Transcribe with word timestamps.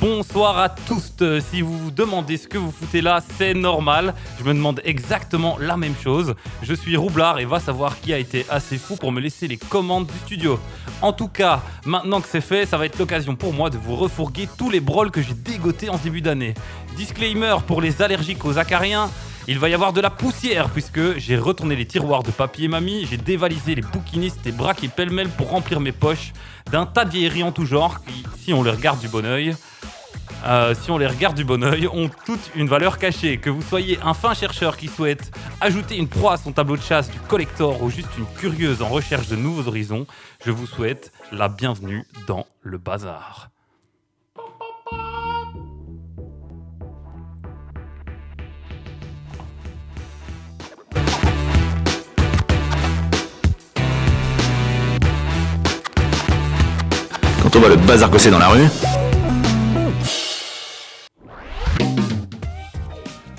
Bonsoir 0.00 0.56
à 0.58 0.70
tous. 0.70 1.12
Si 1.50 1.60
vous 1.60 1.76
vous 1.76 1.90
demandez 1.90 2.38
ce 2.38 2.48
que 2.48 2.56
vous 2.56 2.70
foutez 2.70 3.02
là, 3.02 3.22
c'est 3.36 3.52
normal. 3.52 4.14
Je 4.38 4.44
me 4.44 4.54
demande 4.54 4.80
exactement 4.82 5.58
la 5.60 5.76
même 5.76 5.94
chose. 5.94 6.34
Je 6.62 6.72
suis 6.72 6.96
Roublard 6.96 7.38
et 7.38 7.44
va 7.44 7.60
savoir 7.60 8.00
qui 8.00 8.14
a 8.14 8.18
été 8.18 8.46
assez 8.48 8.78
fou 8.78 8.96
pour 8.96 9.12
me 9.12 9.20
laisser 9.20 9.46
les 9.46 9.58
commandes 9.58 10.06
du 10.06 10.18
studio. 10.20 10.58
En 11.02 11.12
tout 11.12 11.28
cas, 11.28 11.60
maintenant 11.84 12.22
que 12.22 12.28
c'est 12.28 12.40
fait, 12.40 12.64
ça 12.64 12.78
va 12.78 12.86
être 12.86 12.98
l'occasion 12.98 13.36
pour 13.36 13.52
moi 13.52 13.68
de 13.68 13.76
vous 13.76 13.94
refourguer 13.94 14.48
tous 14.56 14.70
les 14.70 14.80
brols 14.80 15.10
que 15.10 15.20
j'ai 15.20 15.34
dégotés 15.34 15.90
en 15.90 15.98
début 15.98 16.22
d'année. 16.22 16.54
Disclaimer 16.96 17.56
pour 17.66 17.82
les 17.82 18.00
allergiques 18.00 18.46
aux 18.46 18.56
acariens. 18.56 19.10
Il 19.48 19.58
va 19.58 19.68
y 19.68 19.74
avoir 19.74 19.92
de 19.92 20.00
la 20.00 20.10
poussière 20.10 20.70
puisque 20.70 21.18
j'ai 21.18 21.36
retourné 21.36 21.74
les 21.76 21.86
tiroirs 21.86 22.22
de 22.22 22.30
papier 22.30 22.68
mamie, 22.68 23.06
j'ai 23.10 23.16
dévalisé 23.16 23.74
les 23.74 23.82
bouquinistes 23.82 24.46
et 24.46 24.52
braqué 24.52 24.88
pêle-mêle 24.88 25.28
pour 25.28 25.50
remplir 25.50 25.80
mes 25.80 25.92
poches 25.92 26.32
d'un 26.70 26.86
tas 26.86 27.04
de 27.04 27.10
vieilleries 27.10 27.42
en 27.42 27.52
tout 27.52 27.66
genre 27.66 28.04
qui, 28.04 28.24
si 28.38 28.52
on 28.52 28.62
les 28.62 28.70
regarde 28.70 29.00
du 29.00 29.08
bon 29.08 29.24
oeil, 29.24 29.56
euh, 30.46 30.74
si 30.80 30.90
on 30.90 30.98
les 30.98 31.06
regarde 31.06 31.36
du 31.36 31.44
bon 31.44 31.62
oeil, 31.62 31.86
ont 31.88 32.10
toute 32.24 32.50
une 32.54 32.68
valeur 32.68 32.98
cachée. 32.98 33.38
Que 33.38 33.50
vous 33.50 33.62
soyez 33.62 33.98
un 34.02 34.14
fin 34.14 34.34
chercheur 34.34 34.76
qui 34.76 34.88
souhaite 34.88 35.30
ajouter 35.60 35.96
une 35.96 36.08
proie 36.08 36.34
à 36.34 36.36
son 36.36 36.52
tableau 36.52 36.76
de 36.76 36.82
chasse 36.82 37.10
du 37.10 37.18
collector 37.20 37.82
ou 37.82 37.90
juste 37.90 38.16
une 38.18 38.26
curieuse 38.38 38.82
en 38.82 38.88
recherche 38.88 39.28
de 39.28 39.36
nouveaux 39.36 39.68
horizons, 39.68 40.06
je 40.44 40.50
vous 40.50 40.66
souhaite 40.66 41.12
la 41.32 41.48
bienvenue 41.48 42.06
dans 42.26 42.46
le 42.62 42.78
bazar. 42.78 43.49
On 57.52 57.58
voit 57.58 57.68
le 57.68 57.76
bazar 57.76 58.10
dans 58.10 58.38
la 58.38 58.48
rue, 58.48 58.68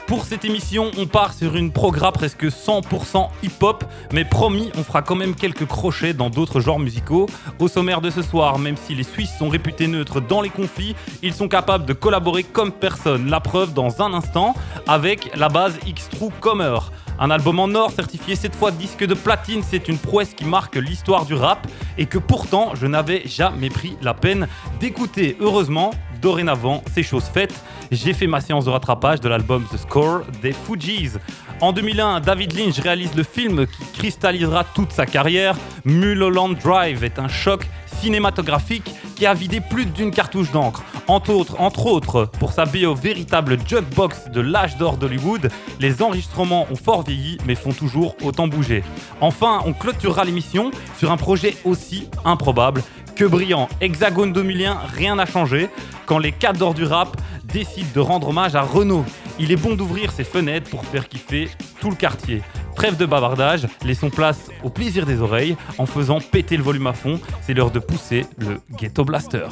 Pour 0.05 0.25
cette 0.25 0.43
émission, 0.43 0.91
on 0.97 1.05
part 1.05 1.33
sur 1.33 1.55
une 1.55 1.71
programme 1.71 2.11
presque 2.11 2.43
100% 2.43 3.29
hip-hop, 3.43 3.85
mais 4.11 4.25
promis, 4.25 4.69
on 4.77 4.83
fera 4.83 5.01
quand 5.01 5.15
même 5.15 5.33
quelques 5.33 5.65
crochets 5.65 6.13
dans 6.13 6.29
d'autres 6.29 6.59
genres 6.59 6.79
musicaux. 6.79 7.27
Au 7.59 7.69
sommaire 7.69 8.01
de 8.01 8.09
ce 8.09 8.21
soir, 8.21 8.59
même 8.59 8.75
si 8.75 8.93
les 8.93 9.03
Suisses 9.03 9.31
sont 9.39 9.47
réputés 9.47 9.87
neutres 9.87 10.19
dans 10.19 10.41
les 10.41 10.49
conflits, 10.49 10.93
ils 11.23 11.33
sont 11.33 11.47
capables 11.47 11.85
de 11.85 11.93
collaborer 11.93 12.43
comme 12.43 12.73
personne. 12.73 13.29
La 13.29 13.39
preuve 13.39 13.73
dans 13.73 14.01
un 14.01 14.13
instant 14.13 14.53
avec 14.87 15.31
la 15.37 15.47
base 15.47 15.79
X-True 15.87 16.31
Comer. 16.41 16.79
Un 17.23 17.29
album 17.29 17.59
en 17.59 17.75
or 17.75 17.91
certifié 17.91 18.35
cette 18.35 18.55
fois 18.55 18.71
disque 18.71 19.05
de 19.05 19.13
platine, 19.13 19.61
c'est 19.61 19.87
une 19.87 19.99
prouesse 19.99 20.33
qui 20.33 20.43
marque 20.43 20.75
l'histoire 20.75 21.23
du 21.23 21.35
rap 21.35 21.67
et 21.99 22.07
que 22.07 22.17
pourtant 22.17 22.71
je 22.73 22.87
n'avais 22.87 23.21
jamais 23.27 23.69
pris 23.69 23.95
la 24.01 24.15
peine 24.15 24.47
d'écouter. 24.79 25.37
Heureusement, 25.39 25.91
dorénavant, 26.19 26.83
c'est 26.91 27.03
chose 27.03 27.25
faite. 27.25 27.53
J'ai 27.91 28.13
fait 28.13 28.25
ma 28.25 28.41
séance 28.41 28.65
de 28.65 28.71
rattrapage 28.71 29.19
de 29.19 29.29
l'album 29.29 29.67
The 29.71 29.77
Score 29.77 30.21
des 30.41 30.51
Fugees. 30.51 31.19
En 31.59 31.73
2001, 31.73 32.21
David 32.21 32.57
Lynch 32.57 32.79
réalise 32.79 33.13
le 33.13 33.21
film 33.21 33.67
qui 33.67 33.85
cristallisera 33.93 34.63
toute 34.63 34.91
sa 34.91 35.05
carrière. 35.05 35.55
Mulholland 35.85 36.57
Drive 36.57 37.03
est 37.03 37.19
un 37.19 37.27
choc 37.27 37.67
cinématographique 37.99 38.91
qui 39.15 39.25
a 39.25 39.33
vidé 39.33 39.61
plus 39.61 39.85
d'une 39.85 40.11
cartouche 40.11 40.51
d'encre. 40.51 40.83
Entre 41.07 41.31
autres, 41.31 41.59
entre 41.59 41.85
autres, 41.87 42.29
pour 42.39 42.53
sa 42.53 42.65
bio 42.65 42.95
véritable 42.95 43.57
jukebox 43.67 44.29
de 44.29 44.41
l'âge 44.41 44.77
d'or 44.77 44.97
d'Hollywood, 44.97 45.49
les 45.79 46.01
enregistrements 46.01 46.67
ont 46.71 46.75
fort 46.75 47.03
vieilli 47.03 47.37
mais 47.45 47.55
font 47.55 47.73
toujours 47.73 48.15
autant 48.23 48.47
bouger. 48.47 48.83
Enfin, 49.19 49.61
on 49.65 49.73
clôturera 49.73 50.23
l'émission 50.23 50.71
sur 50.97 51.11
un 51.11 51.17
projet 51.17 51.55
aussi 51.65 52.07
improbable 52.25 52.83
que 53.15 53.25
brillant. 53.25 53.67
Hexagone 53.81 54.33
2001, 54.33 54.77
rien 54.95 55.15
n'a 55.15 55.25
changé. 55.25 55.69
Quand 56.05 56.17
les 56.17 56.31
cadres 56.31 56.73
du 56.73 56.83
rap 56.83 57.17
décident 57.43 57.89
de 57.93 57.99
rendre 57.99 58.29
hommage 58.29 58.55
à 58.55 58.61
Renault, 58.61 59.05
il 59.39 59.51
est 59.51 59.55
bon 59.55 59.75
d'ouvrir 59.75 60.11
ses 60.11 60.23
fenêtres 60.23 60.69
pour 60.69 60.85
faire 60.85 61.07
kiffer 61.07 61.49
tout 61.79 61.89
le 61.89 61.95
quartier. 61.95 62.41
Trêve 62.75 62.97
de 62.97 63.05
bavardage, 63.05 63.67
laissons 63.83 64.09
place 64.09 64.49
au 64.63 64.69
plaisir 64.69 65.05
des 65.05 65.21
oreilles 65.21 65.57
en 65.77 65.85
faisant 65.85 66.19
péter 66.19 66.57
le 66.57 66.63
volume 66.63 66.87
à 66.87 66.93
fond. 66.93 67.19
C'est 67.41 67.53
l'heure 67.53 67.71
de 67.71 67.79
pousser 67.79 68.25
le 68.37 68.61
Ghetto 68.77 69.03
Blaster. 69.03 69.47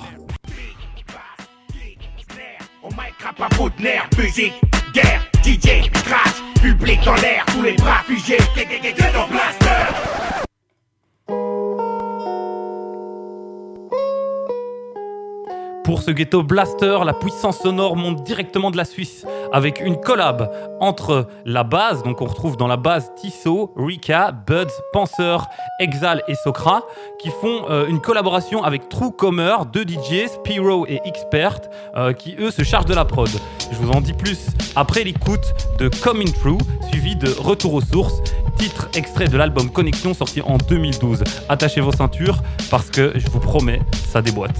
Pour 15.89 16.03
ce 16.03 16.11
ghetto 16.11 16.43
blaster, 16.43 16.99
la 17.03 17.13
puissance 17.13 17.57
sonore 17.57 17.95
monte 17.95 18.23
directement 18.23 18.69
de 18.69 18.77
la 18.77 18.85
Suisse 18.85 19.25
avec 19.51 19.81
une 19.81 19.99
collab 19.99 20.51
entre 20.79 21.27
la 21.45 21.63
base, 21.63 22.03
donc 22.03 22.21
on 22.21 22.25
retrouve 22.25 22.57
dans 22.57 22.67
la 22.67 22.77
base 22.77 23.11
Tissot, 23.15 23.73
Rika, 23.75 24.31
Buds, 24.31 24.69
Penseur, 24.93 25.47
Exal 25.79 26.21
et 26.27 26.35
Socra, 26.35 26.83
qui 27.17 27.31
font 27.41 27.63
euh, 27.71 27.87
une 27.87 28.01
collaboration 28.01 28.63
avec 28.63 28.87
True 28.87 29.11
Comer, 29.11 29.55
deux 29.73 29.83
DJs, 29.83 30.27
Spiro 30.35 30.85
et 30.85 31.01
Expert, 31.05 31.59
euh, 31.95 32.13
qui 32.13 32.35
eux 32.37 32.51
se 32.51 32.61
chargent 32.61 32.85
de 32.85 32.93
la 32.93 33.05
prod. 33.05 33.31
Je 33.71 33.77
vous 33.77 33.89
en 33.89 33.99
dis 33.99 34.13
plus 34.13 34.49
après 34.75 35.03
l'écoute 35.03 35.55
de 35.79 35.89
Coming 36.03 36.31
True, 36.33 36.59
suivi 36.91 37.15
de 37.15 37.31
Retour 37.31 37.73
aux 37.73 37.81
sources, 37.81 38.21
titre 38.59 38.89
extrait 38.93 39.27
de 39.27 39.37
l'album 39.37 39.71
Connexion 39.71 40.13
sorti 40.13 40.43
en 40.43 40.57
2012. 40.57 41.23
Attachez 41.49 41.81
vos 41.81 41.93
ceintures 41.93 42.43
parce 42.69 42.91
que 42.91 43.13
je 43.15 43.27
vous 43.31 43.39
promets, 43.39 43.81
ça 44.11 44.21
déboîte. 44.21 44.53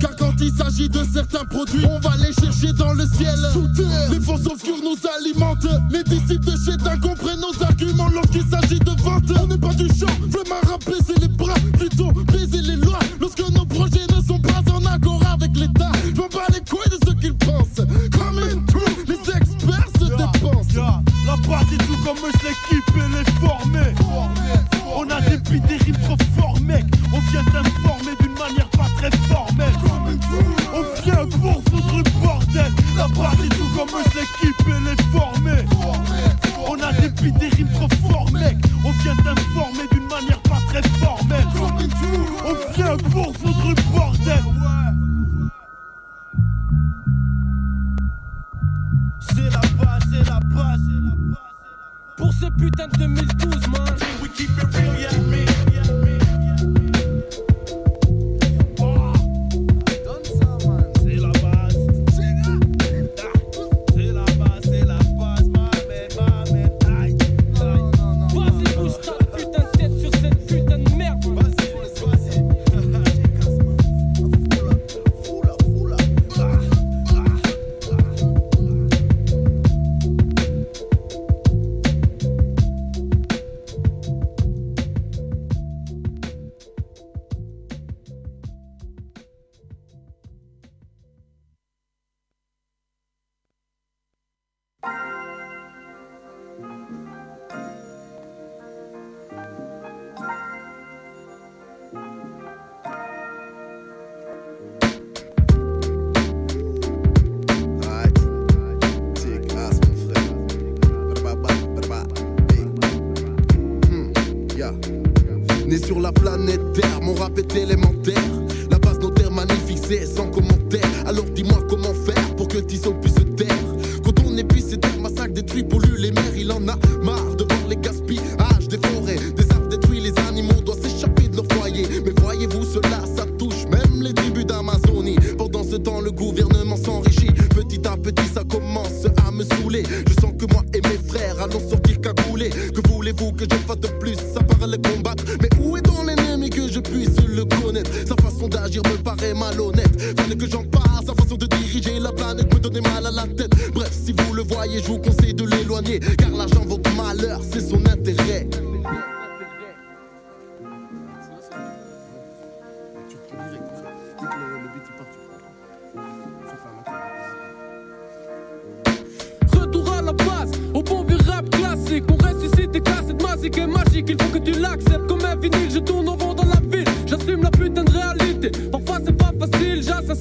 Car 0.00 0.14
quand 0.16 0.34
il 0.40 0.52
s'agit 0.52 0.90
de 0.90 1.02
certains 1.10 1.44
produits 1.44 1.86
On 1.86 1.98
va 2.00 2.14
les 2.16 2.32
chercher 2.34 2.72
dans 2.74 2.92
le 2.92 3.06
ciel. 3.06 3.38
Les 4.10 4.20
forces 4.20 4.44
obscures 4.46 4.76
nous 4.82 4.96
alimentent 5.18 5.66
Les 5.90 6.04
disciples 6.04 6.44
de 6.44 6.56
chez 6.56 6.76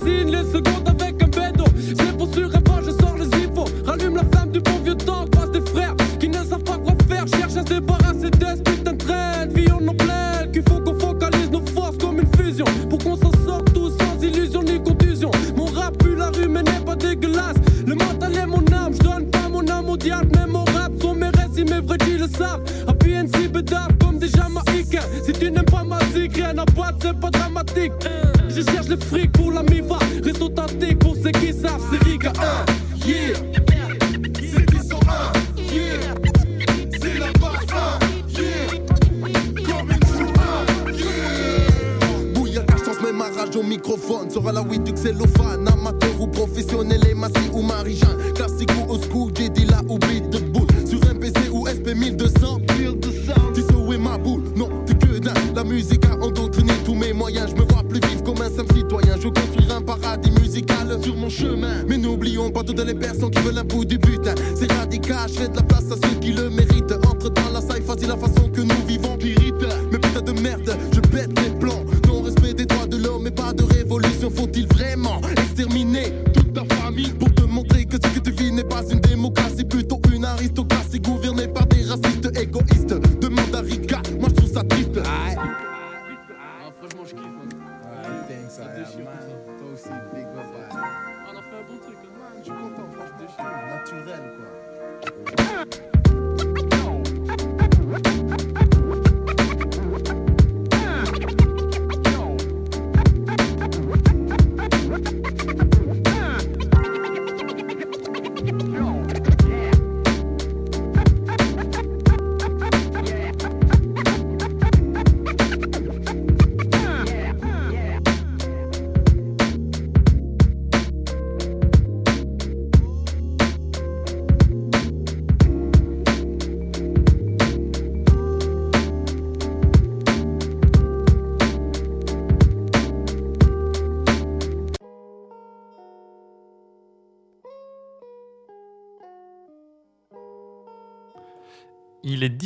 seen, 0.08 0.32
listen. 0.32 0.67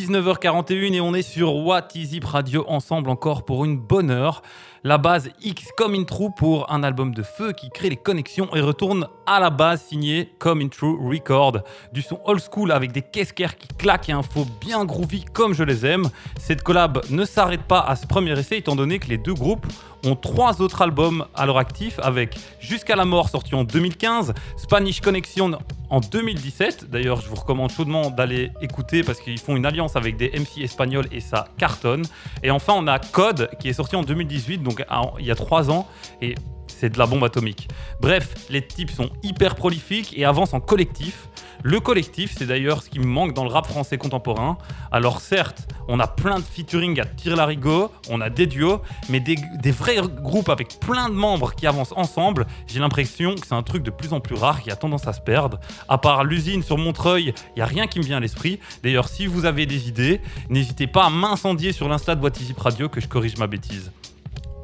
19h41 0.02 0.94
et 0.94 1.02
on 1.02 1.14
est 1.14 1.22
sur 1.22 1.54
What 1.54 1.90
Is 1.94 2.16
It 2.16 2.26
Radio 2.26 2.66
ensemble 2.68 3.12
encore 3.12 3.46
pour 3.46 3.66
une 3.66 3.78
bonne 3.78 4.10
heure. 4.10 4.42
La 4.84 4.98
base 4.98 5.30
X 5.44 5.68
comme 5.78 5.94
in 5.94 6.06
True 6.06 6.32
pour 6.36 6.72
un 6.72 6.82
album 6.82 7.14
de 7.14 7.22
feu 7.22 7.52
qui 7.52 7.70
crée 7.70 7.92
les 7.92 7.98
connexions 7.98 8.50
et 8.56 8.62
retourne 8.62 9.08
à 9.28 9.40
la 9.40 9.52
base 9.52 9.84
signé 9.84 10.34
comme 10.40 10.60
in 10.60 10.70
True 10.70 10.98
Record. 11.08 11.60
Du 11.94 12.02
son 12.02 12.20
old 12.26 12.42
school 12.42 12.72
avec 12.72 12.92
des 12.92 13.04
casquaires 13.04 13.56
qui 13.56 13.68
claquent 13.68 14.10
et 14.10 14.14
un 14.14 14.24
flow 14.24 14.48
bien 14.60 14.86
groovy 14.86 15.24
comme 15.24 15.54
je 15.54 15.64
les 15.64 15.86
aime. 15.86 16.10
Cette 16.40 16.64
collab 16.64 17.04
ne 17.12 17.24
s'arrête 17.24 17.64
pas 17.64 17.82
à 17.82 17.96
ce 17.96 18.08
premier 18.08 18.38
essai 18.40 18.58
étant 18.58 18.76
donné 18.76 18.98
que 18.98 19.08
les 19.08 19.20
deux 19.20 19.36
groupes 19.36 19.68
ont 20.04 20.16
trois 20.16 20.62
autres 20.62 20.82
albums 20.82 21.26
à 21.36 21.46
leur 21.46 21.58
actif 21.58 22.00
avec 22.02 22.36
Jusqu'à 22.60 22.96
la 22.96 23.06
mort 23.06 23.30
sorti 23.30 23.56
en 23.56 23.64
2015, 23.64 24.34
Spanish 24.58 25.02
Connection 25.02 25.58
en 25.90 26.00
2017. 26.00 26.90
D'ailleurs, 26.90 27.20
je 27.22 27.28
vous 27.28 27.36
recommande 27.36 27.72
chaudement 27.72 28.10
d'aller 28.10 28.52
écouter 28.62 29.04
parce 29.04 29.20
qu'ils 29.20 29.40
font 29.40 29.56
une 29.56 29.66
alliance 29.66 29.96
avec 29.96 30.16
des 30.16 30.30
MC 30.30 30.64
espagnols 30.64 31.08
et 31.12 31.20
ça 31.20 31.48
cartonne. 31.58 32.04
Et 32.44 32.52
enfin, 32.52 32.74
on 32.78 32.88
a 32.88 33.00
Code 33.00 33.50
qui 33.60 33.70
est 33.70 33.74
sorti 33.74 33.96
en 33.96 34.04
2018, 34.04 34.64
donc 34.64 34.86
il 35.20 35.26
y 35.26 35.32
a 35.32 35.36
trois 35.36 35.70
ans. 35.70 35.88
Et 36.22 36.36
c'est 36.82 36.90
de 36.90 36.98
la 36.98 37.06
bombe 37.06 37.24
atomique. 37.24 37.68
Bref, 38.00 38.34
les 38.50 38.66
types 38.66 38.90
sont 38.90 39.12
hyper 39.22 39.54
prolifiques 39.54 40.18
et 40.18 40.26
avancent 40.26 40.56
en 40.56 40.60
collectif. 40.60 41.28
Le 41.62 41.80
collectif, 41.80 42.34
c'est 42.36 42.48
d'ailleurs 42.48 42.82
ce 42.82 42.90
qui 42.90 42.98
me 42.98 43.06
manque 43.06 43.36
dans 43.36 43.44
le 43.44 43.52
rap 43.52 43.68
français 43.68 44.00
contemporain. 44.00 44.58
Alors 44.92 45.22
certes, 45.22 45.68
on 45.88 46.00
a 46.00 46.08
plein 46.08 46.40
de 46.40 46.44
featuring 46.44 47.00
à 47.00 47.06
tir 47.06 47.36
larigot, 47.36 47.92
on 48.10 48.20
a 48.20 48.32
des 48.32 48.48
duos, 48.48 48.82
mais 49.10 49.20
des, 49.20 49.36
vrais 49.72 49.98
groupes 50.24 50.50
avec 50.50 50.80
plein 50.80 51.08
de 51.08 51.14
membres 51.14 51.54
qui 51.54 51.68
avancent 51.68 51.94
ensemble, 51.96 52.48
j'ai 52.66 52.80
l'impression 52.80 53.36
que 53.36 53.46
c'est 53.46 53.54
un 53.54 53.62
truc 53.62 53.84
de 53.84 53.92
plus 53.92 54.12
en 54.12 54.20
plus 54.20 54.36
rare 54.36 54.64
qui 54.64 54.72
a 54.72 54.76
tendance 54.76 55.06
à 55.06 55.14
se 55.14 55.22
perdre. 55.22 55.60
À 55.88 56.00
part 56.00 56.24
l'usine 56.24 56.64
sur 56.64 56.80
Montreuil, 56.80 57.36
il 57.50 57.54
n'y 57.58 57.62
a 57.62 57.68
rien 57.68 57.86
qui 57.86 58.00
me 58.00 58.04
vient 58.04 58.18
à 58.18 58.22
l'esprit. 58.22 58.60
D'ailleurs, 58.82 59.08
si 59.08 59.28
vous 59.28 59.46
avez 59.46 59.68
des 59.68 59.88
idées, 59.88 60.20
n'hésitez 60.50 60.88
pas 60.88 61.06
à 61.06 61.12
m'incendier 61.12 61.74
sur 61.74 61.88
l'insta 61.88 62.16
de 62.16 62.24
What 62.24 62.32
Radio 62.58 62.90
que 62.90 63.00
je 63.00 63.08
corrige 63.08 63.38
ma 63.38 63.46
bêtise. 63.46 63.92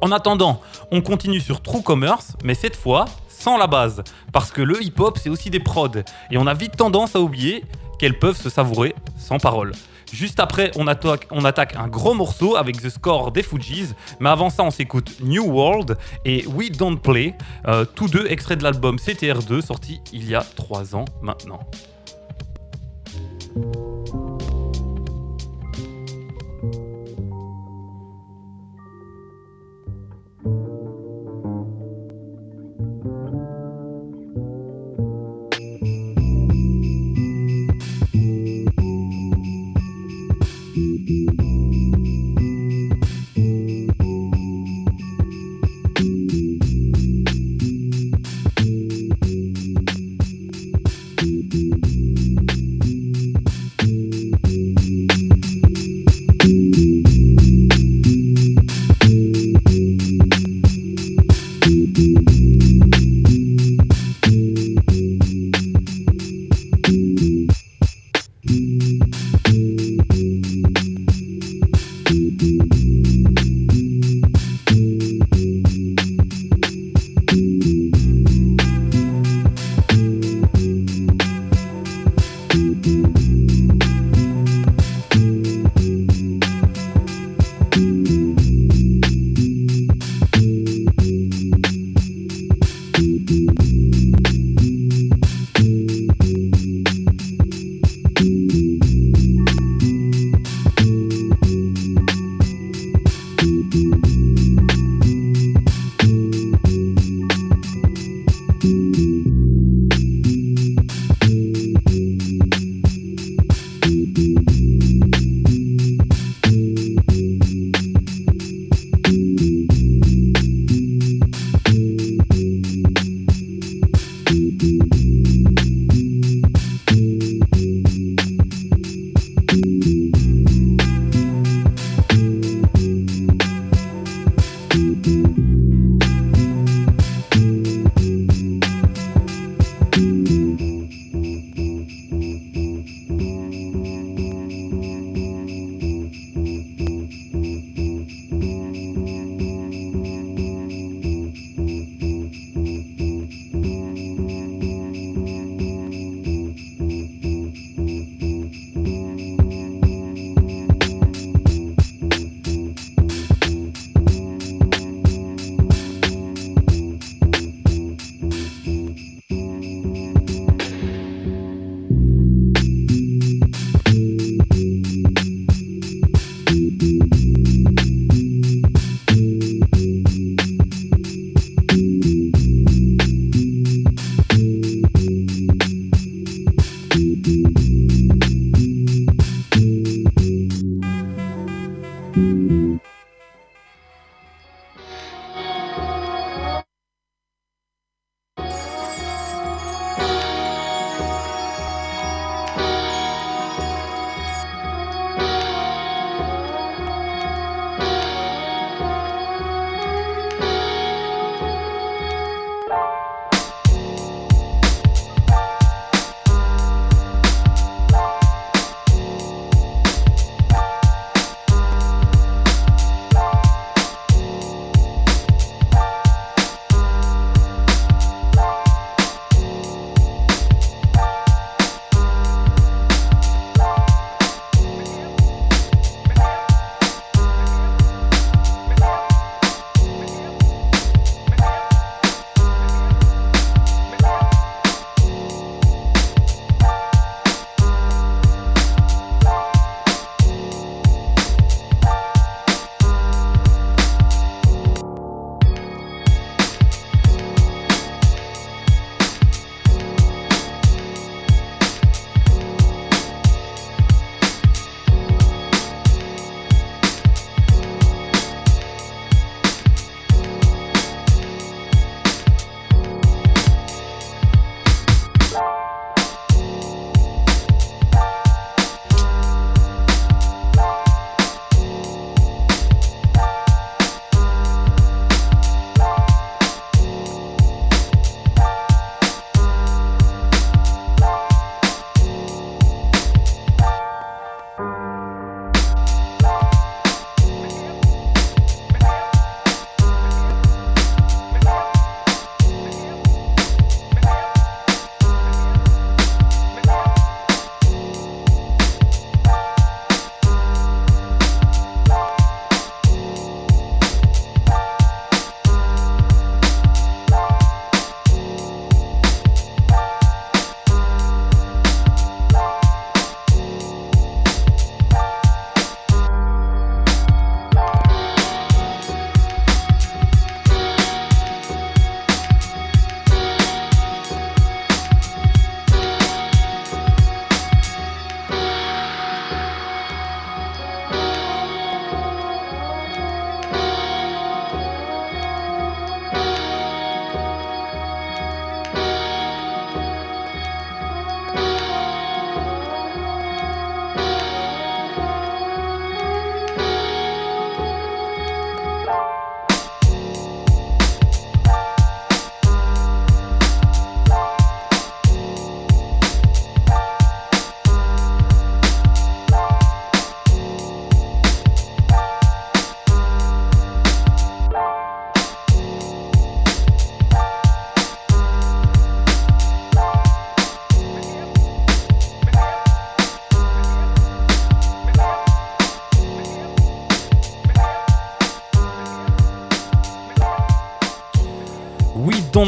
En 0.00 0.12
attendant, 0.12 0.60
on 0.90 1.00
continue 1.00 1.40
sur 1.40 1.60
True 1.60 1.82
Commerce, 1.82 2.36
mais 2.44 2.54
cette 2.54 2.76
fois 2.76 3.06
sans 3.28 3.56
la 3.56 3.66
base. 3.66 4.02
Parce 4.32 4.50
que 4.50 4.62
le 4.62 4.82
hip-hop, 4.82 5.18
c'est 5.20 5.30
aussi 5.30 5.50
des 5.50 5.60
prods. 5.60 6.02
Et 6.30 6.38
on 6.38 6.46
a 6.46 6.54
vite 6.54 6.76
tendance 6.76 7.14
à 7.16 7.20
oublier 7.20 7.64
qu'elles 7.98 8.18
peuvent 8.18 8.36
se 8.36 8.50
savourer 8.50 8.94
sans 9.16 9.38
parole. 9.38 9.72
Juste 10.12 10.40
après, 10.40 10.70
on 10.76 10.86
attaque, 10.86 11.76
un 11.76 11.88
gros 11.88 12.14
morceau 12.14 12.56
avec 12.56 12.80
The 12.80 12.88
Score 12.88 13.30
des 13.30 13.42
Fujis. 13.42 13.90
Mais 14.20 14.30
avant 14.30 14.50
ça, 14.50 14.62
on 14.62 14.70
s'écoute 14.70 15.16
New 15.20 15.44
World 15.44 15.98
et 16.24 16.46
We 16.46 16.70
Don't 16.70 16.98
Play, 16.98 17.34
euh, 17.66 17.84
tous 17.84 18.08
deux 18.08 18.26
extraits 18.28 18.58
de 18.58 18.64
l'album 18.64 18.96
CTR2 18.96 19.60
sorti 19.60 20.00
il 20.12 20.28
y 20.28 20.34
a 20.34 20.42
trois 20.56 20.96
ans 20.96 21.04
maintenant. 21.20 21.60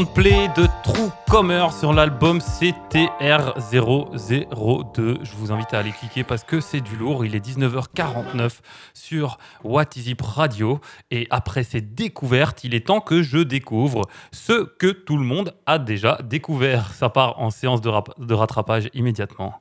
We 0.00 0.06
Don't 0.06 0.14
Play 0.14 0.48
de 0.56 0.66
True 0.82 1.10
Comer 1.28 1.66
sur 1.78 1.92
l'album 1.92 2.38
CTR002. 2.38 5.18
Je 5.22 5.36
vous 5.36 5.52
invite 5.52 5.74
à 5.74 5.80
aller 5.80 5.92
cliquer 5.92 6.24
parce 6.24 6.42
que 6.42 6.60
c'est 6.60 6.80
du 6.80 6.96
lourd. 6.96 7.26
Il 7.26 7.34
est 7.34 7.44
19h49 7.44 8.60
sur 8.94 9.36
What 9.62 9.84
Is 9.96 10.10
It 10.10 10.22
Radio. 10.22 10.80
Et 11.10 11.26
après 11.30 11.64
ces 11.64 11.82
découvertes, 11.82 12.64
il 12.64 12.74
est 12.74 12.86
temps 12.86 13.00
que 13.00 13.22
je 13.22 13.38
découvre 13.38 14.02
ce 14.32 14.64
que 14.64 14.86
tout 14.86 15.18
le 15.18 15.24
monde 15.24 15.54
a 15.66 15.78
déjà 15.78 16.18
découvert. 16.22 16.94
Ça 16.94 17.10
part 17.10 17.40
en 17.40 17.50
séance 17.50 17.80
de, 17.80 17.90
de 18.18 18.34
rattrapage 18.34 18.88
immédiatement. 18.94 19.60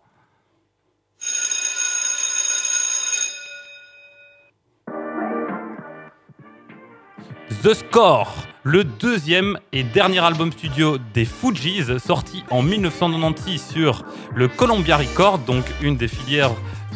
The 7.63 7.73
Score, 7.73 8.31
le 8.63 8.83
deuxième 8.83 9.57
et 9.71 9.83
dernier 9.83 10.19
album 10.19 10.51
studio 10.51 10.97
des 11.13 11.23
Fugees, 11.23 11.97
sorti 11.97 12.43
en 12.49 12.61
1996 12.61 13.61
sur 13.73 14.03
le 14.35 14.47
Columbia 14.49 14.97
Records, 14.97 15.39
donc 15.39 15.63
une 15.81 15.95
des 15.95 16.09
filières 16.09 16.51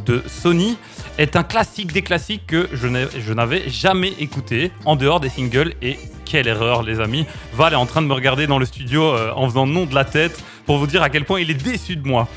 de 0.05 0.21
Sony, 0.27 0.77
est 1.17 1.35
un 1.35 1.43
classique 1.43 1.93
des 1.93 2.01
classiques 2.01 2.45
que 2.47 2.67
je 2.73 3.33
n'avais 3.33 3.69
jamais 3.69 4.13
écouté 4.19 4.71
en 4.83 4.95
dehors 4.97 5.21
des 5.21 5.29
singles. 5.29 5.73
Et 5.81 5.97
quelle 6.25 6.47
erreur, 6.47 6.83
les 6.83 6.99
amis! 6.99 7.25
Val 7.53 7.73
est 7.73 7.77
en 7.77 7.85
train 7.85 8.01
de 8.01 8.07
me 8.07 8.13
regarder 8.13 8.45
dans 8.45 8.59
le 8.59 8.65
studio 8.65 9.03
euh, 9.03 9.31
en 9.35 9.47
faisant 9.47 9.65
non 9.65 9.85
de 9.85 9.95
la 9.95 10.05
tête 10.05 10.43
pour 10.65 10.77
vous 10.77 10.87
dire 10.87 11.01
à 11.01 11.09
quel 11.09 11.23
point 11.23 11.39
il 11.39 11.49
est 11.49 11.63
déçu 11.63 11.95
de 11.95 12.05
moi. 12.05 12.27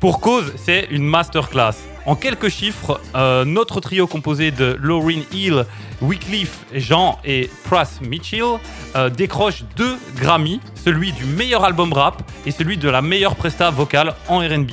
Pour 0.00 0.20
cause, 0.20 0.54
c'est 0.56 0.86
une 0.90 1.04
masterclass. 1.04 1.74
En 2.08 2.16
quelques 2.16 2.48
chiffres, 2.48 3.02
euh, 3.14 3.44
notre 3.44 3.82
trio 3.82 4.06
composé 4.06 4.50
de 4.50 4.78
Lauryn 4.80 5.20
Hill, 5.30 5.66
Wycliffe 6.00 6.64
Jean 6.72 7.18
et 7.22 7.50
Pras 7.64 8.00
Mitchell 8.00 8.58
euh, 8.96 9.10
décroche 9.10 9.64
deux 9.76 9.98
Grammy, 10.16 10.58
celui 10.74 11.12
du 11.12 11.26
meilleur 11.26 11.64
album 11.64 11.92
rap 11.92 12.22
et 12.46 12.50
celui 12.50 12.78
de 12.78 12.88
la 12.88 13.02
meilleure 13.02 13.36
presta 13.36 13.70
vocale 13.70 14.14
en 14.26 14.38
R&B. 14.38 14.70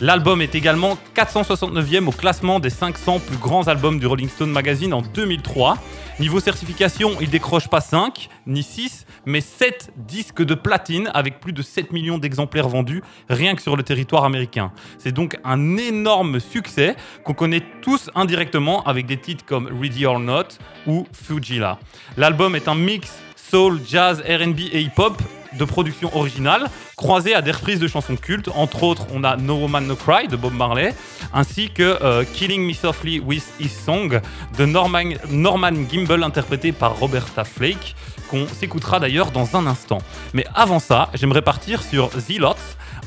L'album 0.00 0.42
est 0.42 0.54
également 0.54 0.98
469e 1.14 2.06
au 2.06 2.12
classement 2.12 2.60
des 2.60 2.68
500 2.68 3.20
plus 3.20 3.38
grands 3.38 3.66
albums 3.66 3.98
du 3.98 4.06
Rolling 4.06 4.28
Stone 4.28 4.50
Magazine 4.50 4.92
en 4.92 5.00
2003. 5.00 5.78
Niveau 6.20 6.38
certification, 6.38 7.12
il 7.20 7.30
décroche 7.30 7.68
pas 7.68 7.80
5 7.80 8.28
ni 8.46 8.62
6, 8.62 9.06
mais 9.24 9.40
7 9.40 9.92
disques 9.96 10.42
de 10.42 10.54
platine 10.54 11.10
avec 11.14 11.40
plus 11.40 11.54
de 11.54 11.62
7 11.62 11.92
millions 11.92 12.18
d'exemplaires 12.18 12.68
vendus 12.68 13.02
rien 13.30 13.54
que 13.54 13.62
sur 13.62 13.74
le 13.74 13.82
territoire 13.82 14.24
américain. 14.24 14.70
C'est 14.98 15.12
donc 15.12 15.38
un 15.44 15.78
énorme 15.78 16.40
succès 16.40 16.94
qu'on 17.24 17.34
connaît 17.34 17.62
tous 17.80 18.10
indirectement 18.14 18.82
avec 18.84 19.06
des 19.06 19.16
titres 19.16 19.46
comme 19.46 19.66
Ready 19.80 20.04
or 20.04 20.20
Not 20.20 20.58
ou 20.86 21.06
Fujila. 21.12 21.78
L'album 22.18 22.54
est 22.54 22.68
un 22.68 22.74
mix 22.74 23.18
soul, 23.34 23.80
jazz, 23.86 24.20
R&B 24.20 24.60
et 24.72 24.82
hip-hop 24.82 25.22
de 25.56 25.64
production 25.64 26.14
originale, 26.16 26.68
croisé 26.96 27.34
à 27.34 27.42
des 27.42 27.50
reprises 27.52 27.78
de 27.80 27.88
chansons 27.88 28.16
cultes. 28.16 28.48
Entre 28.54 28.82
autres, 28.82 29.06
on 29.12 29.24
a 29.24 29.36
No 29.36 29.54
Woman 29.56 29.86
No 29.86 29.96
Cry 29.96 30.28
de 30.28 30.36
Bob 30.36 30.52
Marley, 30.54 30.94
ainsi 31.32 31.70
que 31.70 31.98
euh, 32.02 32.24
Killing 32.34 32.66
Me 32.66 32.72
Softly 32.72 33.20
with 33.20 33.44
His 33.60 33.68
Song 33.68 34.20
de 34.58 34.64
Norman, 34.66 35.10
Norman 35.30 35.72
Gimbel, 35.90 36.22
interprété 36.22 36.72
par 36.72 36.98
Roberta 36.98 37.44
Flake, 37.44 37.94
qu'on 38.30 38.46
s'écoutera 38.48 38.98
d'ailleurs 39.00 39.30
dans 39.30 39.56
un 39.56 39.66
instant. 39.66 39.98
Mais 40.34 40.44
avant 40.54 40.78
ça, 40.80 41.10
j'aimerais 41.14 41.42
partir 41.42 41.82
sur 41.82 42.10
Zilots, 42.18 42.54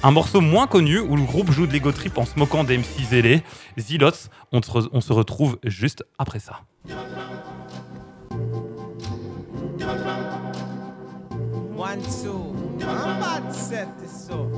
un 0.01 0.11
morceau 0.11 0.39
moins 0.39 0.65
connu 0.65 0.99
où 0.99 1.17
le 1.17 1.23
groupe 1.23 1.51
joue 1.51 1.67
de 1.67 1.73
l'ego 1.73 1.91
trip 1.91 2.17
en 2.17 2.25
se 2.25 2.37
moquant 2.39 2.63
des 2.63 2.77
MC 2.77 3.03
zélés. 3.09 3.43
Se, 3.77 4.71
re- 4.71 4.87
on 4.93 5.01
se 5.01 5.11
retrouve 5.13 5.57
juste 5.63 6.03
après 6.17 6.39
ça. 6.39 6.61
One, 11.79 12.01
two. 12.21 12.83
I'm 12.85 13.17
about 13.19 13.47
to 13.47 13.53
set 13.53 13.97
this 14.01 14.29
off 14.29 14.51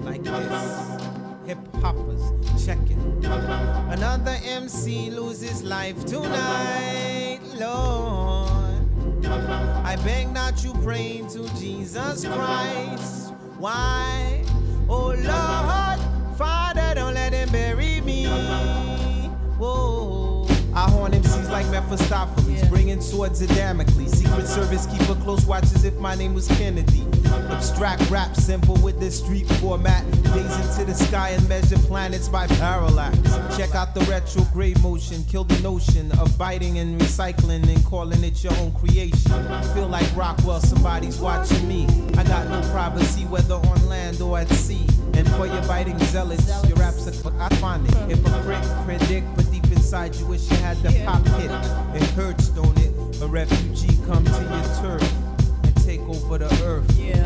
like 0.00 0.22
this. 0.24 1.02
Hip 1.44 1.58
hoppers, 1.82 2.32
check 2.64 2.78
it. 2.88 2.96
Another 3.92 4.34
MC 4.42 5.10
loses 5.10 5.62
life 5.62 6.02
tonight, 6.06 7.40
Lord. 7.60 8.86
I 9.84 9.96
beg 10.02 10.32
that 10.32 10.64
you 10.64 10.72
pray 10.82 11.22
to 11.28 11.46
Jesus 11.58 12.24
Christ. 12.24 13.34
Why? 13.58 14.42
Oh 14.88 15.08
Lord, 15.08 16.38
Father, 16.38 16.94
don't 16.94 17.12
let 17.12 17.34
him 17.34 17.50
bury 17.50 18.00
me. 18.00 18.24
Whoa. 19.58 19.93
Like 21.54 21.70
Mephistopheles, 21.70 22.68
bringing 22.68 23.00
swords 23.00 23.40
of 23.40 23.48
Damocles. 23.50 24.10
Secret 24.10 24.48
Service 24.48 24.86
keep 24.86 25.08
a 25.08 25.14
close 25.22 25.46
watch 25.46 25.62
as 25.62 25.84
if 25.84 25.94
my 25.98 26.16
name 26.16 26.34
was 26.34 26.48
Kennedy. 26.48 27.06
Abstract 27.48 28.10
rap, 28.10 28.34
simple 28.34 28.74
with 28.78 28.98
this 28.98 29.20
street 29.22 29.46
format. 29.60 30.04
Gaze 30.34 30.58
into 30.58 30.84
the 30.84 30.94
sky 30.94 31.28
and 31.28 31.48
measure 31.48 31.78
planets 31.78 32.28
by 32.28 32.48
parallax. 32.48 33.16
Check 33.56 33.72
out 33.76 33.94
the 33.94 34.00
retrograde 34.10 34.82
motion, 34.82 35.22
kill 35.30 35.44
the 35.44 35.56
notion 35.60 36.10
of 36.18 36.36
biting 36.36 36.78
and 36.78 37.00
recycling 37.00 37.62
and 37.72 37.84
calling 37.84 38.24
it 38.24 38.42
your 38.42 38.52
own 38.54 38.72
creation. 38.72 39.30
Feel 39.74 39.86
like 39.86 40.08
Rockwell, 40.16 40.58
somebody's 40.58 41.20
watching 41.20 41.68
me. 41.68 41.86
I 42.18 42.24
got 42.24 42.48
no 42.48 42.68
privacy, 42.72 43.26
whether 43.26 43.54
on 43.54 43.86
land 43.86 44.20
or 44.20 44.40
at 44.40 44.48
sea. 44.48 44.84
And 45.12 45.30
for 45.34 45.46
your 45.46 45.62
biting 45.68 46.00
zealots, 46.06 46.48
your 46.66 46.76
raps 46.78 47.06
are 47.06 47.40
I 47.40 47.48
find 47.60 47.88
it. 47.88 47.94
Hypocrite, 48.08 48.64
predict, 48.84 49.36
but 49.36 49.48
deep 49.52 49.53
inside 49.94 50.16
you 50.16 50.26
wish 50.26 50.50
you 50.50 50.56
had 50.56 50.76
the 50.78 50.90
pop 51.04 51.24
hit. 51.38 51.50
It 51.94 52.08
hurts, 52.10 52.48
don't 52.48 52.76
it? 52.80 52.92
A 53.22 53.28
refugee 53.28 53.96
come 54.06 54.24
to 54.24 54.32
your 54.32 54.98
turf 54.98 55.12
and 55.62 55.76
take 55.84 56.00
over 56.00 56.38
the 56.38 56.50
earth. 56.64 56.98
Yeah. 56.98 57.22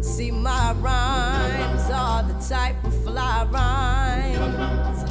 See, 0.00 0.30
my 0.30 0.72
rhymes 0.74 1.90
are 1.90 2.22
the 2.22 2.38
type 2.48 2.84
of 2.84 2.94
fly 3.02 3.44
rhymes 3.50 5.10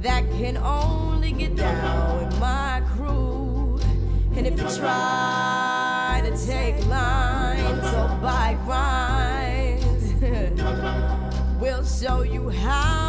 that 0.00 0.22
can 0.38 0.58
only 0.58 1.32
get 1.32 1.56
down 1.56 2.24
with 2.24 2.38
my 2.38 2.80
crew. 2.94 3.80
And 4.36 4.46
if 4.46 4.56
you 4.60 4.76
try 4.76 6.22
to 6.24 6.46
take 6.46 6.86
lines 6.86 7.84
or 7.94 8.08
buy 8.22 8.56
grinds, 8.64 10.04
we'll 11.60 11.84
show 11.84 12.22
you 12.22 12.48
how 12.50 13.05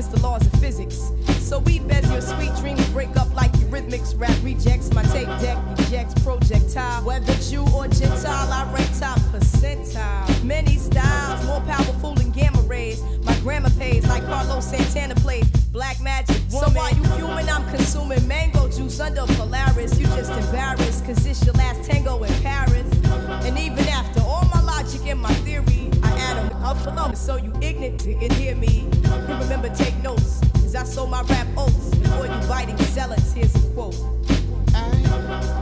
against 0.00 0.16
the 0.16 0.26
laws 0.26 0.46
of 0.46 0.52
physics. 0.60 1.12
So 1.40 1.58
we 1.58 1.78
bet 1.80 2.02
your 2.06 2.22
sweet 2.22 2.54
dream 2.56 2.76
dreams 2.76 2.88
break 2.90 3.14
up 3.16 3.34
like 3.34 3.52
eurythmics. 3.52 4.18
Rap 4.18 4.34
rejects 4.42 4.90
my 4.94 5.02
tape 5.02 5.28
deck, 5.40 5.58
ejects 5.78 6.14
projectile. 6.22 7.04
Whether 7.04 7.34
Jew 7.34 7.66
or 7.74 7.86
Gentile, 7.88 8.50
I 8.50 8.72
rank 8.72 8.88
top 8.98 9.18
percentile. 9.32 10.44
Many 10.44 10.76
styles, 10.76 11.44
more 11.44 11.60
powerful 11.62 12.14
than 12.14 12.30
gamma 12.30 12.62
rays. 12.62 13.02
My 13.24 13.38
grammar 13.40 13.70
pays 13.78 14.06
like 14.06 14.24
Carlos 14.24 14.70
Santana 14.70 15.16
plays. 15.16 15.46
Black 15.70 16.00
magic 16.00 16.40
woman. 16.50 16.70
So 16.70 16.78
while 16.78 16.94
you 16.94 17.02
human, 17.18 17.48
I'm 17.50 17.68
consuming 17.68 18.26
mango 18.26 18.68
juice 18.70 19.00
under 19.00 19.26
Polaris. 19.34 19.98
You 19.98 20.06
just 20.06 20.32
embarrassed, 20.32 21.04
cause 21.04 21.26
it's 21.26 21.44
your 21.44 21.54
last 21.54 21.84
tango 21.84 22.22
in 22.22 22.32
Paris. 22.42 22.88
And 23.44 23.58
even 23.58 23.86
after 23.88 24.20
all 24.22 24.46
my 24.54 24.62
logic 24.62 25.06
and 25.06 25.20
my 25.20 25.34
theory, 25.44 25.89
Them 26.60 26.98
up. 26.98 27.16
So 27.16 27.36
you 27.36 27.52
ignorant 27.60 27.98
can 28.00 28.30
hear 28.30 28.54
me. 28.54 28.88
And 29.04 29.28
remember, 29.40 29.68
take 29.74 30.00
notes. 30.02 30.40
Cause 30.54 30.74
I 30.74 30.84
sold 30.84 31.10
my 31.10 31.22
rap 31.22 31.46
oats. 31.56 31.94
Before 31.96 32.26
you 32.26 32.48
biting 32.48 32.76
zealots, 32.78 33.32
here's 33.32 33.54
a 33.56 33.68
quote. 33.70 33.96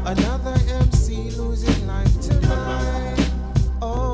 Another 0.04 0.54
MC 0.68 1.30
losing 1.30 1.87
life 1.87 2.20
tonight. 2.20 3.30
Oh, 3.82 4.08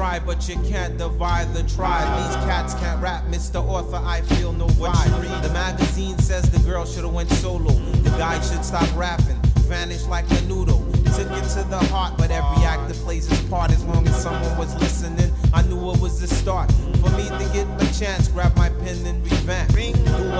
try, 0.00 0.18
but 0.18 0.48
you 0.48 0.56
can't 0.62 0.96
divide 0.96 1.52
the 1.52 1.62
tribe. 1.64 2.08
These 2.16 2.36
cats 2.46 2.72
can't 2.72 3.02
rap, 3.02 3.22
Mr. 3.26 3.62
Author. 3.62 4.00
I 4.02 4.22
feel 4.22 4.50
no 4.50 4.66
vibe. 4.80 5.42
The 5.42 5.52
magazine 5.52 6.18
says 6.18 6.50
the 6.50 6.58
girl 6.60 6.86
should 6.86 7.04
have 7.04 7.12
went 7.12 7.28
solo. 7.28 7.72
The 8.06 8.08
guy 8.16 8.40
should 8.40 8.64
stop 8.64 8.88
rapping, 8.96 9.38
vanish 9.68 10.06
like 10.06 10.24
a 10.30 10.40
noodle. 10.48 10.80
Took 11.16 11.30
it 11.32 11.44
to 11.54 11.62
the 11.68 11.82
heart, 11.92 12.16
but 12.16 12.30
every 12.30 12.64
actor 12.64 12.94
plays 13.04 13.28
his 13.28 13.42
part. 13.50 13.72
As 13.72 13.84
long 13.84 14.08
as 14.08 14.22
someone 14.22 14.56
was 14.56 14.74
listening, 14.76 15.30
I 15.52 15.60
knew 15.68 15.90
it 15.90 16.00
was 16.00 16.18
the 16.18 16.28
start. 16.28 16.72
For 17.02 17.10
me 17.10 17.28
to 17.28 17.46
get 17.52 17.66
a 17.78 17.98
chance, 17.98 18.28
grab 18.28 18.56
my 18.56 18.70
pen 18.70 19.04
and 19.04 19.22
revamp. 19.22 19.74
Do 19.74 19.82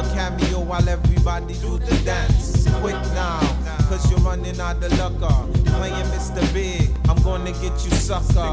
a 0.01 0.03
cameo 0.15 0.61
while 0.61 0.89
everybody 0.89 1.53
do 1.61 1.79
the 1.79 1.97
dance. 2.03 2.67
Quick 2.81 3.01
now, 3.13 3.41
cause 3.91 4.11
you're 4.11 4.21
running 4.21 4.59
out 4.59 4.83
of 4.83 4.99
luck. 4.99 5.21
Uh. 5.21 5.60
Playing 5.81 6.07
Mr. 6.13 6.43
Big. 6.53 6.91
I'm 7.09 7.17
gonna 7.23 7.53
get 7.53 7.73
you 7.85 7.91
sucker. 7.93 8.51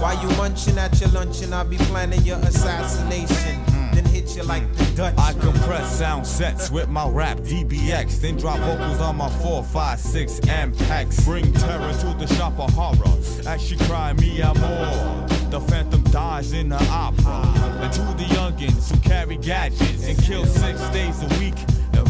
While 0.00 0.20
you 0.22 0.28
munching 0.36 0.76
at 0.76 1.00
your 1.00 1.08
luncheon, 1.10 1.54
I'll 1.54 1.64
be 1.64 1.78
planning 1.78 2.22
your 2.22 2.36
assassination. 2.40 3.54
Hmm. 3.70 3.94
Then 3.94 4.04
hit 4.04 4.36
you 4.36 4.42
like 4.42 4.70
the 4.74 4.84
Dutch. 4.94 5.14
I 5.16 5.32
compress 5.32 5.98
sound 5.98 6.26
sets 6.26 6.70
with 6.70 6.90
my 6.90 7.08
rap 7.08 7.38
DBX, 7.38 8.20
then 8.20 8.36
drop 8.36 8.58
vocals 8.58 9.00
on 9.00 9.16
my 9.16 9.30
456 9.40 10.40
Ampex. 10.40 11.24
Bring 11.24 11.50
terror 11.54 11.92
to 12.02 12.08
the 12.18 12.26
shop 12.34 12.58
of 12.58 12.70
horror 12.74 13.16
as 13.46 13.62
she 13.62 13.76
cry 13.86 14.12
me 14.12 14.42
out 14.42 14.58
more. 14.60 15.26
The 15.48 15.60
phantom 15.68 16.02
dies 16.10 16.52
in 16.52 16.68
the 16.68 16.82
opera. 16.90 17.40
And 17.80 17.90
to 17.94 18.02
the 18.20 18.28
youngins 18.36 18.90
who 18.90 19.00
carry 19.08 19.38
gadgets 19.38 20.06
and 20.06 20.18
kill 20.22 20.44
six 20.44 20.78
days 20.90 21.22
a 21.22 21.28
week 21.38 21.56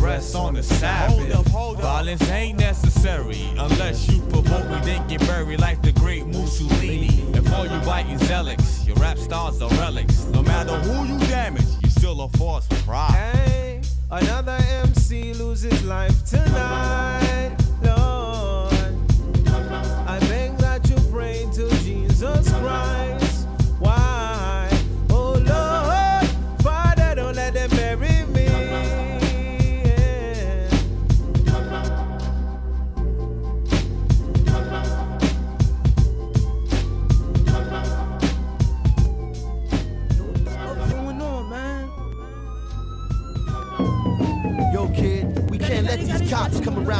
rest 0.00 0.34
on 0.34 0.54
the 0.54 0.62
Sabbath. 0.62 1.46
Violence 1.80 2.30
ain't 2.30 2.58
necessary 2.58 3.42
unless 3.58 4.08
you 4.10 4.20
provoke 4.22 4.68
me, 4.68 4.78
then 4.82 5.06
get 5.08 5.20
buried 5.20 5.60
like 5.60 5.82
the 5.82 5.92
great 5.92 6.26
Mussolini. 6.26 7.22
And 7.34 7.48
for 7.48 7.64
you 7.64 7.78
biting 7.84 8.18
zealots, 8.18 8.86
your 8.86 8.96
rap 8.96 9.18
stars 9.18 9.60
are 9.62 9.70
relics. 9.70 10.24
No 10.26 10.42
matter 10.42 10.76
who 10.80 11.06
you 11.06 11.18
damage, 11.26 11.66
you 11.82 11.90
still 11.90 12.20
a 12.22 12.28
force 12.30 12.66
for 12.66 12.76
pride. 12.82 13.12
Hey, 13.12 13.80
another 14.10 14.58
MC 14.82 15.34
loses 15.34 15.84
life 15.84 16.24
tonight. 16.24 17.67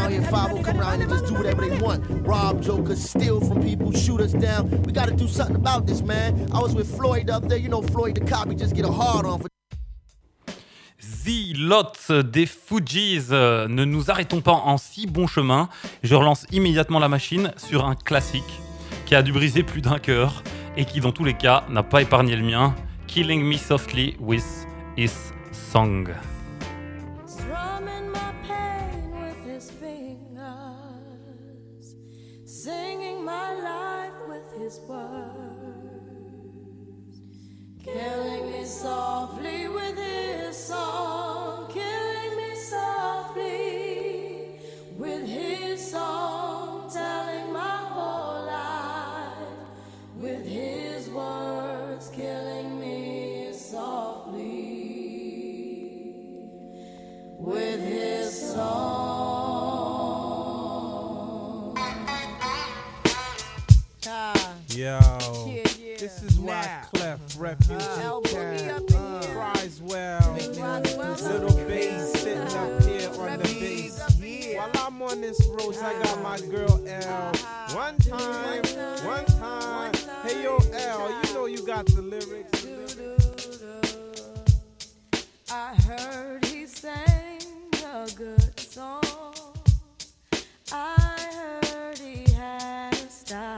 Come 0.09 0.23
around 0.23 0.23
here, 0.23 0.31
5 0.31 0.63
come 0.65 0.81
around 0.81 1.01
and 1.03 1.11
just 1.11 1.27
do 1.27 1.35
whatever 1.35 1.67
they 1.67 1.79
want. 1.79 2.05
Rob 2.27 2.63
jokers, 2.63 3.03
steal 3.03 3.41
from 3.41 3.63
people, 3.63 3.93
shoot 3.93 4.21
us 4.21 4.33
down. 4.33 4.71
We 4.83 4.93
gotta 4.93 5.15
do 5.15 5.29
something 5.29 5.57
about 5.57 5.87
this, 5.87 6.03
man. 6.03 6.49
I 6.53 6.61
was 6.61 6.75
with 6.75 6.95
Floyd 6.97 7.31
up 7.31 7.49
there, 7.49 7.59
you 7.59 7.69
know 7.69 7.83
Floyd 7.83 8.17
the 8.17 8.25
cop, 8.25 8.49
he 8.49 8.55
just 8.55 8.75
get 8.75 8.85
a 8.85 8.93
hard 8.93 9.27
on 9.27 9.41
for 9.41 9.49
The 11.25 11.55
Lot 11.57 12.11
des 12.33 12.47
Fujis. 12.47 13.29
Euh, 13.31 13.69
Ne 13.69 13.85
nous 13.85 14.11
arrêtons 14.11 14.41
pas 14.41 14.53
en 14.53 14.79
si 14.79 15.07
bon 15.07 15.27
chemin. 15.27 15.69
Je 16.03 16.15
relance 16.15 16.47
immédiatement 16.53 16.99
la 16.99 17.09
machine 17.09 17.53
sur 17.57 17.85
un 17.85 17.95
classique 17.95 18.61
qui 19.07 19.15
a 19.15 19.23
dû 19.23 19.33
briser 19.33 19.63
plus 19.63 19.81
d'un 19.81 19.99
cœur 19.99 20.43
et 20.77 20.85
qui, 20.85 21.01
dans 21.01 21.13
tous 21.13 21.25
les 21.25 21.35
cas, 21.35 21.65
n'a 21.69 21.83
pas 21.83 22.03
épargné 22.03 22.35
le 22.37 22.43
mien. 22.43 22.75
Killing 23.07 23.43
Me 23.43 23.57
Softly 23.57 24.17
with 24.21 24.45
His 24.97 25.33
Song. 25.53 26.09
Singing 32.65 33.25
my 33.25 33.55
life 33.55 34.15
with 34.29 34.51
his 34.61 34.81
words, 34.89 35.31
killing 37.85 38.51
me 38.51 38.65
softly 38.65 39.69
with 39.69 39.97
his 39.97 40.57
song, 40.57 41.28
Refuge 67.39 67.79
ah. 67.81 68.01
Elbow 68.03 68.53
me 68.53 68.69
up 68.69 68.91
in 68.91 69.23
here. 69.23 69.33
cries 69.33 69.81
well. 69.81 70.33
Little 70.35 71.57
bass 71.69 72.13
sitting 72.15 72.41
up 72.41 72.83
here 72.83 73.11
on 73.11 73.39
the 73.39 73.45
bass. 73.61 74.57
While 74.57 74.71
I'm 74.75 75.03
on 75.03 75.21
this 75.21 75.47
road, 75.47 75.77
I 75.77 76.03
got 76.03 76.21
my 76.21 76.35
ah. 76.35 76.51
girl 76.51 76.83
L. 76.85 77.29
Uh-huh. 77.29 77.77
One 77.77 77.97
time, 77.99 78.63
one 79.07 79.25
time. 79.25 79.95
Hey 80.25 80.43
yo, 80.43 80.59
L, 80.73 81.23
you 81.23 81.35
know 81.35 81.47
you 81.47 81.65
got 81.65 81.87
the 81.87 82.03
lyrics. 82.03 82.67
I 85.49 85.77
heard 85.77 86.45
he 86.47 86.67
sang 86.67 87.41
a 87.85 88.09
good 88.17 88.59
song. 88.59 89.03
I 90.73 91.61
heard 91.63 91.99
he 91.99 92.33
had 92.33 92.95
a 92.95 93.09
style. 93.09 93.58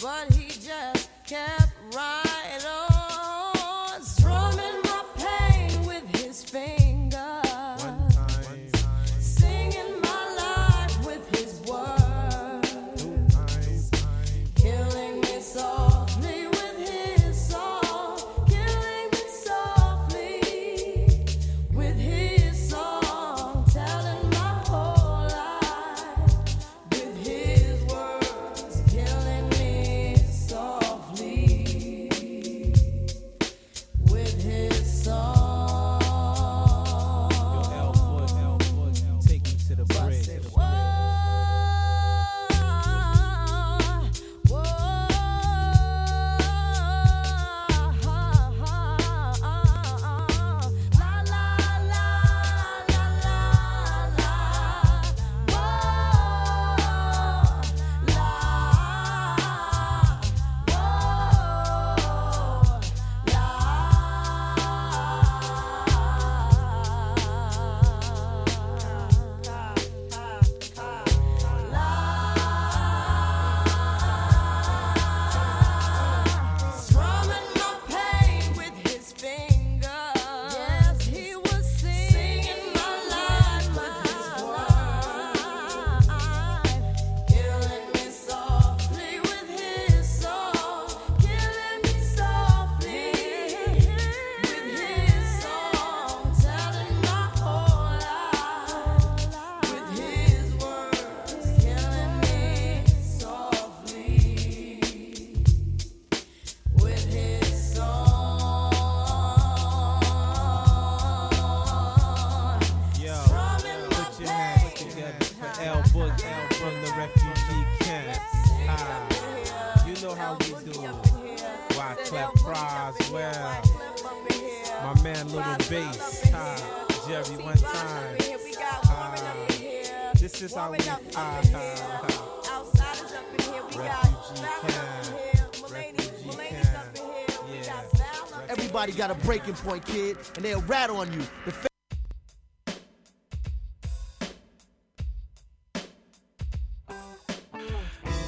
but 0.00 0.32
he 0.34 0.48
just 0.48 1.10
kept 1.26 1.72
right 1.94 2.29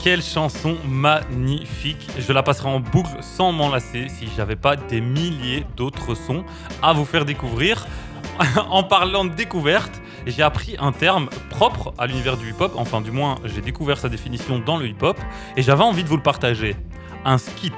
Quelle 0.03 0.23
chanson 0.23 0.77
magnifique. 0.85 2.09
Je 2.19 2.33
la 2.33 2.43
passerai 2.43 2.69
en 2.69 2.81
boucle 2.81 3.17
sans 3.21 3.53
m'en 3.53 3.69
lasser 3.69 4.09
si 4.09 4.29
j'avais 4.37 4.57
pas 4.57 4.75
des 4.75 5.01
milliers 5.01 5.65
d'autres 5.77 6.17
sons 6.17 6.45
à 6.83 6.93
vous 6.93 7.05
faire 7.05 7.25
découvrir. 7.25 7.87
en 8.71 8.83
parlant 8.83 9.25
de 9.25 9.33
découverte, 9.33 10.03
j'ai 10.27 10.43
appris 10.43 10.77
un 10.81 10.91
terme 10.93 11.29
propre 11.51 11.95
à 11.99 12.07
l'univers 12.07 12.37
du 12.37 12.51
hip-hop. 12.51 12.73
Enfin, 12.77 13.01
du 13.01 13.13
moins, 13.13 13.37
j'ai 13.45 13.61
découvert 13.61 13.99
sa 13.99 14.09
définition 14.09 14.59
dans 14.59 14.77
le 14.77 14.89
hip-hop 14.89 15.19
et 15.57 15.63
j'avais 15.63 15.85
envie 15.85 16.03
de 16.03 16.09
vous 16.09 16.17
le 16.17 16.23
partager. 16.23 16.77
Un 17.25 17.39
skit. 17.39 17.73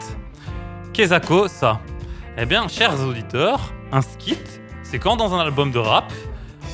Qu'est-ce 0.95 1.19
que 1.27 1.49
ça 1.49 1.81
Eh 2.37 2.47
bien, 2.47 2.67
chers 2.67 3.01
auditeurs, 3.01 3.73
un 3.93 4.03
skit, 4.03 4.61
c'est 4.83 4.99
quand 4.99 5.15
dans 5.15 5.35
un 5.35 5.39
album 5.39 5.71
de 5.71 5.79
rap, 5.79 6.13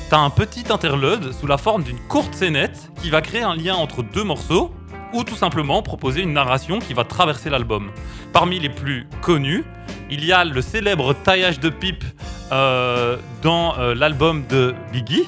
t'as 0.09 0.17
un 0.17 0.31
petit 0.31 0.65
interlude 0.71 1.31
sous 1.33 1.45
la 1.45 1.59
forme 1.59 1.83
d'une 1.83 1.99
courte 1.99 2.33
scénette 2.33 2.91
qui 2.99 3.11
va 3.11 3.21
créer 3.21 3.43
un 3.43 3.55
lien 3.55 3.75
entre 3.75 4.01
deux 4.01 4.23
morceaux 4.23 4.73
ou 5.13 5.23
tout 5.23 5.35
simplement 5.35 5.83
proposer 5.83 6.21
une 6.21 6.33
narration 6.33 6.79
qui 6.79 6.95
va 6.95 7.03
traverser 7.03 7.51
l'album. 7.51 7.91
Parmi 8.33 8.59
les 8.59 8.69
plus 8.69 9.07
connus, 9.21 9.63
il 10.09 10.25
y 10.25 10.31
a 10.31 10.43
le 10.45 10.61
célèbre 10.63 11.13
taillage 11.13 11.59
de 11.59 11.69
pipe 11.69 12.05
euh, 12.51 13.17
dans 13.43 13.77
euh, 13.77 13.93
l'album 13.93 14.43
de 14.49 14.73
Biggie. 14.91 15.27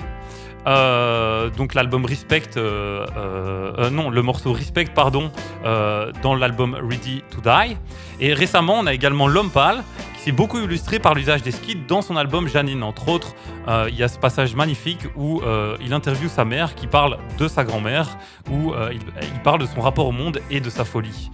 Euh, 0.66 1.50
donc 1.50 1.74
l'album 1.74 2.06
Respect, 2.06 2.52
euh, 2.56 3.06
euh, 3.18 3.90
non, 3.90 4.10
le 4.10 4.22
morceau 4.22 4.54
Respect, 4.54 4.86
pardon, 4.94 5.32
dans 6.22 6.36
l'album 6.36 6.76
Ready 6.76 7.24
to 7.32 7.42
Die. 7.42 7.78
Et 8.20 8.34
récemment, 8.34 8.80
on 8.80 8.86
a 8.86 8.94
également 8.94 9.28
L'Homme 9.28 9.50
Pâle, 9.50 9.84
qui 10.16 10.22
s'est 10.22 10.32
beaucoup 10.32 10.60
illustré 10.60 11.00
par 11.00 11.14
l'usage 11.14 11.42
des 11.42 11.52
skits 11.52 11.84
dans 11.88 12.02
son 12.02 12.16
album 12.16 12.48
Janine. 12.48 12.84
Entre 12.84 13.10
autres, 13.10 13.36
il 13.88 13.96
y 13.96 14.04
a 14.04 14.08
ce 14.08 14.18
passage 14.18 14.56
magnifique 14.56 15.02
où 15.16 15.42
il 15.82 15.94
interviewe 15.94 16.30
sa 16.30 16.46
mère 16.46 16.76
qui 16.76 16.88
parle 16.88 17.18
de 17.38 17.48
sa 17.48 17.64
grand-mère, 17.64 18.08
où 18.50 18.74
il, 18.92 19.02
il 19.22 19.40
parle 19.44 19.60
de 19.60 19.66
son 19.66 19.82
rapport 19.82 20.08
au 20.08 20.12
monde 20.12 20.40
et 20.50 20.60
de 20.60 20.70
sa 20.70 20.86
folie. 20.86 21.32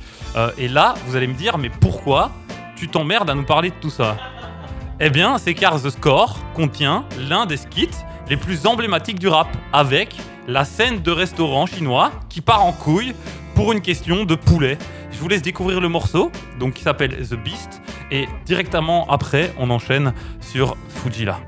Et 0.58 0.68
là, 0.68 0.94
vous 1.06 1.16
allez 1.16 1.28
me 1.28 1.36
dire, 1.36 1.58
mais 1.58 1.70
pourquoi 1.70 2.32
tu 2.76 2.88
t'emmerdes 2.88 3.30
à 3.30 3.36
nous 3.36 3.46
parler 3.46 3.70
de 3.70 3.76
tout 3.82 3.90
ça? 3.90 4.16
Eh 5.00 5.10
bien, 5.10 5.38
c'est 5.38 5.54
car 5.54 5.82
The 5.82 5.90
Score 5.90 6.38
contient 6.54 7.06
l'un 7.18 7.46
des 7.46 7.58
skits 7.58 7.90
les 8.30 8.38
plus 8.38 8.66
emblématiques 8.68 9.20
du 9.20 9.28
rap, 9.28 9.48
avec 9.74 10.16
la 10.48 10.66
scène 10.66 11.02
de 11.02 11.12
restaurant 11.12 11.66
chinois 11.66 12.12
qui 12.30 12.42
part 12.42 12.64
en 12.64 12.72
couille 12.72 13.14
pour 13.56 13.72
une 13.72 13.82
question 13.82 14.26
de 14.26 14.36
poulet. 14.36 14.78
Je 15.12 15.18
vous 15.20 15.28
laisse 15.28 15.42
découvrir 15.42 15.82
le 15.82 15.90
morceau, 15.90 16.32
donc 16.60 16.76
qui 16.76 16.84
s'appelle 16.84 17.28
The 17.28 17.36
Beast, 17.36 17.82
et 18.12 18.28
directement 18.46 19.10
après, 19.10 19.54
on 19.58 19.70
enchaîne 19.70 20.14
sur 20.40 20.78
Fujila. 20.90 21.40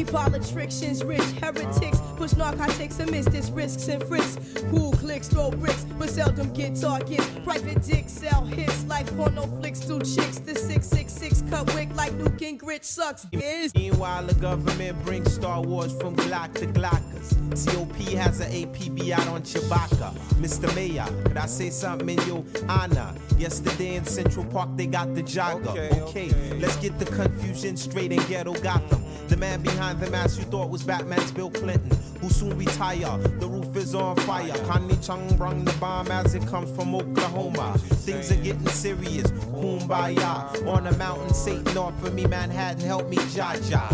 Keep 0.00 0.14
all 0.14 0.34
attractions 0.34 1.04
rich 1.04 1.20
heretics 1.42 2.09
push 2.20 2.36
narcotics 2.36 2.98
amidst 2.98 3.32
its 3.32 3.48
risks 3.48 3.88
and 3.88 4.04
frisks. 4.04 4.62
Cool 4.70 4.92
clicks, 4.92 5.26
throw 5.28 5.50
bricks, 5.50 5.86
but 5.98 6.10
seldom 6.10 6.52
get 6.52 6.76
targets. 6.76 7.26
Private 7.44 7.82
dicks 7.82 8.12
sell 8.12 8.44
hits 8.44 8.84
like 8.84 9.06
porno 9.16 9.46
flicks 9.46 9.80
do 9.80 9.98
chicks. 10.00 10.38
The 10.38 10.54
666 10.54 11.44
cut 11.48 11.74
wick 11.74 11.88
like 11.94 12.12
Luke 12.12 12.58
Grit 12.58 12.84
sucks. 12.84 13.26
Is 13.32 13.74
Meanwhile, 13.74 14.26
the 14.26 14.34
government 14.34 15.02
brings 15.02 15.32
Star 15.32 15.62
Wars 15.62 15.92
from 15.98 16.14
Glock 16.16 16.52
to 16.56 16.66
Glockers. 16.66 17.30
COP 17.64 17.96
has 18.18 18.40
an 18.40 18.52
APB 18.52 19.12
out 19.12 19.26
on 19.28 19.40
Chewbacca. 19.40 20.12
Mr. 20.42 20.74
Mayor, 20.74 21.06
could 21.24 21.38
I 21.38 21.46
say 21.46 21.70
something 21.70 22.18
in 22.18 22.26
your 22.26 22.44
honor? 22.68 23.14
Yesterday 23.38 23.96
in 23.96 24.04
Central 24.04 24.44
Park, 24.44 24.68
they 24.76 24.86
got 24.86 25.14
the 25.14 25.22
jogger. 25.22 26.02
Okay, 26.02 26.30
let's 26.58 26.76
get 26.76 26.98
the 26.98 27.06
confusion 27.06 27.78
straight 27.78 28.12
in 28.12 28.22
ghetto 28.26 28.52
Gotham. 28.54 29.02
The 29.28 29.36
man 29.36 29.62
behind 29.62 30.00
the 30.00 30.10
mask 30.10 30.38
you 30.38 30.44
thought 30.44 30.70
was 30.70 30.82
Batman's 30.82 31.30
Bill 31.30 31.50
Clinton, 31.50 31.96
who 32.20 32.28
soon 32.28 32.56
retire. 32.58 33.18
The 33.38 33.46
roof 33.46 33.76
is 33.76 33.94
on 33.94 34.16
fire. 34.16 34.56
Connie 34.66 34.96
Chung 35.02 35.36
brung 35.36 35.64
the 35.64 35.72
bomb 35.74 36.10
as 36.10 36.34
it 36.34 36.46
comes 36.46 36.74
from 36.74 36.94
Oklahoma. 36.94 37.76
Things 37.78 38.30
are 38.32 38.36
getting 38.36 38.68
serious. 38.68 39.30
Kumbaya. 39.30 40.66
On 40.66 40.86
a 40.86 40.96
mountain, 40.96 41.34
Satan 41.34 41.76
offered 41.76 42.14
me 42.14 42.26
Manhattan, 42.26 42.80
help 42.80 43.08
me, 43.08 43.16
Jaja. 43.16 43.86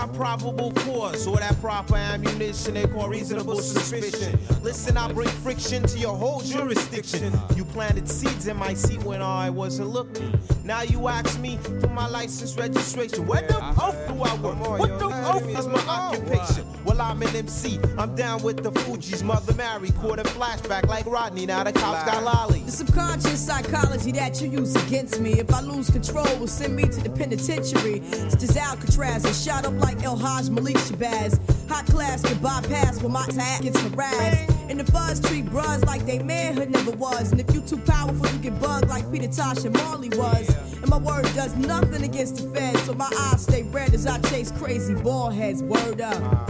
Me 0.00 0.06
without 0.06 0.14
probable 0.14 0.72
cause 0.72 1.26
or 1.26 1.36
that 1.36 1.60
proper 1.60 1.96
ammunition 1.96 2.74
they 2.74 2.86
call 2.86 3.08
reasonable 3.08 3.60
suspicion. 3.60 4.38
Listen, 4.62 4.96
I 4.96 5.12
bring 5.12 5.28
friction 5.28 5.82
to 5.84 5.98
your 5.98 6.16
whole 6.16 6.40
jurisdiction. 6.40 7.32
You 7.56 7.64
planted 7.64 8.08
seeds 8.08 8.46
in 8.46 8.56
my 8.56 8.74
seat 8.74 9.02
when 9.02 9.22
I 9.22 9.50
wasn't 9.50 9.90
looking. 9.90 10.38
Now 10.64 10.82
you 10.82 11.08
ask 11.08 11.38
me 11.40 11.56
for 11.56 11.88
my 11.88 12.06
license 12.08 12.56
registration. 12.56 13.26
Where 13.26 13.42
the 13.42 13.58
oath 13.82 14.08
do 14.08 14.22
I 14.22 14.34
work? 14.36 14.78
What 14.78 14.98
the 14.98 15.06
oath 15.06 15.58
is 15.58 15.66
my 15.66 15.80
occupation? 15.86 16.66
Well, 16.84 17.00
I'm 17.00 17.22
an 17.22 17.34
MC. 17.34 17.78
I'm 17.98 18.14
down 18.14 18.42
with 18.42 18.62
the 18.62 18.72
Fuji's 18.72 19.22
mother 19.22 19.54
Mary. 19.54 19.90
Caught 19.90 20.20
a 20.20 20.22
flashback 20.22 20.86
like 20.86 21.06
Rodney. 21.06 21.46
Now 21.46 21.64
the 21.64 21.72
cops 21.72 22.10
got 22.10 22.22
lolly. 22.22 22.60
The 22.60 22.72
subconscious 22.72 23.44
psychology 23.44 24.12
that 24.12 24.40
you 24.40 24.50
use 24.50 24.74
against 24.86 25.20
me. 25.20 25.40
If 25.40 25.52
I 25.52 25.60
lose 25.60 25.90
control, 25.90 26.26
will 26.38 26.46
send 26.46 26.76
me 26.76 26.84
to 26.84 27.00
the 27.00 27.10
penitentiary. 27.10 28.02
Such 28.28 28.42
as 28.42 28.56
Alcatraz 28.56 29.24
and 29.24 29.34
shot 29.34 29.66
up 29.66 29.74
like 29.80 29.89
El 30.02 30.16
Haj 30.16 30.48
Malik 30.50 30.76
Shabazz. 30.76 31.38
Hot 31.68 31.86
class 31.86 32.22
get 32.22 32.36
bypassed 32.38 33.02
when 33.02 33.12
my 33.12 33.26
tag 33.26 33.62
gets 33.62 33.80
harassed. 33.80 34.50
And 34.68 34.78
the 34.78 34.90
fuzz 34.92 35.20
treat 35.20 35.46
bras 35.46 35.84
like 35.84 36.06
they 36.06 36.18
manhood 36.20 36.70
never 36.70 36.92
was. 36.92 37.32
And 37.32 37.40
if 37.40 37.54
you 37.54 37.60
too 37.60 37.78
powerful, 37.78 38.26
you 38.28 38.38
get 38.38 38.60
bugged 38.60 38.88
like 38.88 39.10
Peter 39.12 39.28
Tosh 39.28 39.64
and 39.64 39.74
Marley 39.74 40.08
was. 40.10 40.48
And 40.76 40.88
my 40.88 40.98
word 40.98 41.24
does 41.34 41.56
nothing 41.56 42.02
against 42.04 42.36
the 42.36 42.42
feds, 42.54 42.82
so 42.82 42.94
my 42.94 43.10
eyes 43.18 43.42
stay 43.42 43.62
red 43.64 43.92
as 43.94 44.06
I 44.06 44.18
chase 44.30 44.50
crazy 44.52 44.94
ball 44.94 45.30
heads. 45.30 45.62
Word 45.62 46.00
up. 46.00 46.46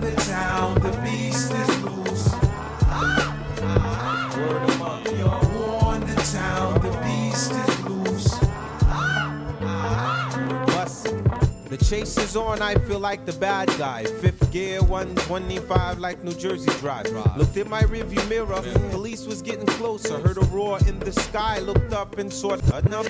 The 0.00 0.14
town, 0.28 0.74
the 0.80 0.90
beast 1.02 1.52
is 1.52 1.82
loose. 1.82 2.43
Chase 11.88 12.16
is 12.16 12.34
on, 12.34 12.62
I 12.62 12.76
feel 12.76 12.98
like 12.98 13.26
the 13.26 13.32
bad 13.34 13.68
guy. 13.78 14.04
Fifth 14.04 14.50
gear, 14.50 14.82
125 14.82 15.98
like 15.98 16.22
New 16.24 16.32
Jersey 16.32 16.70
Drive. 16.80 17.10
Looked 17.36 17.56
in 17.56 17.68
my 17.68 17.82
rearview 17.82 18.26
mirror, 18.28 18.62
police 18.90 19.26
was 19.26 19.42
getting 19.42 19.66
closer. 19.66 20.18
Heard 20.18 20.38
a 20.38 20.46
roar 20.46 20.78
in 20.86 20.98
the 20.98 21.12
sky, 21.12 21.58
looked 21.58 21.92
up 21.92 22.18
and 22.18 22.32
saw 22.32 22.54
enough. 22.54 23.08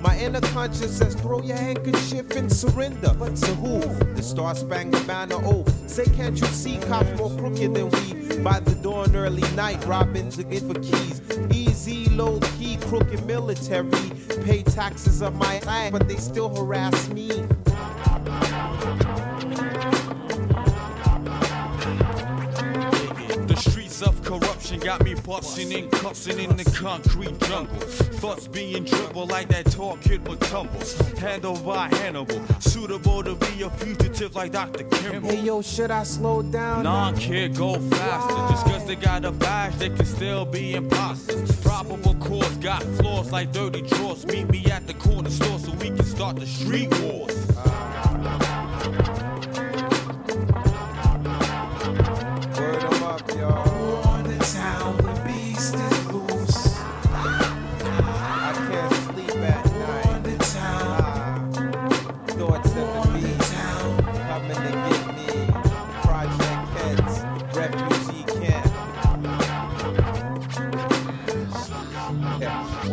My 0.00 0.18
inner 0.18 0.40
conscience 0.40 0.92
says, 0.92 1.14
throw 1.14 1.42
your 1.42 1.56
handkerchief 1.56 2.30
and 2.32 2.50
surrender. 2.50 3.14
But 3.16 3.36
to 3.36 3.54
who? 3.54 3.80
The 4.14 4.22
Star 4.22 4.54
Spangled 4.54 5.06
Banner. 5.06 5.36
Oh, 5.44 5.64
say, 5.86 6.04
can't 6.04 6.40
you 6.40 6.46
see 6.48 6.78
cops 6.78 7.16
more 7.18 7.30
crooked 7.38 7.74
than 7.74 7.90
we? 7.90 8.38
By 8.38 8.60
the 8.60 8.74
dawn, 8.76 9.14
early 9.14 9.48
night, 9.54 9.84
robbing 9.86 10.30
to 10.30 10.42
get 10.42 10.62
for 10.62 10.74
keys. 10.80 11.20
Easy, 11.52 12.06
low 12.10 12.40
key, 12.58 12.76
crooked 12.88 13.24
military. 13.26 14.10
Pay 14.44 14.62
taxes 14.62 15.20
of 15.22 15.34
my 15.34 15.60
life, 15.60 15.92
but 15.92 16.08
they 16.08 16.16
still 16.16 16.48
harass 16.48 17.08
me. 17.10 17.30
The 24.70 24.76
streets 24.76 24.84
of 24.84 25.00
corruption 25.00 25.00
Passion 25.00 25.04
got 25.04 25.04
me 25.04 25.14
busting 25.14 25.72
and 25.74 25.90
cussing 25.90 26.38
in 26.38 26.56
the 26.56 26.64
concrete 26.64 27.40
jungle. 27.40 27.80
Thoughts 28.20 28.46
being 28.46 28.84
dribbled 28.84 29.30
like 29.30 29.48
that 29.48 29.66
tall 29.66 29.96
kid 29.96 30.26
would 30.28 30.40
tumble. 30.42 30.80
Handled 31.18 31.64
by 31.66 31.88
Hannibal, 31.88 32.40
suitable 32.60 33.22
to 33.24 33.34
be 33.34 33.62
a 33.62 33.70
fugitive 33.70 34.34
like 34.36 34.52
Dr. 34.52 34.84
Kimball. 34.84 35.30
Hey 35.30 35.40
yo, 35.42 35.62
should 35.62 35.90
I 35.90 36.04
slow 36.04 36.42
down? 36.42 36.84
Nah, 36.84 37.12
kid, 37.12 37.56
go 37.56 37.78
faster. 37.80 38.52
Just 38.52 38.66
cause 38.66 38.86
they 38.86 38.96
got 38.96 39.24
a 39.24 39.32
badge, 39.32 39.74
they 39.76 39.90
can 39.90 40.06
still 40.06 40.44
be 40.44 40.74
imposters. 40.74 41.50
Probable 41.62 42.14
cause 42.14 42.56
got 42.58 42.82
flaws 42.98 43.32
like 43.32 43.52
dirty 43.52 43.82
drawers. 43.82 44.26
Meet 44.26 44.50
me 44.50 44.64
at 44.70 44.86
the 44.86 44.94
corner 44.94 45.30
store 45.30 45.58
so 45.58 45.72
we 45.72 45.88
can 45.88 46.04
start 46.04 46.36
the 46.36 46.46
street 46.46 46.90
wars. 47.00 47.49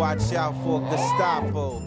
Watch 0.08 0.32
out 0.36 0.56
for 0.64 0.80
Gestapo. 0.90 1.82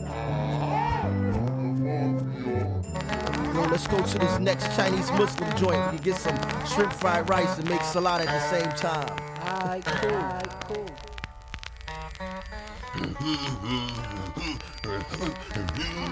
Yo, 3.54 3.62
let's 3.70 3.86
go 3.86 3.98
to 3.98 4.18
this 4.18 4.38
next 4.38 4.76
Chinese 4.76 5.10
Muslim 5.12 5.56
joint. 5.56 5.92
We 5.92 5.98
get 6.00 6.16
some 6.16 6.36
shrimp 6.66 6.92
fried 6.92 7.30
rice 7.30 7.56
and 7.56 7.70
make 7.70 7.80
salad 7.80 8.20
at 8.20 8.26
the 8.26 8.40
same 8.50 8.70
time. 8.76 9.08
Alright, 9.40 9.84
cool. 9.86 10.10
Alright, 10.10 10.50
cool. 10.68 10.86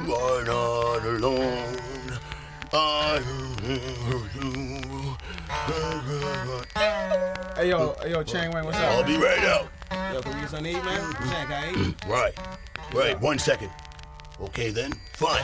You 0.07 0.15
are 0.15 0.45
not 0.45 1.05
alone. 1.05 1.77
I 2.73 3.21
Hey 7.55 7.69
yo, 7.69 7.95
hey 8.01 8.11
yo, 8.13 8.23
Chang 8.23 8.51
Wang, 8.53 8.65
what's 8.65 8.79
up? 8.79 8.93
I'll 8.93 9.05
be 9.05 9.19
right 9.19 9.45
out. 9.45 9.69
Yo, 10.13 10.21
can 10.23 10.35
we 10.35 10.41
get 10.41 10.51
something 10.51 10.73
to 10.73 10.79
eat, 10.79 10.85
man? 10.85 11.13
Chang, 11.29 11.47
can 11.47 11.53
I 11.53 11.89
eat? 11.89 11.95
Right. 12.07 12.35
Right. 12.93 13.21
One 13.21 13.39
second. 13.39 13.71
Okay 14.41 14.71
then. 14.71 14.93
Fine. 15.15 15.43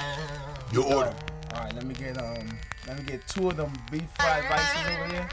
Your 0.72 0.84
order. 0.94 1.14
All 1.54 1.60
right, 1.64 1.74
let 1.74 1.84
me 1.84 1.94
get 1.94 2.18
um, 2.20 2.58
let 2.86 2.98
me 2.98 3.04
get 3.04 3.26
two 3.28 3.48
of 3.48 3.56
them 3.56 3.72
beef 3.90 4.02
fried 4.16 4.44
rices 4.50 4.98
over 4.98 5.12
here. 5.12 5.28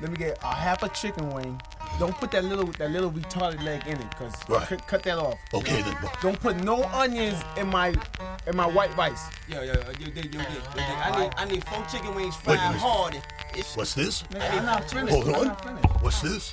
Let 0.00 0.10
me 0.10 0.16
get 0.16 0.38
a 0.42 0.54
half 0.54 0.82
a 0.82 0.88
chicken 0.90 1.30
wing. 1.30 1.60
Don't 1.98 2.14
put 2.16 2.30
that 2.32 2.44
little 2.44 2.66
that 2.66 2.90
little 2.90 3.10
retarded 3.10 3.62
leg 3.64 3.86
in 3.86 3.98
it, 4.00 4.10
cause 4.16 4.32
Right. 4.48 4.66
cut, 4.66 4.86
cut 4.86 5.02
that 5.04 5.18
off. 5.18 5.38
Okay 5.54 5.82
then. 5.82 5.96
Don't 6.22 6.38
put 6.40 6.56
no 6.56 6.84
onions 6.84 7.42
in 7.56 7.68
my 7.68 7.88
in 8.46 8.54
my 8.56 8.66
white 8.66 8.96
rice. 8.96 9.22
Yo, 9.48 9.62
yo, 9.62 9.72
yo, 9.72 9.72
yo, 9.74 10.06
yo, 10.06 10.22
yo, 10.22 10.22
yo, 10.32 10.40
yo, 10.40 10.44
I 10.76 11.20
need, 11.20 11.32
I 11.36 11.44
need 11.46 11.64
four 11.64 11.84
chicken 11.90 12.14
wings 12.14 12.36
fried 12.36 12.58
a 12.58 12.62
minute. 12.68 12.80
hard. 12.80 13.14
It's- 13.50 13.76
What's 13.76 13.94
this? 13.94 14.22
Nigga, 14.24 14.58
I'm 14.58 14.66
not 14.66 14.88
finished. 14.90 15.12
Hold 15.12 15.28
I'm 15.28 15.34
on. 15.34 15.46
not 15.48 15.64
finished. 15.64 16.02
What's 16.02 16.20
this? 16.20 16.52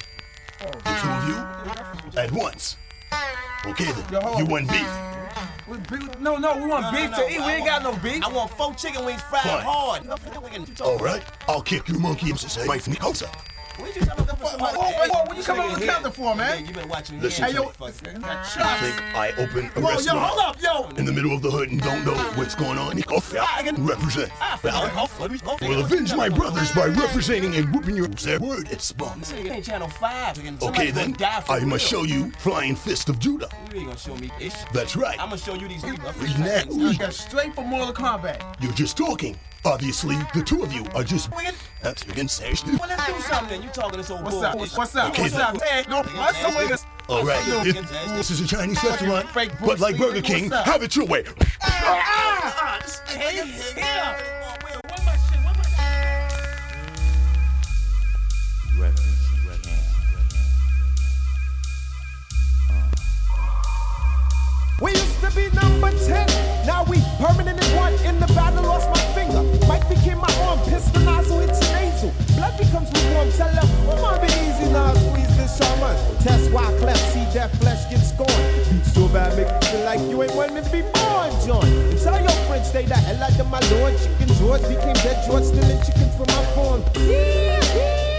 Oh. 0.62 0.66
The 0.66 0.82
two 1.02 1.10
of 1.10 1.28
you 2.16 2.20
at 2.20 2.32
once. 2.32 2.78
Okay 3.68 3.92
then. 3.92 4.06
Yo, 4.12 4.38
You 4.38 4.46
want 4.46 4.70
beef? 4.70 4.88
We- 5.68 5.78
beef- 5.78 6.20
No, 6.20 6.38
no, 6.38 6.56
we 6.56 6.66
want 6.68 6.84
No, 6.84 6.92
beef 6.92 7.12
no, 7.12 7.18
to 7.18 7.32
eat. 7.32 7.40
I 7.40 7.46
We 7.48 7.54
ain't 7.54 7.66
got 7.66 7.82
no 7.84 7.94
beef. 7.98 8.24
I 8.24 8.28
want 8.30 8.52
four 8.52 8.74
chicken 8.76 9.04
wings 9.06 9.22
fried 9.24 9.42
Fine. 9.44 9.64
hard. 9.64 10.82
All 10.82 10.98
right. 11.00 11.24
I'll 11.48 11.62
kick 11.62 11.88
your 11.88 12.00
monkey 12.00 12.30
and 12.30 12.40
say, 12.40 12.68
"Wife 12.68 12.88
me 12.88 12.96
closer." 12.96 13.28
What 13.78 13.96
you 13.96 14.02
talking 14.06 14.24
about? 14.24 14.36
Oh, 14.42 15.24
what 15.28 15.38
you 15.38 15.44
come 15.44 15.60
up 15.60 15.70
with 15.72 15.80
the 15.80 15.86
counter 15.86 16.12
for, 16.12 16.34
man? 16.36 16.66
You 16.66 16.74
better 16.74 16.88
watch 16.88 17.12
Listen 17.12 17.20
hands. 17.22 17.36
to 17.36 17.44
Hey, 17.46 17.52
yo, 17.54 17.72
I 17.80 18.80
think 18.80 19.02
I 19.16 19.32
open 19.38 19.66
a 19.66 19.82
Whoa, 19.82 19.90
yo, 19.90 19.96
restaurant 19.96 20.20
hold 20.20 20.40
up, 20.56 20.62
yo. 20.62 20.98
in 20.98 21.06
the 21.06 21.12
middle 21.12 21.34
of 21.34 21.42
the 21.42 21.52
hood 21.52 21.72
and 21.72 21.82
don't 21.82 22.06
know 22.06 22.14
what's 22.36 22.56
going 22.56 22.78
on. 22.78 23.02
Ah, 23.38 23.62
represent. 23.78 24.32
Ah, 24.40 24.60
Will 25.62 25.82
avenge 25.82 26.14
my 26.16 26.30
brothers 26.30 26.72
by 26.72 26.86
representing 26.88 27.56
and 27.56 27.74
whooping 27.74 27.96
your 27.98 28.08
their 28.08 28.40
word 28.40 28.70
is 28.72 28.92
bomb. 28.94 29.20
This 29.20 29.32
nigga 29.34 29.52
ain't 29.52 29.66
channel 29.66 29.90
five. 29.90 30.38
Okay 30.62 30.92
then, 30.92 31.16
I 31.20 31.60
must 31.66 31.86
show 31.88 32.04
you 32.04 32.32
Flying 32.32 32.76
Fist 32.76 33.10
of 33.10 33.20
Judah. 33.20 33.50
You 33.74 33.80
ain't 33.80 33.88
gonna 33.88 34.00
show 34.00 34.16
me 34.16 34.32
ish. 34.40 34.54
That's 34.74 34.96
right. 34.96 35.20
I'm 35.20 35.30
gonna 35.30 35.38
show 35.42 35.54
you 35.56 35.68
these. 35.68 35.84
Read 35.84 35.98
that. 35.98 37.14
Straight 37.14 37.54
for 37.54 37.64
Mortal 37.64 37.94
Kombat. 37.94 38.42
You're 38.62 38.74
just 38.74 38.98
talking. 38.98 39.38
Obviously, 39.66 40.16
the 40.36 40.44
two 40.44 40.62
of 40.62 40.72
you 40.72 40.86
are 40.94 41.04
just. 41.04 41.30
That's 41.82 42.06
you 42.06 42.14
can 42.14 42.28
say. 42.28 42.54
Well, 42.68 42.80
let's 42.88 43.06
do 43.08 43.20
something. 43.22 43.64
You 43.64 43.70
talking 43.70 43.98
this 43.98 44.12
old 44.12 44.24
What's 44.24 44.36
bull. 44.36 44.46
up? 44.46 44.56
What's, 44.58 44.78
what's 44.78 44.96
up? 44.96 45.10
Okay, 45.10 45.24
What's 45.24 45.36
up? 45.36 45.60
Hey, 45.62 45.84
no, 45.90 46.04
what's 46.04 46.44
up 46.44 46.56
with 46.56 46.70
this? 46.70 46.86
All 47.10 47.24
right, 47.24 47.42
it- 47.68 47.76
this 48.16 48.30
is 48.32 48.42
a 48.42 48.48
Chinese 48.48 48.84
restaurant, 48.84 49.28
fake 49.30 49.52
but 49.64 49.80
like 49.80 49.98
Burger 49.98 50.22
King, 50.22 50.52
have 50.52 50.82
it 50.84 50.96
your 50.96 51.06
way. 51.06 51.24
Ah! 51.62 52.80
Hey. 53.08 53.42
We 64.82 64.92
used 64.92 65.22
to 65.22 65.32
be 65.34 65.50
number 65.56 65.90
10, 65.92 66.28
now 66.68 66.84
we 66.84 66.98
permanent 67.20 67.64
in 67.64 67.76
one. 67.78 67.94
In 68.04 68.20
the 68.20 68.28
battle, 68.28 68.64
lost 68.64 68.90
my 68.90 69.00
finger. 69.16 69.42
Mike 69.68 69.88
became 69.90 70.20
my 70.20 70.32
arm, 70.46 70.60
pistol 70.70 71.02
nozzle 71.02 71.40
hits 71.40 71.60
your 71.62 71.74
nasal. 71.74 72.12
Blood 72.36 72.58
becomes 72.58 72.92
lukewarm, 72.94 73.32
tell 73.32 73.50
her, 73.50 73.68
oh, 73.90 74.02
my 74.02 74.20
be 74.20 74.28
easy 74.46 74.70
now, 74.72 74.94
squeeze 74.94 75.36
this 75.38 75.58
shaman. 75.58 75.96
Test 76.22 76.52
why 76.52 76.66
cleft, 76.78 77.02
see 77.14 77.26
that 77.34 77.52
flesh 77.58 77.90
get 77.90 78.00
scorned. 78.00 78.46
Beat 78.70 78.86
so 78.86 79.08
bad, 79.10 79.36
make 79.36 79.50
you 79.50 79.70
feel 79.70 79.86
like 79.86 80.02
you 80.10 80.22
ain't 80.22 80.36
wanting 80.36 80.64
to 80.64 80.70
be 80.70 80.82
born, 80.82 81.32
John. 81.46 81.66
And 81.66 82.00
tell 82.00 82.20
your 82.20 82.38
friends, 82.46 82.70
stay 82.70 82.86
the 82.86 82.96
hell 82.96 83.24
out 83.24 83.40
of 83.40 83.48
my 83.50 83.60
lord. 83.74 83.98
Chicken 83.98 84.30
George 84.38 84.62
became 84.70 84.98
dead 85.02 85.26
George, 85.26 85.46
stealing 85.46 85.82
chicken 85.82 86.10
from 86.14 86.28
my 86.30 86.44
farm. 86.54 86.82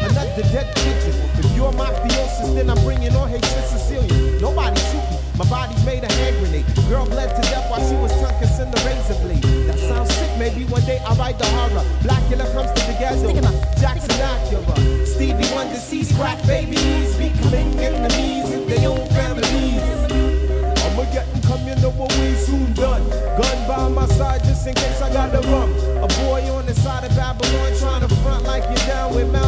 Another 0.03 0.42
dead 0.51 0.74
pigeon. 0.74 1.14
If 1.38 1.57
you're 1.57 1.72
mafiosis, 1.72 2.55
then 2.55 2.70
I'm 2.70 2.82
bringing 2.84 3.14
on 3.14 3.28
Haitian 3.28 3.64
Sicilian. 3.70 4.40
Nobody 4.40 4.80
shoot 4.90 5.05
me. 5.11 5.18
My 5.38 5.44
body's 5.49 5.84
made 5.84 6.03
a 6.03 6.12
hand 6.12 6.36
grenade. 6.38 6.76
Girl 6.89 7.05
bled 7.05 7.34
to 7.34 7.43
death 7.43 7.68
while 7.68 7.82
she 7.89 7.97
was 7.97 8.12
tongue 8.20 8.39
kissing 8.39 8.70
the 8.70 8.78
razor 8.87 9.18
blade. 9.22 9.43
That 9.66 9.78
sounds 9.78 10.14
sick. 10.14 10.30
Maybe 10.39 10.64
one 10.64 10.84
day 10.84 10.99
I'll 11.05 11.16
write 11.16 11.39
the 11.39 11.47
horror. 11.47 11.84
Blackula 12.03 12.47
comes 12.53 12.70
to 12.78 12.87
the 12.87 12.97
ghetto. 12.99 13.34
Jackson 13.80 14.14
Acura. 14.22 15.07
Stevie 15.07 15.55
Wonder 15.55 15.76
sees 15.76 16.12
crack 16.16 16.39
babies 16.47 17.16
becoming 17.16 17.78
enemies 17.78 18.53
in 18.53 18.68
their 18.68 18.89
own 18.89 19.07
families. 19.09 19.82
I'ma 20.84 21.05
get 21.12 21.26
them 21.43 21.82
know 21.82 21.91
what 21.91 22.12
we 22.18 22.34
soon 22.34 22.72
done. 22.74 23.03
Gun 23.11 23.59
by 23.68 23.89
my 23.89 24.07
side 24.07 24.45
just 24.45 24.66
in 24.66 24.74
case 24.74 25.01
I 25.03 25.12
got 25.12 25.32
the 25.32 25.43
rum. 25.49 25.72
A 26.03 26.09
boy 26.22 26.43
on 26.55 26.66
the 26.66 26.74
side 26.74 27.05
of 27.05 27.16
Babylon 27.16 27.72
trying 27.78 28.09
to 28.09 28.14
front 28.22 28.45
like 28.45 28.64
you're 28.64 28.87
down 28.87 29.14
with 29.14 29.30
Mount 29.32 29.45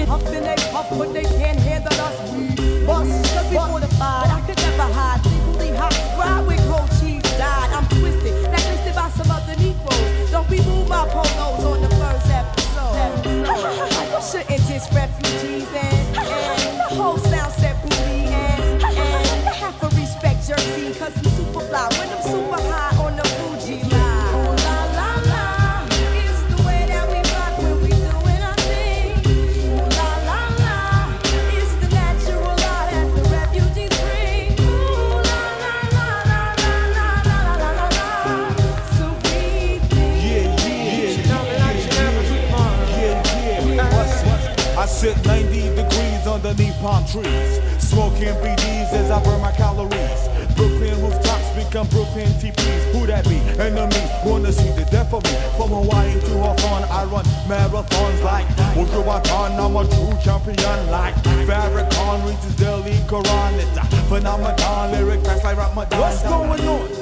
Sick 0.00 0.08
and 0.08 0.22
huff 0.22 0.32
and 0.32 0.46
they 0.46 0.56
puff, 0.72 0.88
but 0.90 1.12
they 1.12 1.24
can't. 1.24 1.60
We 1.60 2.86
bust, 2.86 3.34
cause 3.34 3.50
we 3.50 3.56
fortified. 3.56 4.30
I 4.30 4.40
could 4.46 4.56
never 4.56 4.92
hide, 4.94 5.20
secretly 5.24 5.76
hot. 5.76 5.92
Ride 6.16 6.46
with 6.46 6.66
gold 6.68 6.88
cheese, 7.00 7.22
died. 7.36 7.70
I'm 7.72 7.86
twisted, 7.88 8.32
blacklisted 8.48 8.94
by 8.94 9.10
some 9.10 9.30
other 9.30 9.56
Negroes. 9.56 10.30
Don't 10.30 10.48
be 10.48 10.62
moved 10.62 10.88
by 10.88 11.06
polos 11.08 11.64
on 11.64 11.82
the 11.82 11.90
first 12.00 12.30
episode. 12.30 13.26
you 13.26 14.22
shouldn't 14.22 14.68
diss 14.68 14.86
champion 60.30 60.90
like 60.90 61.14
Farrakhan 61.48 62.24
reaches 62.24 62.54
Delhi 62.56 62.92
Quran. 63.10 63.52
It's 63.58 63.76
a 63.78 63.84
phenomenon. 64.08 64.92
Lyric 64.92 65.24
facts 65.24 65.42
like 65.42 65.56
Ramadan. 65.56 66.00
What's 66.00 66.22
going 66.22 66.68
on? 66.68 66.99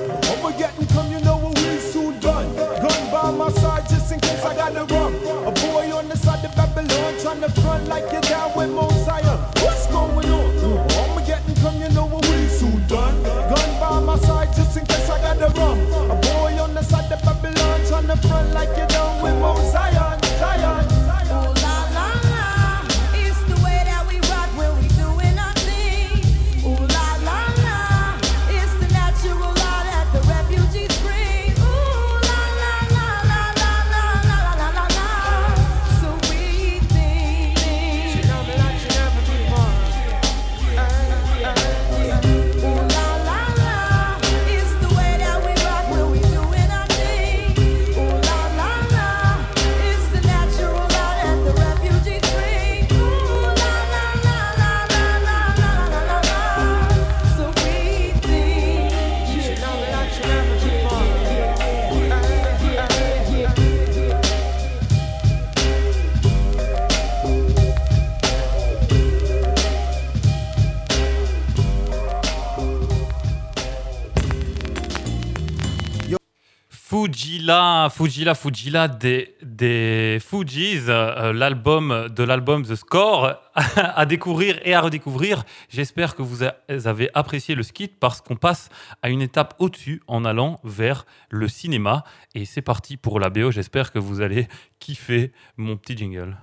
Fujila, 77.49 78.35
Fujila, 78.35 78.89
des, 78.89 80.19
Fujis, 80.21 80.83
euh, 80.89 81.33
l'album 81.33 82.09
de 82.15 82.23
l'album 82.23 82.63
The 82.63 82.75
Score 82.75 83.37
à 83.55 84.05
découvrir 84.05 84.61
et 84.65 84.75
à 84.75 84.83
redécouvrir. 84.83 85.45
J'espère 85.71 86.15
que 86.15 86.21
vous 86.21 86.43
avez 86.43 87.09
apprécié 87.15 87.55
le 87.55 87.63
skit 87.63 87.89
parce 87.89 88.21
qu'on 88.21 88.37
passe 88.37 88.69
à 89.01 89.09
une 89.09 89.23
étape 89.23 89.55
au-dessus 89.61 90.03
en 90.09 90.27
allant 90.27 90.61
vers 90.63 91.07
le 91.31 91.49
cinéma. 91.49 92.05
Et 92.35 92.45
c'est 92.45 92.61
parti 92.61 92.99
pour 92.99 93.19
la 93.19 93.31
BO. 93.31 93.51
J'espère 93.51 93.93
que 93.93 93.99
vous 93.99 94.21
allez 94.21 94.47
kiffer 94.79 95.33
mon 95.57 95.79
petit 95.79 95.97
jingle. 95.97 96.37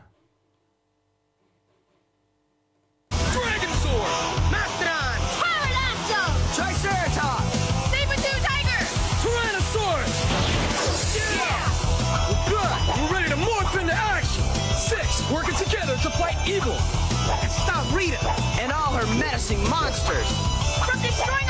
Evil! 16.47 16.77
Stop 17.49 17.91
Rita 17.93 18.19
and 18.59 18.71
all 18.71 18.93
her 18.93 19.07
menacing 19.19 19.61
monsters! 19.69 20.27
From 20.85 21.01
destroying 21.01 21.44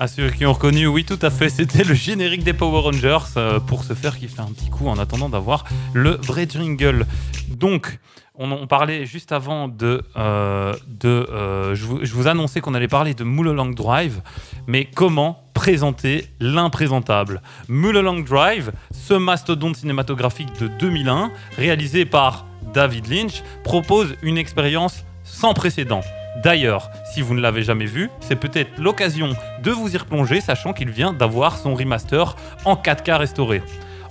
À 0.00 0.06
ceux 0.06 0.30
qui 0.30 0.46
ont 0.46 0.52
reconnu, 0.52 0.86
oui, 0.86 1.04
tout 1.04 1.18
à 1.22 1.30
fait, 1.30 1.48
c'était 1.48 1.82
le 1.82 1.92
générique 1.92 2.44
des 2.44 2.52
Power 2.52 2.82
Rangers 2.82 3.18
euh, 3.36 3.58
pour 3.58 3.82
se 3.82 3.94
faire 3.94 4.16
kiffer 4.16 4.40
un 4.40 4.52
petit 4.52 4.70
coup 4.70 4.86
en 4.86 4.96
attendant 4.96 5.28
d'avoir 5.28 5.64
le 5.92 6.10
vrai 6.22 6.46
jingle. 6.48 7.04
Donc, 7.48 7.98
on, 8.36 8.68
parlait 8.68 9.06
juste 9.06 9.32
avant 9.32 9.66
de. 9.66 10.04
euh, 10.16 10.72
euh, 11.04 11.74
je, 11.74 11.84
vous, 11.84 11.98
je 12.04 12.12
vous 12.14 12.28
annonçais 12.28 12.60
qu'on 12.60 12.74
allait 12.74 12.86
parler 12.86 13.14
de 13.14 13.24
Mulholland 13.24 13.74
Drive, 13.74 14.20
mais 14.68 14.84
comment 14.84 15.42
présenter 15.52 16.26
l'imprésentable? 16.38 17.42
Mulholland 17.68 18.24
Drive, 18.24 18.70
ce 18.92 19.14
mastodonte 19.14 19.74
cinématographique 19.74 20.60
de 20.60 20.68
2001, 20.78 21.32
réalisé 21.56 22.04
par 22.04 22.46
David 22.72 23.08
Lynch, 23.08 23.42
propose 23.64 24.14
une 24.22 24.38
expérience 24.38 25.04
sans 25.24 25.54
précédent. 25.54 26.02
D'ailleurs, 26.42 26.90
si 27.04 27.20
vous 27.20 27.34
ne 27.34 27.40
l'avez 27.40 27.62
jamais 27.62 27.86
vu, 27.86 28.10
c'est 28.20 28.36
peut-être 28.36 28.70
l'occasion 28.78 29.30
de 29.62 29.70
vous 29.72 29.94
y 29.94 29.96
replonger, 29.96 30.40
sachant 30.40 30.72
qu'il 30.72 30.90
vient 30.90 31.12
d'avoir 31.12 31.58
son 31.58 31.74
remaster 31.74 32.36
en 32.64 32.74
4K 32.74 33.16
restauré. 33.16 33.62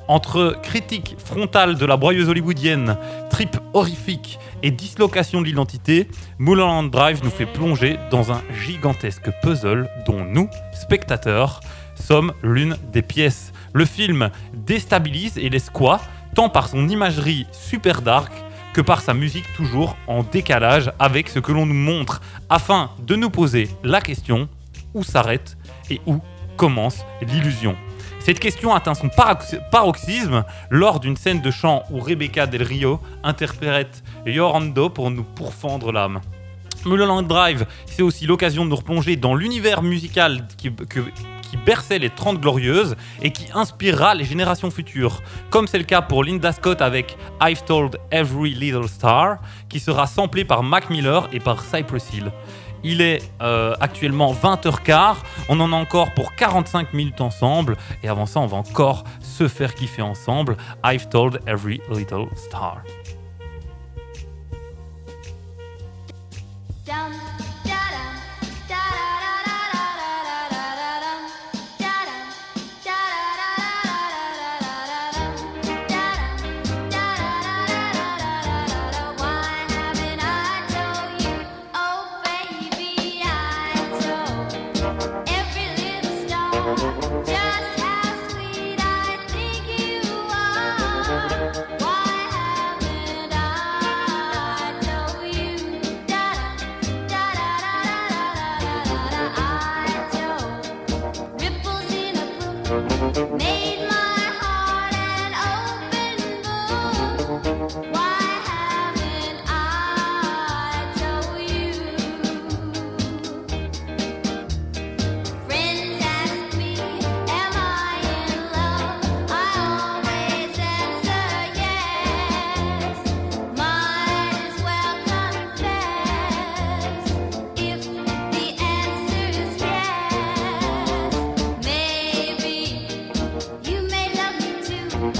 Entre 0.09 0.57
critique 0.61 1.15
frontale 1.23 1.75
de 1.75 1.85
la 1.85 1.97
broyeuse 1.97 2.29
hollywoodienne, 2.29 2.97
trip 3.29 3.57
horrifique 3.73 4.39
et 4.63 4.71
dislocation 4.71 5.41
de 5.41 5.45
l'identité, 5.45 6.07
Mulholland 6.37 6.89
Drive 6.89 7.21
nous 7.23 7.29
fait 7.29 7.45
plonger 7.45 7.97
dans 8.11 8.31
un 8.31 8.41
gigantesque 8.65 9.29
puzzle 9.41 9.89
dont 10.05 10.23
nous, 10.23 10.49
spectateurs, 10.73 11.61
sommes 11.95 12.33
l'une 12.43 12.77
des 12.91 13.01
pièces. 13.01 13.51
Le 13.73 13.85
film 13.85 14.31
déstabilise 14.53 15.37
et 15.37 15.49
laisse 15.49 15.69
quoi 15.69 15.99
tant 16.35 16.49
par 16.49 16.67
son 16.67 16.87
imagerie 16.87 17.47
super 17.51 18.01
dark 18.01 18.31
que 18.77 18.81
par 18.83 19.01
sa 19.01 19.15
musique 19.15 19.51
toujours 19.55 19.97
en 20.05 20.21
décalage 20.21 20.91
avec 20.99 21.29
ce 21.29 21.39
que 21.39 21.51
l'on 21.51 21.65
nous 21.65 21.73
montre, 21.73 22.21
afin 22.47 22.91
de 22.99 23.15
nous 23.15 23.31
poser 23.31 23.69
la 23.83 24.01
question 24.01 24.47
où 24.93 25.01
s'arrête 25.03 25.57
et 25.89 25.99
où 26.05 26.19
commence 26.57 27.03
l'illusion? 27.23 27.75
Cette 28.19 28.39
question 28.39 28.75
atteint 28.75 28.93
son 28.93 29.07
parox- 29.07 29.59
paroxysme 29.71 30.43
lors 30.69 30.99
d'une 30.99 31.17
scène 31.17 31.41
de 31.41 31.49
chant 31.49 31.85
où 31.89 31.99
Rebecca 31.99 32.45
Del 32.45 32.61
Rio 32.61 32.99
interprète 33.23 34.03
Yorando 34.27 34.89
pour 34.91 35.09
nous 35.09 35.23
pourfendre 35.23 35.91
l'âme. 35.91 36.21
Mulholland 36.85 37.25
Drive, 37.27 37.65
c'est 37.87 38.03
aussi 38.03 38.27
l'occasion 38.27 38.63
de 38.63 38.69
nous 38.69 38.75
replonger 38.75 39.15
dans 39.15 39.33
l'univers 39.33 39.81
musical 39.81 40.47
que- 40.61 40.99
qui 41.49 41.57
berçait 41.57 41.99
les 41.99 42.09
30 42.09 42.39
Glorieuses 42.39 42.95
et 43.21 43.31
qui 43.31 43.47
inspirera 43.53 44.15
les 44.15 44.25
générations 44.25 44.71
futures. 44.71 45.21
Comme 45.49 45.67
c'est 45.67 45.77
le 45.77 45.83
cas 45.83 46.01
pour 46.01 46.23
Linda 46.23 46.51
Scott 46.51 46.81
avec 46.81 47.17
I've 47.41 47.63
Told 47.63 47.97
Every 48.11 48.53
Little 48.53 48.87
Star, 48.87 49.37
qui 49.69 49.79
sera 49.79 50.07
samplé 50.07 50.45
par 50.45 50.63
Mac 50.63 50.89
Miller 50.89 51.27
et 51.31 51.39
par 51.39 51.63
Cypress 51.63 52.13
Hill. 52.13 52.31
Il 52.83 53.01
est 53.01 53.21
euh, 53.41 53.75
actuellement 53.79 54.33
20h15, 54.33 55.15
on 55.49 55.59
en 55.59 55.73
a 55.73 55.75
encore 55.75 56.13
pour 56.13 56.35
45 56.35 56.93
minutes 56.93 57.21
ensemble, 57.21 57.75
et 58.03 58.07
avant 58.07 58.25
ça, 58.25 58.39
on 58.39 58.45
va 58.45 58.57
encore 58.57 59.03
se 59.19 59.47
faire 59.47 59.73
kiffer 59.73 60.03
ensemble. 60.03 60.57
I've 60.85 61.09
Told 61.09 61.41
Every 61.47 61.81
Little 61.89 62.27
Star. 62.35 62.83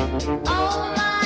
Oh 0.10 0.94
my 0.96 1.17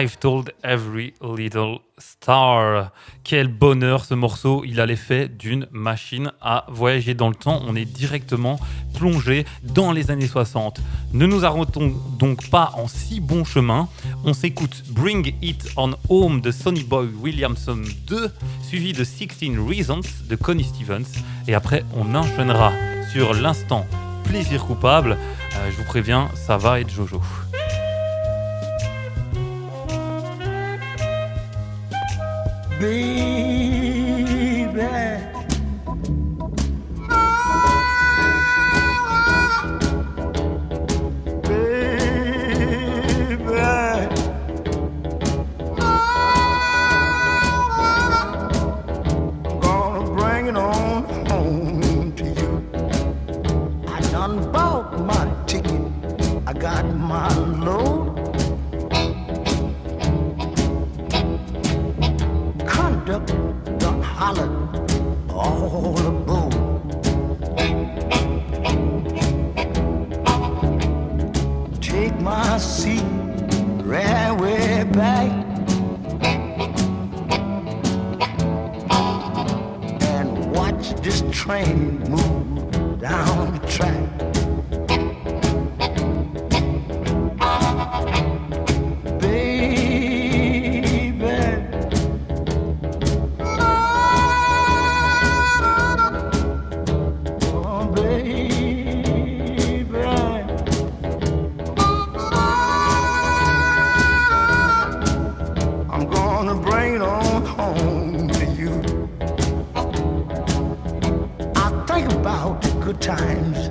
I've 0.00 0.18
Told 0.18 0.54
Every 0.64 1.12
Little 1.20 1.80
Star. 1.98 2.90
Quel 3.22 3.48
bonheur 3.48 4.06
ce 4.06 4.14
morceau, 4.14 4.62
il 4.64 4.80
a 4.80 4.86
l'effet 4.86 5.28
d'une 5.28 5.66
machine 5.72 6.32
à 6.40 6.64
voyager 6.68 7.12
dans 7.12 7.28
le 7.28 7.34
temps. 7.34 7.60
On 7.66 7.76
est 7.76 7.84
directement 7.84 8.58
plongé 8.94 9.44
dans 9.62 9.92
les 9.92 10.10
années 10.10 10.26
60. 10.26 10.80
Ne 11.12 11.26
nous 11.26 11.44
arrêtons 11.44 11.92
donc 12.18 12.48
pas 12.48 12.72
en 12.76 12.88
si 12.88 13.20
bon 13.20 13.44
chemin. 13.44 13.90
On 14.24 14.32
s'écoute 14.32 14.84
Bring 14.88 15.34
It 15.42 15.70
On 15.76 15.92
Home 16.08 16.40
de 16.40 16.50
Sonny 16.50 16.82
Boy 16.82 17.08
Williamson 17.20 17.82
2, 18.06 18.30
suivi 18.62 18.94
de 18.94 19.04
16 19.04 19.28
Reasons 19.68 20.00
de 20.30 20.36
Connie 20.36 20.64
Stevens. 20.64 21.12
Et 21.46 21.52
après, 21.52 21.84
on 21.94 22.14
enchaînera 22.14 22.72
sur 23.12 23.34
l'instant 23.34 23.86
plaisir 24.24 24.64
coupable. 24.64 25.18
Euh, 25.56 25.70
je 25.70 25.76
vous 25.76 25.84
préviens, 25.84 26.30
ça 26.34 26.56
va 26.56 26.80
être 26.80 26.88
Jojo. 26.88 27.20
baby. 32.80 33.20
I 72.52 72.58
see 72.58 72.98
right 73.84 74.32
way 74.32 74.82
back. 74.82 75.30
And 80.02 80.50
watch 80.50 80.94
this 81.00 81.22
train 81.30 82.00
move 82.10 82.98
down 82.98 83.52
the 83.52 83.66
track. 83.68 84.39
times. 113.00 113.69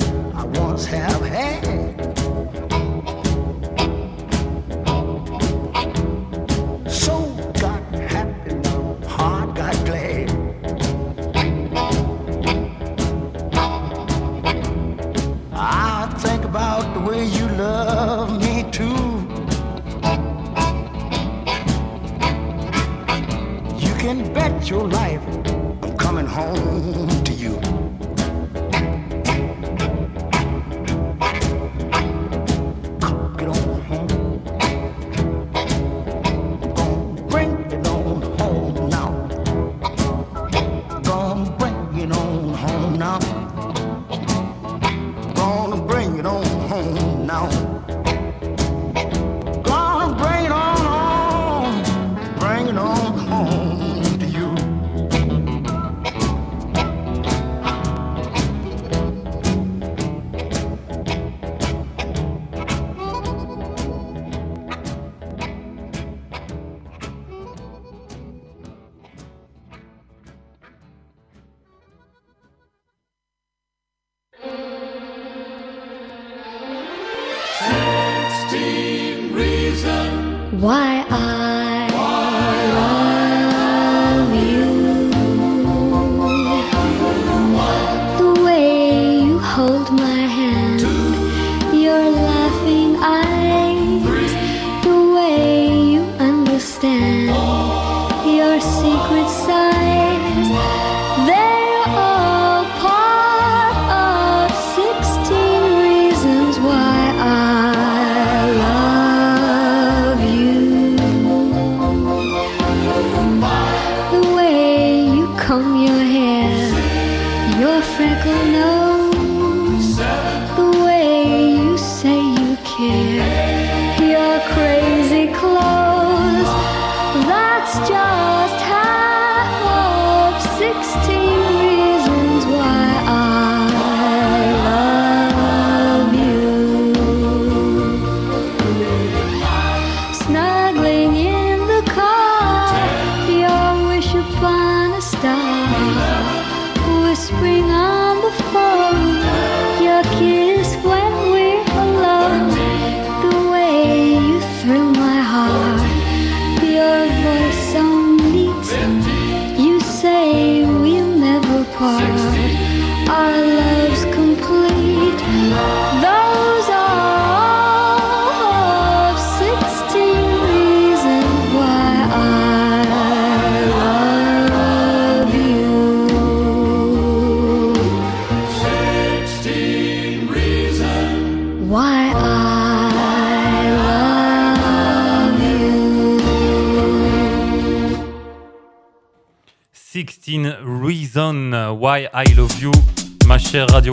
16 190.29 190.57
Reasons 190.61 191.55
Why 191.79 192.07
I 192.13 192.23
Love 192.37 192.61
You. 192.61 192.98
Chère 193.39 193.67
Radio. 193.69 193.91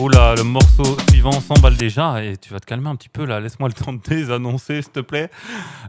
Oh 0.00 0.08
là, 0.08 0.34
le 0.34 0.42
morceau 0.42 0.96
suivant 1.10 1.30
s'emballe 1.30 1.76
déjà 1.76 2.24
et 2.24 2.36
tu 2.36 2.52
vas 2.52 2.58
te 2.58 2.66
calmer 2.66 2.88
un 2.88 2.96
petit 2.96 3.08
peu 3.08 3.24
là. 3.24 3.38
Laisse-moi 3.38 3.68
le 3.68 3.74
temps 3.74 3.92
de 3.92 4.00
désannoncer, 4.00 4.82
s'il 4.82 4.90
te 4.90 5.00
plaît. 5.00 5.30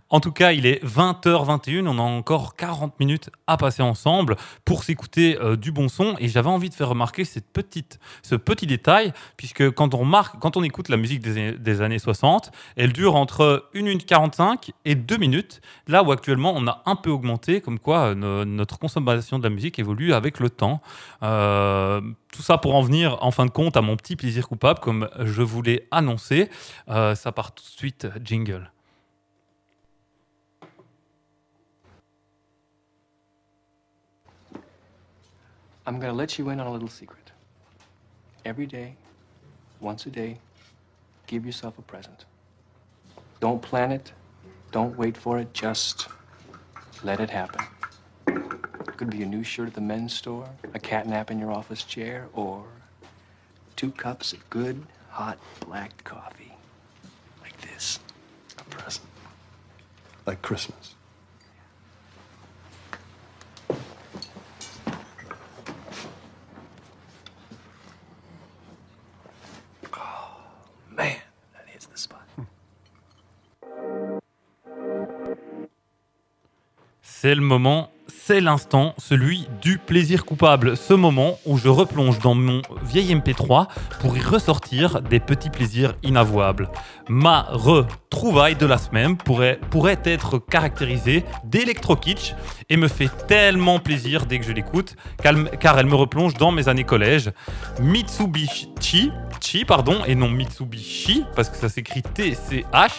En 0.10 0.20
tout 0.20 0.32
cas, 0.32 0.52
il 0.52 0.68
est 0.68 0.84
20h21. 0.86 1.88
On 1.88 1.98
a 1.98 2.02
encore 2.02 2.56
40 2.56 3.00
minutes 3.00 3.32
à 3.48 3.58
passer 3.58 3.82
ensemble 3.82 4.36
pour 4.64 4.84
s'écouter 4.84 5.40
euh, 5.42 5.56
du 5.56 5.72
bon 5.72 5.90
son. 5.90 6.16
Et 6.20 6.28
j'avais 6.28 6.50
envie 6.50 6.70
de 6.70 6.76
faire 6.76 6.90
remarquer 6.90 7.26
cette 7.26 7.52
petite, 7.52 8.00
ce 8.22 8.36
petit 8.36 8.68
détail, 8.68 9.12
puisque 9.38 9.72
quand 9.72 9.96
on, 9.96 10.12
quand 10.40 10.56
on 10.58 10.64
écoute 10.64 10.90
la 10.90 10.98
musique 10.98 11.22
des, 11.22 11.82
années 11.82 12.00
60, 12.00 12.52
elle 12.76 12.94
dure 12.94 13.16
entre 13.16 13.70
1 13.74 13.82
minute 13.82 14.06
45 14.06 14.72
et 14.86 14.94
2 14.94 15.18
minutes. 15.18 15.62
Là 15.88 16.04
où 16.04 16.12
actuellement, 16.12 16.54
on 16.56 16.68
a 16.68 16.84
un 16.86 16.96
peu 16.96 17.10
augmenté, 17.10 17.62
comme 17.62 17.80
quoi 17.80 18.10
euh, 18.10 18.16
no- 18.16 18.46
notre 18.46 18.78
consommation 18.78 19.40
de 19.40 19.44
la 19.44 19.50
musique 19.50 19.80
évolue 19.80 20.14
avec 20.14 20.40
le 20.40 20.50
temps. 20.52 20.82
Euh, 21.24 22.02
tout 22.32 22.42
ça 22.42 22.58
pour 22.58 22.76
en 22.76 22.82
venir, 22.82 23.18
en 23.24 23.32
fin 23.32 23.46
de 23.46 23.52
compte, 23.52 23.78
à 23.78 23.82
mon 23.82 23.96
petit 23.96 24.16
plaisir 24.16 24.48
coupable, 24.48 24.80
comme 24.80 25.10
je 25.20 25.42
vous 25.42 25.62
l'ai 25.62 25.88
annoncé. 25.92 26.50
Euh, 26.90 27.16
ça 27.16 27.32
part 27.32 27.54
tout 27.54 27.64
de 27.64 27.70
suite, 27.70 28.08
jingle. 28.24 28.72
I'm 35.88 36.00
going 36.00 36.12
to 36.12 36.16
let 36.16 36.38
you 36.38 36.50
in 36.50 36.60
on 36.60 36.68
a 36.68 36.72
little 36.72 36.88
secret. 36.88 37.32
Every 38.46 38.68
day, 38.68 38.96
once 39.82 40.06
a 40.06 40.12
day, 40.12 40.38
give 41.26 41.46
yourself 41.46 41.80
a 41.80 41.82
present. 41.82 42.26
Don't 43.40 43.60
plan 43.60 43.92
it, 43.92 44.14
don't 44.72 44.96
wait 44.98 45.18
for 45.18 45.40
it, 45.40 45.52
just 45.52 46.08
let 47.04 47.20
it 47.20 47.32
happen. 47.32 47.66
Could 49.00 49.12
be 49.12 49.24
a 49.24 49.26
new 49.26 49.46
shirt 49.46 49.70
at 49.70 49.74
the 49.76 49.80
men's 49.80 50.12
store, 50.12 50.50
a 50.74 50.80
cat 50.80 51.08
nap 51.08 51.32
in 51.32 51.40
your 51.40 51.54
office 51.54 51.86
chair, 51.86 52.28
or 52.34 52.66
two 53.78 53.92
cups 53.92 54.34
of 54.34 54.50
good, 54.50 54.86
hot 55.08 55.38
black 55.62 56.04
coffee. 56.04 56.54
Like 57.42 57.56
this. 57.62 58.00
A 58.58 58.64
present. 58.66 59.08
Like 60.26 60.42
Christmas. 60.42 60.96
Oh, 69.94 70.42
man, 70.92 71.16
that 71.54 71.68
hits 71.68 71.86
the 71.86 71.98
spot. 71.98 72.28
C'est 77.02 77.34
le 77.34 77.42
moment, 77.42 77.90
c'est 78.30 78.42
l'instant, 78.42 78.94
celui 79.00 79.48
du 79.60 79.80
plaisir 79.80 80.24
coupable. 80.24 80.78
Ce 80.78 80.94
moment 80.94 81.40
où 81.48 81.58
je 81.58 81.68
replonge 81.68 82.20
dans 82.20 82.36
mon 82.36 82.62
vieil 82.84 83.16
MP3 83.16 83.66
pour 84.02 84.16
y 84.16 84.22
ressortir 84.22 85.02
des 85.02 85.20
petits 85.20 85.50
plaisirs 85.50 85.96
inavouables. 86.04 86.70
Ma 87.08 87.48
retrouvaille 87.50 88.56
de 88.56 88.68
la 88.68 88.78
semaine 88.78 89.18
pourrait, 89.18 89.60
être 90.06 90.38
caractérisée 90.38 91.26
d'électro-kitsch 91.46 92.36
et 92.70 92.78
me 92.78 92.88
fait 92.88 93.10
tellement 93.26 93.80
plaisir 93.80 94.28
dès 94.28 94.38
que 94.38 94.46
je 94.46 94.52
l'écoute 94.52 94.96
car, 95.24 95.80
elle 95.80 95.88
me 95.88 95.96
replonge 95.96 96.36
dans 96.36 96.52
mes 96.52 96.70
années 96.70 96.84
collège. 96.84 97.32
Mitsubishi, 97.82 99.12
Chi, 99.42 99.66
pardon, 99.66 100.04
et 100.06 100.14
non 100.14 100.30
Mitsubishi, 100.30 101.26
parce 101.36 101.50
que 101.50 101.58
ça 101.58 101.68
s'écrit 101.68 102.04
T-C-H, 102.04 102.92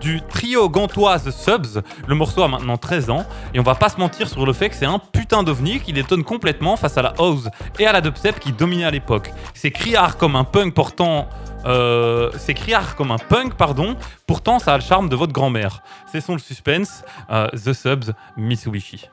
du 0.00 0.20
trio 0.22 0.68
gantoise 0.68 1.30
Subs. 1.30 1.82
Le 2.06 2.14
morceau 2.14 2.42
a 2.42 2.48
maintenant 2.48 2.76
13 2.76 3.10
ans, 3.10 3.24
et 3.54 3.60
on 3.60 3.62
va 3.62 3.74
pas 3.74 3.88
se 3.88 3.98
mentir 3.98 4.28
sur 4.28 4.46
le 4.46 4.52
fait 4.52 4.68
que 4.68 4.76
c'est 4.76 4.86
un 4.86 4.98
putain 4.98 5.42
d'ovni 5.42 5.80
qui 5.80 5.92
détonne 5.92 6.24
complètement 6.24 6.76
face 6.76 6.96
à 6.98 7.02
la 7.02 7.14
house 7.18 7.48
et 7.78 7.86
à 7.86 7.92
la 7.92 8.00
dubstep 8.00 8.38
qui 8.38 8.52
dominaient 8.52 8.84
à 8.84 8.90
l'époque. 8.90 9.32
C'est 9.54 9.70
criard 9.70 10.16
comme 10.16 10.36
un 10.36 10.44
punk 10.44 10.74
portant. 10.74 11.28
Euh, 11.66 12.30
c'est 12.38 12.54
criard 12.54 12.96
comme 12.96 13.10
un 13.10 13.18
punk, 13.18 13.54
pardon, 13.54 13.94
pourtant 14.26 14.58
ça 14.58 14.72
a 14.72 14.78
le 14.78 14.82
charme 14.82 15.10
de 15.10 15.16
votre 15.16 15.32
grand-mère. 15.32 15.82
Cessons 16.10 16.32
le 16.32 16.38
suspense, 16.38 17.04
euh, 17.30 17.48
The 17.48 17.74
Subs, 17.74 18.12
Mitsubishi. 18.38 19.10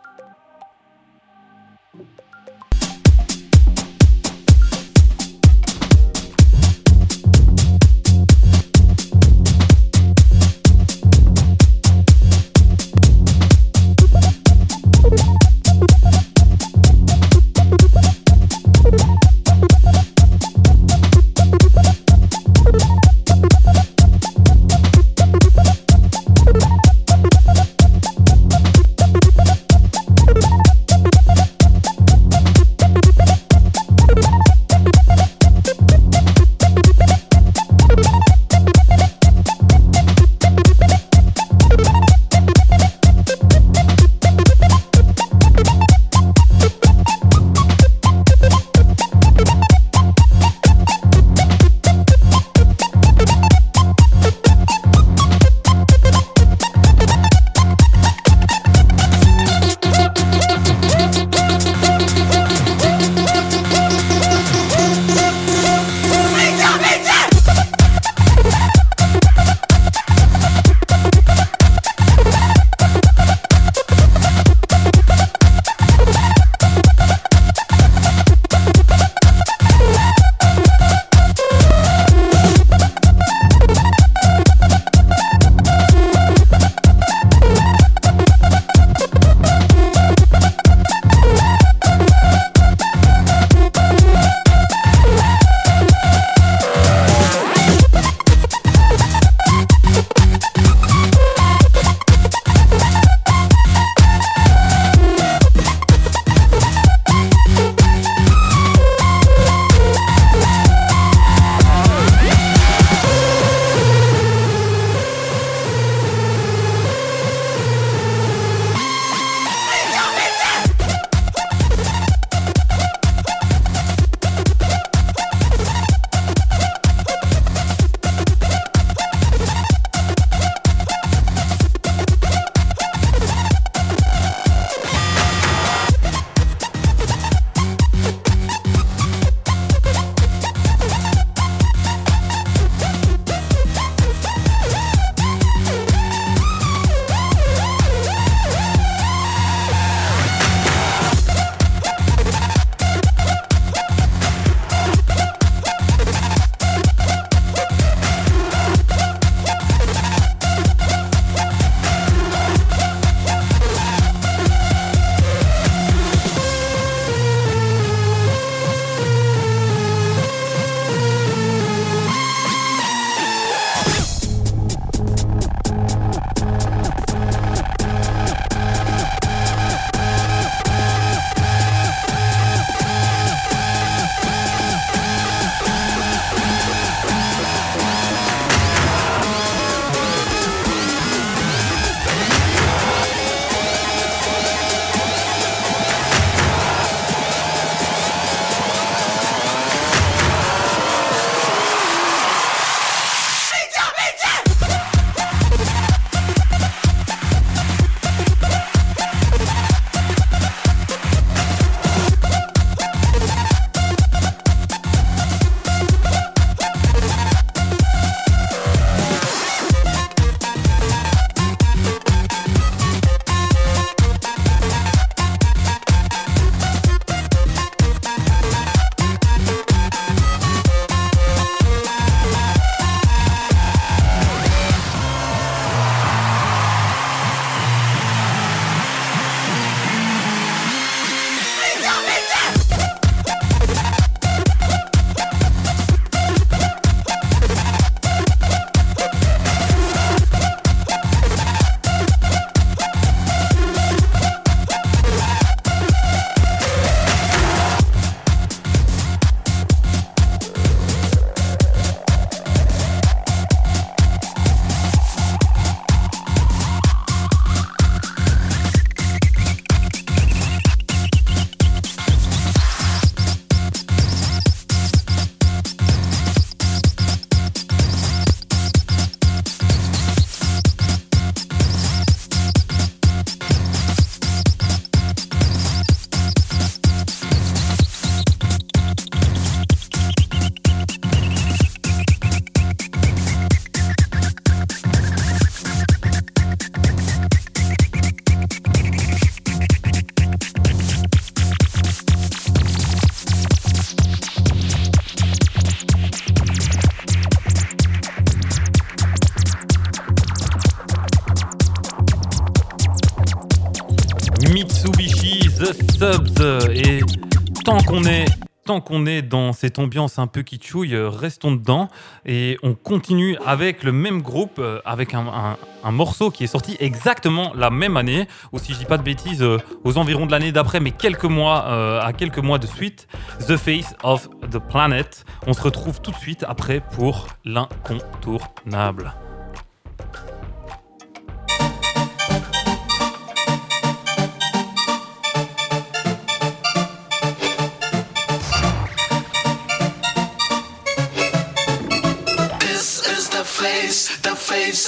Cette 319.58 319.80
ambiance 319.80 320.20
un 320.20 320.28
peu 320.28 320.44
kitschouille, 320.44 320.94
euh, 320.94 321.10
restons 321.10 321.52
dedans. 321.52 321.90
Et 322.26 322.58
on 322.62 322.76
continue 322.76 323.38
avec 323.46 323.84
le 323.84 323.92
même 323.92 324.22
groupe, 324.22 324.60
euh, 324.60 324.80
avec 324.86 325.14
un, 325.14 325.58
morceau 325.92 326.30
qui 326.32 326.44
est 326.44 326.48
sorti 326.48 326.76
exactement 326.80 327.54
la 327.56 327.70
même 327.70 327.98
année, 327.98 328.28
ou 328.52 328.60
si 328.60 328.74
je 328.74 328.78
dis 328.78 328.86
pas 328.86 328.98
de 328.98 329.04
bêtises, 329.04 329.42
euh, 329.42 329.58
aux 329.84 329.98
environs 329.98 330.26
de 330.26 330.32
l'année 330.32 330.52
d'après, 330.52 330.80
mais 330.80 330.92
quelques 330.92 331.24
mois, 331.24 331.66
à 332.04 332.14
quelques 332.14 332.40
mois 332.40 332.60
de 332.60 332.68
suite. 332.68 333.08
The 333.48 333.58
Face 333.58 333.96
of 334.04 334.30
the 334.52 334.60
Planet. 334.60 335.26
On 335.48 335.54
se 335.54 335.62
retrouve 335.62 336.02
tout 336.02 336.12
de 336.12 336.18
suite 336.18 336.44
après 336.48 336.82
pour 336.82 337.28
l'incontournable. 337.46 339.14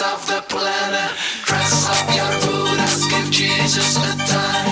Of 0.02 0.26
the 0.28 0.42
planet. 0.48 1.12
Dress 1.44 1.90
up 1.90 2.16
your 2.16 2.32
Buddhas, 2.42 3.06
give 3.08 3.30
Jesus 3.32 3.98
a 3.98 4.18
time. 4.28 4.69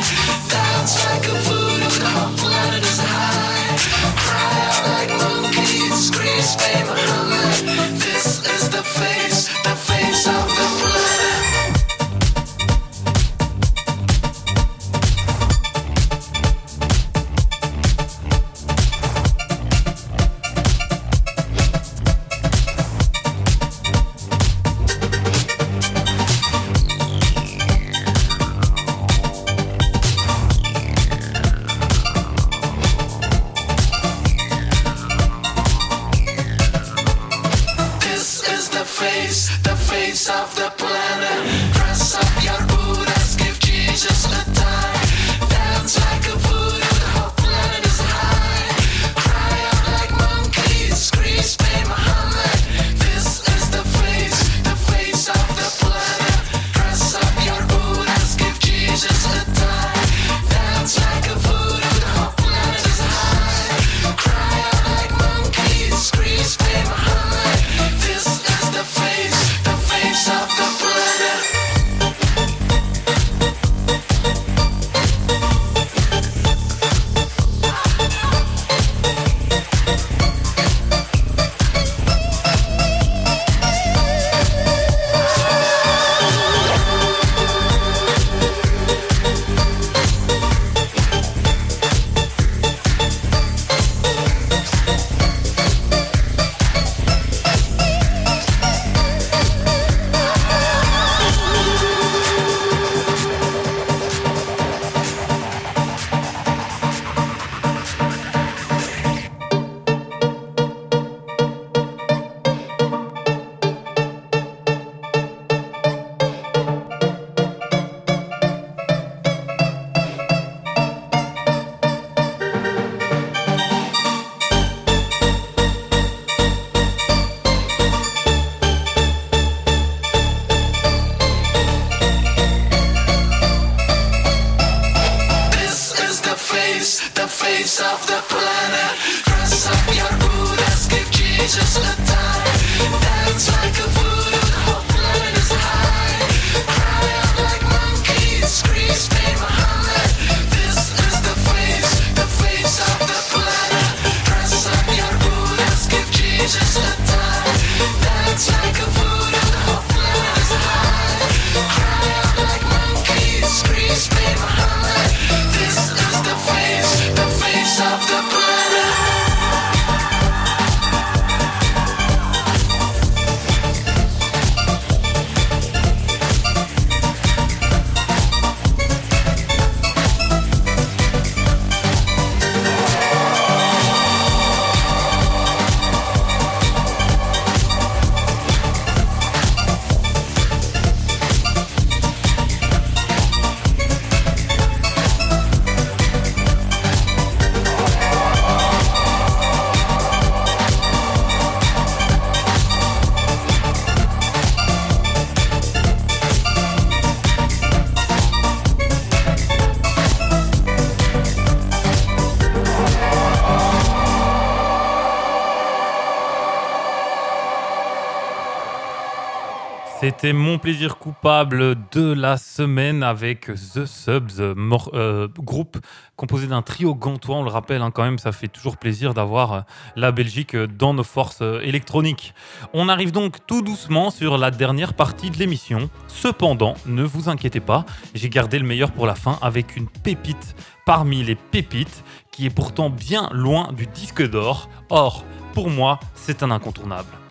C'était 220.08 220.32
mon 220.32 220.58
plaisir 220.58 221.00
coupable 221.00 221.76
de 221.92 222.14
la 222.14 222.38
semaine 222.38 223.04
avec 223.04 223.48
The 223.48 223.86
Subs, 223.86 224.40
euh, 224.40 224.56
euh, 224.94 225.28
groupe 225.38 225.80
composé 226.16 226.48
d'un 226.48 226.62
trio 226.62 226.96
gantois. 226.96 227.36
On 227.36 227.44
le 227.44 227.50
rappelle 227.50 227.82
hein, 227.82 227.92
quand 227.92 228.04
même, 228.04 228.18
ça 228.18 228.32
fait 228.32 228.48
toujours 228.48 228.78
plaisir 228.78 229.14
d'avoir 229.14 229.52
euh, 229.52 229.62
la 229.98 230.14
Belgique 230.14 230.56
dans 230.56 230.94
nos 230.94 231.04
forces 231.04 231.42
électroniques. 231.62 232.34
On 232.72 232.88
arrive 232.88 233.12
donc 233.12 233.46
tout 233.48 233.62
doucement 233.62 234.10
sur 234.10 234.38
la 234.38 234.50
dernière 234.50 234.94
partie 234.94 235.30
de 235.30 235.38
l'émission. 235.40 235.90
Cependant, 236.08 236.76
ne 236.86 237.04
vous 237.04 237.28
inquiétez 237.28 237.60
pas, 237.60 237.86
j'ai 238.14 238.30
gardé 238.30 238.60
le 238.60 238.66
meilleur 238.66 238.94
pour 238.94 239.08
la 239.08 239.16
fin 239.16 239.38
avec 239.42 239.76
une 239.76 239.90
pépite 239.90 240.56
parmi 240.86 241.22
les 241.22 241.36
pépites 241.36 242.06
qui 242.32 242.46
est 242.46 242.56
pourtant 242.56 242.90
bien 242.90 243.28
loin 243.34 243.74
du 243.74 243.88
disque 243.88 244.26
d'or. 244.26 244.70
Or, 244.90 245.26
pour 245.54 245.70
moi, 245.70 246.00
c'est 246.16 246.44
un 246.44 246.52
incontournable. 246.52 247.27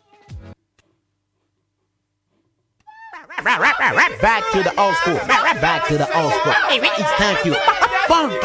Back 3.44 4.50
to 4.52 4.62
the 4.62 4.72
old 4.80 4.94
school. 4.96 5.14
Back 5.26 5.86
to 5.88 5.98
the 5.98 6.08
old 6.18 6.32
school. 6.32 6.52
It's 6.70 7.10
thank 7.18 7.44
you. 7.44 7.54
Funky. 8.08 8.36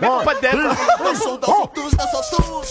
One, 0.00 0.24
Pas 0.24 0.34
d'aide. 0.40 0.52
two, 0.52 1.04
Dansons, 1.04 1.38
dansons 1.38 1.70
tous. 2.36 2.70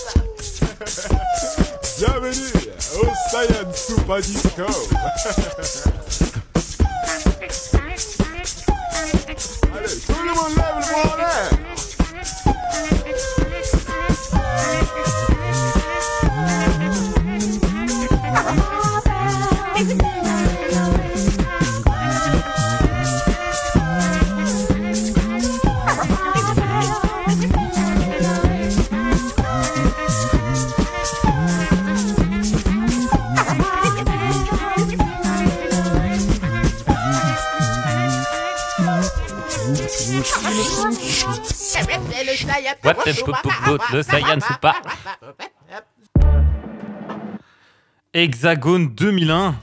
Bienvenue 1.99 2.51
au 2.95 3.05
Science 3.29 3.77
Super 3.87 4.17
Disco. 4.17 4.65
Allez, 9.75 9.99
tout 10.05 10.23
le 10.23 10.33
monde 10.33 10.55
lève 10.55 10.75
le 10.75 10.81
bras 10.91 11.13
en 11.13 11.17
l'air. 11.17 12.53
Hexagone 48.13 48.89
2001. 48.95 49.55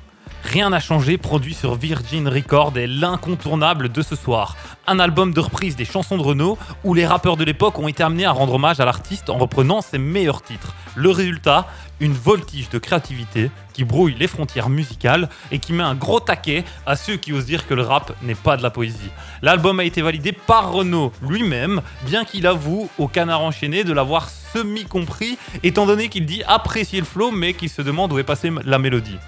Rien 0.44 0.70
n'a 0.70 0.80
changé, 0.80 1.18
produit 1.18 1.54
sur 1.54 1.74
Virgin 1.74 2.26
Records 2.26 2.76
est 2.76 2.86
l'incontournable 2.86 3.90
de 3.90 4.02
ce 4.02 4.16
soir. 4.16 4.56
Un 4.86 4.98
album 4.98 5.32
de 5.32 5.40
reprise 5.40 5.76
des 5.76 5.84
chansons 5.84 6.16
de 6.16 6.22
Renault 6.22 6.58
où 6.82 6.94
les 6.94 7.06
rappeurs 7.06 7.36
de 7.36 7.44
l'époque 7.44 7.78
ont 7.78 7.86
été 7.86 8.02
amenés 8.02 8.24
à 8.24 8.32
rendre 8.32 8.54
hommage 8.54 8.80
à 8.80 8.84
l'artiste 8.84 9.30
en 9.30 9.38
reprenant 9.38 9.80
ses 9.80 9.98
meilleurs 9.98 10.42
titres. 10.42 10.74
Le 10.96 11.10
résultat, 11.10 11.68
une 12.00 12.14
voltige 12.14 12.70
de 12.70 12.78
créativité 12.78 13.50
qui 13.74 13.84
brouille 13.84 14.16
les 14.18 14.26
frontières 14.26 14.70
musicales 14.70 15.28
et 15.52 15.58
qui 15.58 15.72
met 15.72 15.82
un 15.82 15.94
gros 15.94 16.20
taquet 16.20 16.64
à 16.86 16.96
ceux 16.96 17.16
qui 17.16 17.32
osent 17.32 17.46
dire 17.46 17.66
que 17.66 17.74
le 17.74 17.82
rap 17.82 18.12
n'est 18.22 18.34
pas 18.34 18.56
de 18.56 18.62
la 18.62 18.70
poésie. 18.70 19.10
L'album 19.42 19.78
a 19.78 19.84
été 19.84 20.02
validé 20.02 20.32
par 20.32 20.72
Renault 20.72 21.12
lui-même, 21.22 21.82
bien 22.06 22.24
qu'il 22.24 22.46
avoue 22.46 22.88
au 22.98 23.06
canard 23.06 23.42
enchaîné 23.42 23.84
de 23.84 23.92
l'avoir 23.92 24.30
semi-compris, 24.30 25.38
étant 25.62 25.86
donné 25.86 26.08
qu'il 26.08 26.26
dit 26.26 26.42
apprécier 26.48 26.98
le 26.98 27.06
flow 27.06 27.30
mais 27.30 27.52
qu'il 27.52 27.68
se 27.68 27.82
demande 27.82 28.12
où 28.12 28.18
est 28.18 28.24
passée 28.24 28.50
la 28.64 28.78
mélodie. 28.78 29.18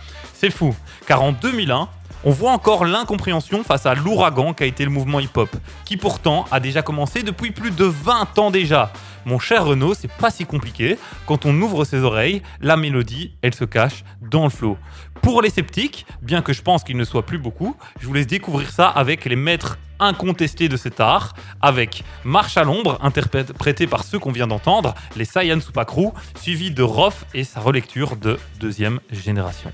C'est 0.43 0.51
fou, 0.51 0.74
car 1.07 1.22
en 1.22 1.30
2001, 1.30 1.88
on 2.24 2.32
voit 2.32 2.51
encore 2.51 2.84
l'incompréhension 2.84 3.62
face 3.62 3.86
à 3.86 3.95
l'ouragan 3.95 4.55
qu'a 4.55 4.66
été 4.66 4.84
le 4.84 4.90
mouvement 4.90 5.20
hip-hop, 5.20 5.49
qui 5.84 5.97
pourtant 5.97 6.47
a 6.51 6.59
déjà 6.59 6.82
commencé 6.82 7.22
depuis 7.22 7.53
plus 7.53 7.70
de 7.70 7.84
20 7.84 8.40
ans 8.40 8.51
déjà. 8.51 8.93
Mon 9.24 9.38
cher 9.38 9.64
Renaud, 9.64 9.95
c'est 9.95 10.11
pas 10.11 10.32
si 10.32 10.45
compliqué. 10.45 10.99
Quand 11.26 11.47
on 11.47 11.55
ouvre 11.62 11.84
ses 11.84 12.01
oreilles, 12.01 12.43
la 12.61 12.76
mélodie, 12.76 13.30
elle 13.40 13.55
se 13.55 13.64
cache 13.64 14.03
dans 14.20 14.43
le 14.43 14.51
flow. 14.51 14.76
Pour 15.20 15.43
les 15.43 15.51
sceptiques, 15.51 16.07
bien 16.22 16.43
que 16.43 16.53
je 16.53 16.62
pense 16.62 16.82
qu'il 16.82 16.97
ne 16.97 17.05
soit 17.05 17.24
plus 17.24 17.38
beaucoup, 17.38 17.76
je 18.01 18.09
vous 18.09 18.12
laisse 18.12 18.26
découvrir 18.26 18.72
ça 18.72 18.88
avec 18.88 19.24
les 19.26 19.36
maîtres 19.36 19.78
incontestés 20.01 20.68
de 20.68 20.76
cet 20.76 20.99
art, 20.99 21.34
avec 21.61 22.03
Marche 22.24 22.57
à 22.57 22.64
l'ombre, 22.64 22.99
interprété 23.01 23.86
par 23.86 24.03
ceux 24.03 24.18
qu'on 24.18 24.32
vient 24.32 24.49
d'entendre, 24.49 24.95
les 25.14 25.24
Saiyan 25.24 25.61
Supakru, 25.61 26.09
suivi 26.34 26.72
de 26.72 26.82
Roth 26.82 27.26
et 27.32 27.45
sa 27.45 27.61
relecture 27.61 28.16
de 28.16 28.40
deuxième 28.59 28.99
génération. 29.12 29.70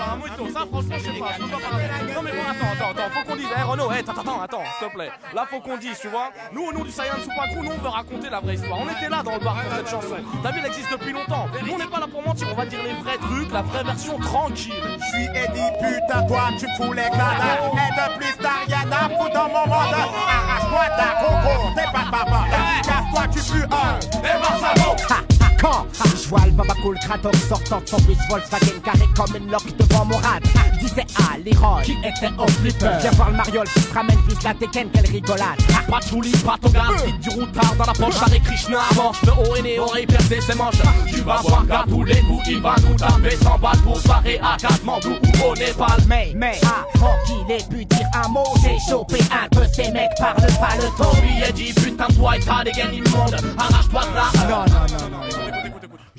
Un 0.00 0.16
mouton, 0.16 0.48
ça 0.52 0.60
franchement 0.60 0.96
je 0.96 1.04
sais 1.04 1.18
pas, 1.18 1.32
je 1.36 1.42
peux 1.42 1.50
pas 1.50 1.68
parler. 1.68 1.84
Non 2.14 2.22
mais 2.22 2.30
bon 2.32 2.42
attends, 2.48 2.72
attends, 2.72 2.90
attends, 2.90 3.10
faut 3.12 3.24
qu'on 3.28 3.36
dise, 3.36 3.48
eh 3.54 3.62
Renaud, 3.62 3.90
eh, 3.92 3.98
attends, 3.98 4.20
attends, 4.20 4.40
attends, 4.40 4.64
s'il 4.78 4.88
te 4.88 4.94
plaît. 4.94 5.10
Là 5.34 5.46
faut 5.48 5.60
qu'on 5.60 5.76
dise, 5.76 5.98
tu 6.00 6.08
vois. 6.08 6.30
Nous 6.52 6.62
au 6.62 6.72
nom 6.72 6.84
du 6.84 6.90
Saiyan 6.90 7.14
Crew, 7.20 7.62
nous 7.62 7.70
on 7.70 7.78
veut 7.78 7.88
raconter 7.88 8.30
la 8.30 8.40
vraie 8.40 8.54
histoire. 8.54 8.80
On 8.80 8.88
était 8.88 9.10
là 9.10 9.22
dans 9.22 9.34
le 9.34 9.40
bar 9.40 9.56
pour 9.62 9.76
cette 9.76 9.90
chanson. 9.90 10.16
Ta 10.42 10.50
ville 10.52 10.64
existe 10.64 10.90
depuis 10.90 11.12
longtemps. 11.12 11.46
Nous 11.66 11.72
on 11.74 11.78
n'est 11.78 11.86
pas 11.86 12.00
là 12.00 12.06
pour 12.10 12.22
mentir, 12.26 12.48
on 12.50 12.56
va 12.56 12.66
dire 12.66 12.82
les 12.82 12.94
vrais 12.94 13.18
trucs, 13.18 13.52
la 13.52 13.62
vraie 13.62 13.84
version 13.84 14.18
tranquille. 14.18 14.72
Je 14.98 15.04
suis 15.04 15.26
Eddie, 15.36 15.70
putain, 15.78 16.22
toi 16.26 16.48
tu 16.58 16.66
fous 16.76 16.92
les 16.92 17.02
cadavres. 17.02 17.76
Et 17.76 17.92
de 18.00 18.18
plus, 18.18 18.36
t'as 18.40 18.64
rien 18.66 18.90
à 18.90 19.08
foutre 19.08 19.34
dans 19.34 19.48
mon 19.48 19.66
monde. 19.66 19.94
Arrache-toi 19.94 20.86
ta 20.96 21.08
coco, 21.20 21.74
t'es 21.74 21.84
pas 21.92 22.24
bande. 22.24 22.50
Casse-toi, 22.82 23.22
tu 23.32 23.40
pues 23.50 23.64
un. 23.70 23.98
Et 24.24 24.38
marche 24.40 24.62
à. 24.62 25.49
Quand 25.60 25.86
je 25.94 26.28
vois 26.28 26.46
le 26.46 26.52
baba 26.52 26.74
cool 26.82 26.96
Kratos 26.98 27.36
sortant 27.48 27.80
de 27.80 27.88
son 27.88 27.98
bus 27.98 28.16
Volkswagen 28.30 28.80
carré 28.82 29.06
comme 29.14 29.36
une 29.36 29.50
loque 29.50 29.76
devant 29.76 30.06
mon 30.06 30.16
rad 30.16 30.42
Je 30.74 30.78
disais 30.86 31.06
ah 31.18 31.36
l'héroïne 31.44 31.84
qui 31.84 31.92
était 31.92 32.32
au 32.38 32.46
flipper. 32.48 32.90
Viens 33.00 33.10
voir 33.10 33.30
le 33.30 33.36
mariole 33.36 33.68
qui 33.68 33.80
se 33.80 33.92
ramène 33.92 34.18
vise 34.26 34.42
la 34.42 34.54
Tekken 34.54 34.88
quelle 34.90 35.06
rigolade. 35.06 35.58
Pas 35.90 36.00
de 36.00 36.44
pas 36.44 36.56
ton 36.60 36.70
gaz, 36.70 37.04
vite 37.04 37.20
du 37.20 37.28
routard 37.30 37.74
dans 37.76 37.84
la 37.84 37.92
poche 37.92 38.22
Hare 38.22 38.42
Krishna 38.44 38.78
avance, 38.90 39.16
le 39.22 39.32
haut 39.32 39.56
et 39.56 39.62
né, 39.62 39.78
oreille 39.78 40.06
percée 40.06 40.40
ses 40.40 40.54
manches 40.54 40.80
Tu 41.08 41.20
vas 41.20 41.40
voir 41.42 41.66
qu'à 41.66 41.84
tous 41.88 42.04
les 42.04 42.20
coups 42.20 42.48
il 42.48 42.60
va 42.60 42.74
nous 42.88 42.94
taper 42.96 43.36
100 43.36 43.58
balles 43.58 43.78
pour 43.82 44.00
barrer 44.00 44.40
à 44.42 44.56
Katmandou 44.56 45.10
ou 45.10 45.44
au 45.44 45.54
Népal. 45.56 46.00
Mais, 46.08 46.32
mais, 46.34 46.58
avant 46.94 47.14
qu'il 47.26 47.54
ait 47.54 47.62
pu 47.68 47.84
dire 47.84 48.08
un 48.24 48.28
mot 48.28 48.44
J'ai 48.62 48.78
chopé 48.88 49.18
un 49.30 49.48
peu 49.48 49.66
ces 49.72 49.90
mecs 49.90 50.14
par 50.18 50.34
le 50.36 50.46
pas 50.58 50.76
le 50.76 50.88
ton 50.96 51.10
Tommy 51.10 51.42
a 51.42 51.52
dit 51.52 51.72
putain 51.72 52.06
toi 52.16 52.36
et 52.36 52.40
ta 52.40 52.64
dégaine 52.64 52.94
immonde 52.94 53.36
Arrache-toi 53.58 54.00
de 54.00 54.14
là 54.14 54.48
Non, 54.48 54.64
non, 54.66 54.86
non, 54.98 55.18
non 55.18 55.22
Je 55.30 55.49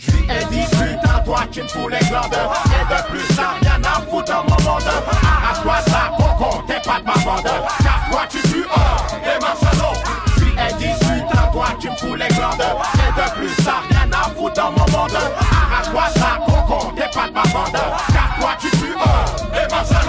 ai 0.09 0.45
dit 0.45 0.65
putain 0.71 1.19
toi 1.25 1.41
tu 1.51 1.61
me 1.63 1.67
fous 1.67 1.87
les 1.87 1.99
glandes 2.09 2.33
Et 2.33 2.93
de 2.93 3.01
plus 3.09 3.35
t'as 3.35 3.59
rien 3.61 3.81
à 3.83 4.01
foutre 4.09 4.31
dans 4.31 4.43
mon 4.43 4.71
monde. 4.71 4.89
Arrache-toi 5.23 5.75
ça 5.87 6.11
coco 6.17 6.63
t'es 6.67 6.81
pas 6.81 6.99
de 6.99 7.05
ma 7.05 7.13
bande? 7.13 7.43
Casse-toi 7.43 8.21
tu 8.29 8.37
pues 8.49 8.65
un 8.75 9.35
et 9.35 9.39
marche 9.39 9.63
à 9.63 9.75
lui 10.45 10.51
ai 10.51 10.73
dit 10.73 10.93
putain 10.99 11.47
toi 11.51 11.67
tu 11.79 11.89
me 11.89 11.95
fous 11.95 12.15
les 12.15 12.27
glandes 12.29 12.65
Et 12.95 13.11
de 13.21 13.35
plus 13.35 13.55
t'as 13.63 13.81
rien 13.89 14.09
à 14.11 14.29
foutre 14.29 14.55
dans 14.55 14.71
mon 14.71 14.97
monde. 14.97 15.17
Arrache-toi 15.39 16.03
ça 16.15 16.39
coco 16.45 16.91
t'es 16.95 17.09
pas 17.13 17.27
de 17.27 17.33
ma 17.33 17.43
bande? 17.43 17.81
Casse-toi 18.13 18.51
tu 18.59 18.69
pues 18.77 18.95
un 18.95 19.57
et 19.57 19.67
marche 19.71 19.91
à 19.91 20.01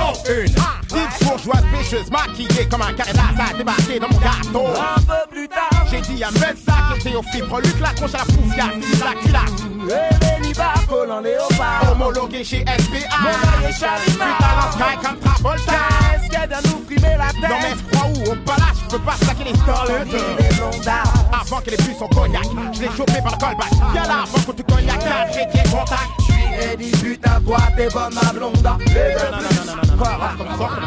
Une 0.95 1.27
bourgeoise 1.27 1.65
maquillée 2.11 2.69
comme 2.69 2.83
un 2.83 2.93
carré 2.93 3.13
d'as 3.13 3.45
a 3.51 3.57
débarqué 3.57 3.99
dans 3.99 4.09
mon 4.09 4.19
gâteau 4.19 4.67
Un 4.69 5.01
peu 5.01 5.31
plus 5.31 5.49
tard 5.49 5.87
J'ai 5.91 6.01
dit 6.01 6.25
à 6.25 6.31
Mensa 6.31 6.95
qui 6.95 7.09
était 7.09 7.17
au 7.17 7.23
fibre 7.23 7.61
Luc 7.61 7.81
la 7.81 7.91
tronche 7.91 8.15
à 8.15 8.19
la 8.19 8.25
poufiasse, 8.25 9.01
la 9.05 9.21
culasse 9.21 9.73
les 9.87 11.11
en 11.11 11.21
léopard 11.21 11.93
Homologué 11.93 12.45
chez 12.45 12.61
SPA 12.61 13.17
Mon 13.21 13.69
est. 13.69 13.73
Tu 13.73 15.07
comme 15.07 15.19
Travolta 15.19 15.73
Est-ce 16.15 16.31
qu'elle 16.31 16.49
vient 16.49 16.61
nous 16.65 16.85
frimer 16.85 17.17
la 17.17 17.27
tête 17.27 17.51
Non 17.51 17.57
mais 17.61 17.75
crois 17.91 18.09
où 18.09 18.31
Au 18.31 18.37
palace, 18.37 18.79
je 18.85 18.97
peux 18.97 19.03
pas 19.03 19.17
saquer 19.17 19.45
les 19.45 19.53
Les 19.53 20.89
Avant 21.33 21.61
qu'elle 21.61 21.75
ait 21.75 21.83
bu 21.83 21.95
son 21.99 22.09
cognac 22.09 22.45
Je 22.73 22.81
l'ai 22.81 22.89
chopé 22.97 23.21
par 23.23 23.33
le 23.33 23.39
callback 23.39 23.71
Viens 23.93 24.05
là 24.05 24.23
avant 24.23 24.53
que 24.53 24.53
tu 24.53 24.63
cognac 24.63 25.01
J'ai 25.33 26.77
dit 26.77 26.91
putain 26.91 27.41
toi 27.45 27.59
t'es 27.77 27.89
bonne 27.89 28.15
ma 28.15 28.33
blonde 28.33 28.57
ça 28.63 28.79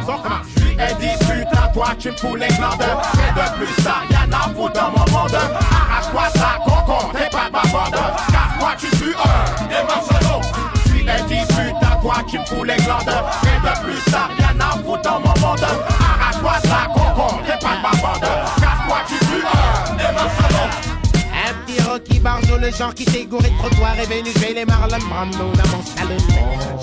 ça 0.06 0.95
dit 1.00 1.18
putain 1.20 1.68
toi 1.74 1.88
tu 2.00 2.12
me 2.12 2.18
fous 2.18 2.36
les 2.36 2.48
glandes. 2.48 2.82
Et 2.82 3.40
de 3.40 3.58
plus 3.58 3.84
t'as 3.84 4.08
rien 4.10 4.30
à 4.32 4.50
foutre 4.54 4.74
dans 4.74 4.92
mon 4.92 5.12
monde. 5.12 5.36
Arrache-toi 5.36 6.24
ça 6.36 6.58
coco 6.66 7.12
T'es 7.14 7.30
pas 7.30 7.50
ma 7.52 7.62
bande. 7.72 8.00
Casse-toi 8.32 8.70
tu 8.78 8.88
pues 8.98 9.16
un. 9.24 9.66
Marche 9.86 10.45
Genre 22.78 22.94
qui 22.94 23.06
s'est 23.06 23.26
gouré 23.26 23.50
de 23.50 23.58
trottoir 23.58 23.98
est 23.98 24.06
venu 24.06 24.30
jouer 24.38 24.54
les 24.54 24.66
Marlon 24.66 24.98
Brando 25.10 25.38
dans 25.38 25.78
mon 25.78 25.84
salon. 25.84 26.18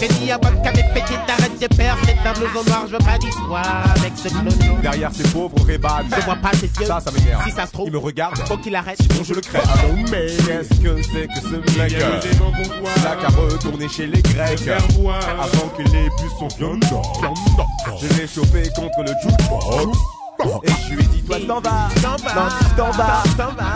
J'ai 0.01 0.09
dit 0.09 0.31
à 0.33 0.39
Bob 0.39 0.55
qu'avait 0.63 0.85
pété 0.95 1.15
t'arrêtes, 1.27 1.53
j'ai 1.61 1.69
peur, 1.69 1.97
c'est 2.05 2.17
un 2.27 2.33
blouson 2.33 2.65
noir, 2.67 2.85
je 2.87 2.93
veux 2.93 2.99
pas 2.99 3.19
d'histoire 3.19 3.85
avec 3.97 4.13
ce 4.17 4.29
clown. 4.29 4.81
Derrière 4.81 5.11
ces 5.13 5.25
pauvres 5.25 5.63
rébades. 5.67 6.07
Je 6.17 6.25
vois 6.25 6.37
pas 6.37 6.53
ses 6.55 6.67
yeux. 6.67 6.87
Ça, 6.87 6.99
ça 7.01 7.11
m'énerve. 7.11 7.45
Si 7.45 7.51
ça 7.51 7.67
se 7.67 7.73
trouve, 7.73 7.89
Il 7.89 7.93
me 7.93 7.99
regarde. 7.99 8.39
faut 8.47 8.57
qu'il 8.57 8.75
arrête. 8.75 8.99
Sinon 9.03 9.23
je 9.23 9.35
le 9.35 9.41
crève. 9.43 9.63
Ah 9.67 9.77
non, 9.87 10.03
mais 10.11 10.27
qu'est-ce 10.29 10.81
que 10.81 11.03
c'est 11.03 11.27
que 11.29 11.41
ce 11.41 11.79
mec 11.79 11.93
Là 13.05 13.17
qu'à 13.21 13.29
retourner 13.29 13.89
chez 13.89 14.07
les 14.07 14.23
Grecs. 14.23 14.61
Avant 14.69 15.69
que 15.77 15.83
les 15.83 16.09
puces 16.19 16.39
sont 16.39 16.49
viandants. 16.57 17.03
Je 18.01 18.07
l'ai 18.19 18.27
chauffé 18.27 18.63
contre 18.75 19.01
le 19.03 19.13
jukebox. 19.23 19.99
Et 20.65 20.73
je 20.89 20.95
lui 20.95 21.05
ai 21.05 21.07
dit, 21.07 21.23
toi 21.23 21.37
t'en 21.47 21.61
vas. 21.61 21.89
T'en 22.03 22.17
vas. 22.17 22.35
Non, 22.35 22.49
tu 22.59 22.65
t'en 22.77 22.91
vas. 22.91 23.23
T'en 23.37 23.55
vas. 23.55 23.75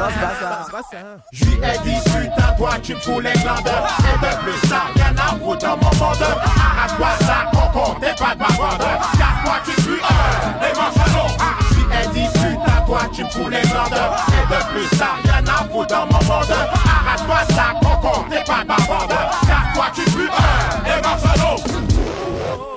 C'est 0.65 0.73
pas 0.73 0.83
ça. 0.91 0.99
Je 1.33 1.45
lui 1.45 1.55
ai 1.55 1.79
dit 1.85 1.97
putain 2.05 2.53
toi 2.57 2.71
tu 2.83 2.95
me 2.95 3.01
fous 3.01 3.21
les 3.21 3.33
glandes 3.33 3.59
Et 3.61 4.19
de 4.19 4.37
plus 4.43 4.69
t'as 4.69 4.93
rien 4.95 5.15
à 5.17 5.37
foutre 5.37 5.59
dans 5.59 5.77
mon 5.77 6.07
monde 6.07 6.23
Arrache-toi 6.23 7.09
ça 7.21 7.51
coco 7.53 7.97
t'es 8.01 8.15
pas 8.15 8.35
de 8.35 8.41
ma 8.41 8.49
bande 8.49 8.87
Casse-toi 9.19 9.57
tu 9.65 9.83
pues 9.83 10.01
un 10.03 10.67
et 10.67 10.75
mange 10.75 10.99
à 10.99 11.09
l'eau 11.13 11.29
Je 11.71 11.75
lui 11.75 11.85
ai 11.95 12.07
dit 12.15 12.29
putain 12.33 12.81
toi 12.87 13.01
tu 13.13 13.25
me 13.25 13.31
fous 13.31 13.49
les 13.49 13.63
glandes 13.63 14.01
Et 14.29 14.55
de 14.55 14.61
plus 14.71 14.99
t'as 14.99 15.17
rien 15.25 15.45
à 15.47 15.65
foutre 15.71 15.87
dans 15.89 16.07
mon 16.07 16.25
monde 16.25 16.57
Arrache-toi 17.07 17.55
ça, 17.55 17.67
coco, 17.81 18.25
t'es 18.31 18.45
pas 18.45 18.65
babanda. 18.65 19.31
Casse-toi, 19.47 19.87
tu 19.95 20.03
pues, 20.11 20.31
et 20.87 21.03
marche 21.03 21.23
à 21.25 21.37
l'eau. 21.39 21.86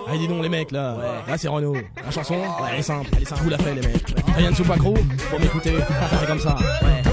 Allez, 0.10 0.20
dis 0.20 0.28
donc, 0.28 0.42
les 0.42 0.50
mecs, 0.50 0.72
là. 0.72 0.96
Là, 1.28 1.38
c'est 1.38 1.48
Renault. 1.48 1.78
La 2.04 2.12
chanson, 2.12 2.36
ouais, 2.36 2.70
elle 2.74 2.80
est 2.80 2.84
simple. 2.84 3.10
Elle 3.16 3.22
est 3.24 3.26
simple. 3.26 3.44
Vous 3.44 3.50
la 3.50 3.58
fais, 3.58 3.76
les 3.76 3.82
mecs. 3.82 4.16
Rien 4.36 4.52
de 4.52 4.56
sous 4.56 4.64
Pacro, 4.64 4.96
pour 5.30 5.40
m'écouter. 5.40 5.74
Fait 5.74 6.26
comme 6.26 6.40
ça. 6.40 6.56
Ouais. 6.82 7.04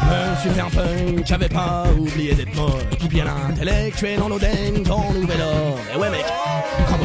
Je 0.00 0.14
me 0.14 0.36
suis 0.40 0.50
fait 0.50 0.60
un 0.60 0.70
punk, 0.70 1.26
j'avais 1.26 1.48
pas 1.48 1.84
oublié 1.98 2.34
d'être 2.34 2.54
mort. 2.54 2.78
Bien 3.10 3.26
intellectuel 3.48 4.22
en 4.22 4.30
Oden, 4.30 4.82
dans 4.84 5.12
Nouvel 5.12 5.40
Or. 5.40 5.78
Et 5.92 5.98
ouais, 5.98 6.10
mec, 6.10 6.24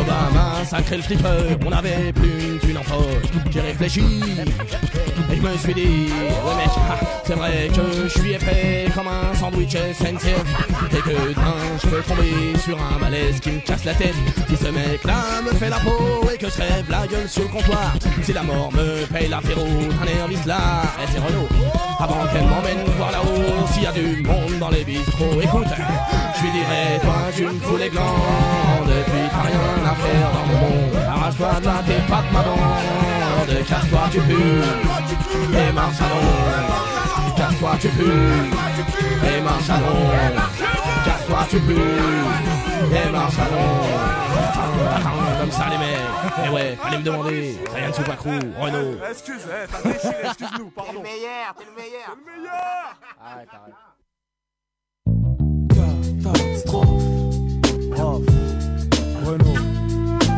Obama 0.03 0.65
sacré 0.65 0.97
le 0.97 1.03
flipper, 1.03 1.57
on 1.65 1.71
avait 1.71 2.11
plus 2.13 2.53
une 2.53 2.59
thune 2.59 2.77
en 2.77 2.81
poche. 2.81 3.29
J'ai 3.51 3.61
réfléchi, 3.61 4.01
et 5.31 5.35
je 5.35 5.41
me 5.41 5.57
suis 5.57 5.73
dit, 5.73 6.09
ouais, 6.11 6.55
mec, 6.55 6.69
ah, 6.77 6.99
c'est 7.25 7.33
vrai 7.35 7.69
que 7.73 8.03
je 8.03 8.19
suis 8.19 8.33
épais 8.33 8.87
comme 8.95 9.07
un 9.07 9.35
sandwich 9.35 9.71
SNCF. 9.71 10.43
Et 10.91 11.01
que 11.01 11.33
demain, 11.33 11.55
je 11.81 11.87
peux 11.89 12.01
tomber 12.01 12.57
sur 12.63 12.77
un 12.77 12.99
malaise 12.99 13.39
qui 13.39 13.51
me 13.51 13.59
casse 13.59 13.85
la 13.85 13.93
tête. 13.93 14.15
Si 14.49 14.57
ce 14.57 14.69
mec-là 14.69 15.41
me 15.45 15.51
fait 15.51 15.69
la 15.69 15.77
peau 15.77 16.29
et 16.33 16.37
que 16.37 16.49
je 16.49 16.57
rêve 16.57 16.85
la 16.89 17.07
gueule 17.07 17.29
sur 17.29 17.43
le 17.43 17.49
comptoir, 17.49 17.93
si 18.21 18.33
la 18.33 18.43
mort 18.43 18.71
me 18.73 19.05
paye 19.05 19.29
l'apéro, 19.29 19.65
un 20.01 20.05
nervis 20.05 20.45
là, 20.45 20.83
et 21.01 21.07
c'est 21.11 21.19
Renault. 21.19 21.47
Avant 21.99 22.25
qu'elle 22.31 22.45
m'emmène 22.45 22.83
voir 22.97 23.11
là-haut, 23.11 23.67
s'il 23.71 23.83
y 23.83 23.87
a 23.87 23.91
du 23.91 24.23
monde 24.23 24.59
dans 24.59 24.69
les 24.69 24.83
bistrots, 24.83 25.41
écoute, 25.41 25.67
je 26.37 26.41
lui 26.43 26.51
dirai, 26.51 26.99
toi, 27.01 27.15
tu 27.35 27.43
me 27.43 27.59
fous 27.59 27.77
les 27.77 27.89
glands, 27.89 28.01
rien 29.43 29.59
à 29.85 29.95
faire 29.95 30.31
dans 30.31 30.45
mon 30.47 30.57
monde. 30.59 30.95
Arrache-toi 31.07 31.59
de 31.59 31.65
là, 31.65 31.77
t'es 31.85 32.01
pas 32.09 32.21
de 32.21 32.29
ma 32.33 32.41
bande, 32.43 33.65
casse-toi, 33.67 34.01
tu 34.11 34.19
pues, 34.21 34.63
et 35.59 35.71
marche 35.71 36.01
à 36.01 36.07
l'ombre. 36.09 37.35
Casse-toi, 37.35 37.71
tu 37.81 37.89
pues, 37.89 38.07
et 39.27 39.41
marche 39.41 39.69
à 39.69 39.77
l'ombre. 39.79 40.43
Casse-toi, 41.05 41.39
tu 41.49 41.59
pues, 41.59 41.75
et 42.95 43.09
marche 43.11 43.39
à 43.39 43.45
l'ombre. 43.51 43.87
Comme 45.39 45.51
ça, 45.51 45.65
les 45.69 45.77
mecs. 45.77 46.45
Et 46.45 46.49
ouais, 46.49 46.77
fallait 46.81 46.97
me 46.99 47.03
demander. 47.03 47.59
Rien 47.75 47.89
de 47.89 47.95
sous 47.95 48.03
Pacrou, 48.03 48.39
Renault. 48.59 48.97
Excuse, 49.09 49.45
t'as 49.71 49.81
déchiré, 49.89 50.15
excuse-nous, 50.25 50.69
pardon. 50.69 50.91
T'es 50.91 50.97
le 50.97 51.03
meilleur, 51.03 51.53
t'es 51.57 51.65
le 51.65 51.71
meilleur. 51.75 52.05
T'es 52.05 52.15
le 52.15 52.23
meilleur. 52.37 52.85
Arrête, 53.21 53.49
arrête. 53.53 53.75
Catastrophe. 56.23 57.02
Renault. 59.23 59.59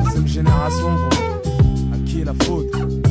Deuxième 0.03 0.28
génération. 0.28 0.95
À 1.94 1.98
qui 2.06 2.22
est 2.22 2.26
la 2.26 2.34
faute? 2.34 3.05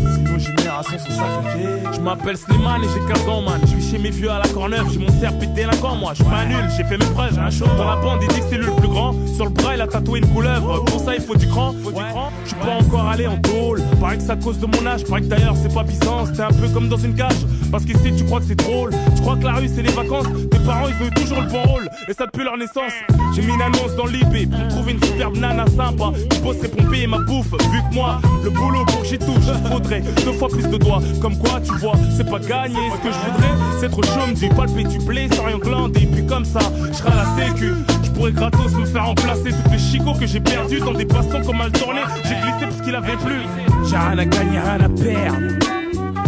Générations 0.84 1.12
sont 1.12 1.18
sacrifiées. 1.18 1.78
Je 1.92 2.00
m'appelle 2.00 2.36
Slimane 2.36 2.82
et 2.84 2.88
j'ai 2.88 3.12
15 3.12 3.28
ans, 3.28 3.42
man. 3.42 3.60
Je 3.62 3.68
suis 3.68 3.90
chez 3.90 3.98
mes 3.98 4.10
vieux 4.10 4.30
à 4.30 4.38
la 4.38 4.48
Corneuve, 4.48 4.86
j'ai 4.92 4.98
mon 4.98 5.20
serpent 5.20 5.46
délinquant, 5.54 5.96
moi. 5.96 6.12
Je 6.14 6.22
suis 6.22 6.30
pas 6.30 6.44
nul, 6.44 6.64
j'ai 6.76 6.84
fait 6.84 6.98
mes 6.98 7.10
preuves, 7.12 7.34
j'ai 7.34 7.40
un 7.40 7.50
show. 7.50 7.66
Dans 7.76 7.84
la 7.84 7.96
bande, 7.96 8.20
il 8.22 8.28
dit 8.28 8.40
que 8.40 8.46
c'est 8.50 8.58
lui 8.58 8.66
le 8.66 8.72
plus 8.72 8.88
grand. 8.88 9.14
Sur 9.34 9.46
le 9.46 9.50
bras, 9.50 9.74
il 9.74 9.80
a 9.80 9.86
tatoué 9.86 10.20
une 10.20 10.28
couleuvre. 10.28 10.84
Pour 10.84 11.00
ça, 11.00 11.14
il 11.14 11.22
faut 11.22 11.36
du 11.36 11.46
cran. 11.48 11.74
Faut 11.82 11.90
du 11.90 12.02
cran. 12.02 12.30
Je 12.44 12.48
suis 12.50 12.58
pas 12.58 12.76
encore 12.80 13.08
allé 13.08 13.26
en 13.26 13.36
tôle. 13.38 13.82
Paraît 14.00 14.16
que 14.16 14.22
c'est 14.22 14.30
à 14.30 14.36
cause 14.36 14.58
de 14.58 14.66
mon 14.66 14.86
âge. 14.86 15.04
Paraît 15.04 15.22
que 15.22 15.26
d'ailleurs, 15.26 15.56
c'est 15.60 15.72
pas 15.72 15.82
Byzance. 15.82 16.32
T'es 16.32 16.42
un 16.42 16.48
peu 16.48 16.68
comme 16.68 16.88
dans 16.88 16.96
une 16.96 17.14
cage. 17.14 17.46
Parce 17.70 17.84
qu'ici, 17.84 18.14
tu 18.16 18.24
crois 18.24 18.40
que 18.40 18.46
c'est 18.46 18.54
drôle. 18.54 18.90
Tu 19.16 19.22
crois 19.22 19.36
que 19.36 19.44
la 19.44 19.54
rue, 19.54 19.68
c'est 19.74 19.82
les 19.82 19.92
vacances. 19.92 20.26
Tes 20.50 20.58
parents, 20.60 20.88
ils 20.88 21.04
ont 21.04 21.08
eu 21.08 21.14
toujours 21.14 21.40
le 21.40 21.48
bon 21.48 21.62
rôle. 21.62 21.88
Et 22.08 22.12
ça 22.12 22.26
depuis 22.26 22.44
leur 22.44 22.56
naissance. 22.56 22.92
J'ai 23.34 23.42
mis 23.42 23.52
une 23.52 23.62
annonce 23.62 23.96
dans 23.96 24.06
l'IB 24.06 24.50
pour 24.50 24.68
trouver 24.68 24.92
une 24.92 25.02
superbe 25.02 25.36
nana 25.36 25.66
sympa. 25.66 26.12
Qui 26.30 26.38
bosserait 26.40 26.68
payer 26.68 27.06
ma 27.06 27.18
bouffe. 27.18 27.50
Vu 27.72 27.80
que 27.90 27.94
moi, 27.94 28.20
le 28.42 28.50
boulot 28.50 28.84
pour 28.86 29.04
j'y 29.04 29.18
touche, 29.18 29.50
faudrait 29.70 30.02
deux 30.24 30.32
fois 30.32 30.48
plus 30.48 30.68
de 30.68 30.73
doigts. 30.78 31.02
Comme 31.20 31.38
quoi, 31.38 31.60
tu 31.60 31.72
vois, 31.78 31.94
c'est 32.16 32.28
pas 32.28 32.38
gagné. 32.38 32.78
Ce 32.92 33.06
que 33.06 33.12
je 33.12 33.18
voudrais, 33.18 33.54
c'est 33.80 33.86
être 33.86 34.04
chaume, 34.04 34.34
du 34.34 34.48
palper 34.48 34.84
du 34.84 34.98
blé 34.98 35.28
sans 35.34 35.44
rien 35.44 35.58
glander. 35.58 36.02
Et 36.02 36.06
puis 36.06 36.26
comme 36.26 36.44
ça, 36.44 36.60
je 36.88 36.96
serai 36.96 37.10
à 37.10 37.16
la 37.16 37.46
sécu. 37.46 37.72
Je 38.02 38.10
pourrais 38.10 38.32
gratos 38.32 38.72
me 38.72 38.84
faire 38.84 39.06
remplacer 39.06 39.50
toutes 39.50 39.72
les 39.72 39.78
chicots 39.78 40.14
que 40.14 40.26
j'ai 40.26 40.40
perdus 40.40 40.80
dans 40.80 40.92
des 40.92 41.04
bastons 41.04 41.42
comme 41.42 41.58
mal 41.58 41.72
tourné. 41.72 42.00
J'ai 42.24 42.36
glissé 42.36 42.66
parce 42.68 42.80
qu'il 42.82 42.94
avait 42.94 43.16
plus. 43.16 43.42
J'ai 43.88 43.96
rien 43.96 44.18
à 44.18 44.24
gagner, 44.24 44.58
rien 44.58 44.80
à 44.80 44.88
perdre. 44.88 45.38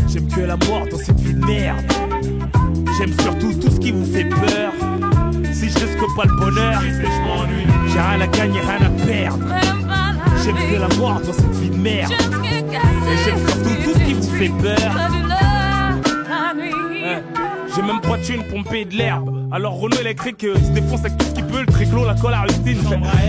J'aime 0.09 0.29
que 0.29 0.41
la 0.41 0.57
mort 0.57 0.87
dans 0.91 0.99
cette 0.99 1.21
vie 1.21 1.35
de 1.35 1.45
merde. 1.45 1.85
J'aime 2.99 3.13
surtout 3.21 3.53
tout 3.55 3.71
ce 3.71 3.79
qui 3.79 3.93
vous 3.93 4.05
fait 4.05 4.25
peur. 4.25 4.73
Si 5.53 5.69
je 5.71 5.79
risque 5.79 6.17
pas 6.17 6.25
le 6.25 6.37
bonheur. 6.37 6.81
J'ai 7.89 8.01
rien 8.01 8.21
à 8.21 8.27
gagner, 8.27 8.61
rien 8.61 8.87
à 8.87 9.07
perdre. 9.07 9.45
J'aime 10.45 10.57
que 10.57 10.81
la 10.81 10.89
mort 10.97 11.21
dans 11.21 11.33
cette 11.33 11.55
vie 11.57 11.71
de 11.71 11.77
merde. 11.77 12.13
Et 12.13 13.17
j'aime 13.25 13.39
surtout 13.47 13.76
qui 14.07 14.15
vous 14.15 14.31
fait 14.37 14.49
peur. 14.49 14.77
Ouais. 16.57 17.23
J'ai 17.75 17.83
même 17.83 18.01
pas 18.01 18.19
me 18.59 18.65
payer 18.65 18.85
de 18.85 18.95
l'herbe. 18.95 19.49
Alors 19.53 19.75
a 20.07 20.11
écrit 20.11 20.35
qu'il 20.35 20.55
se 20.55 20.71
défonce 20.71 21.01
avec 21.01 21.17
tout 21.19 21.27
ce 21.27 21.35
peut, 21.43 21.46
le 21.61 21.67
triclo, 21.67 22.05
la 22.05 22.15
colle 22.15 22.35
à 22.35 22.43
Rustine. 22.43 22.79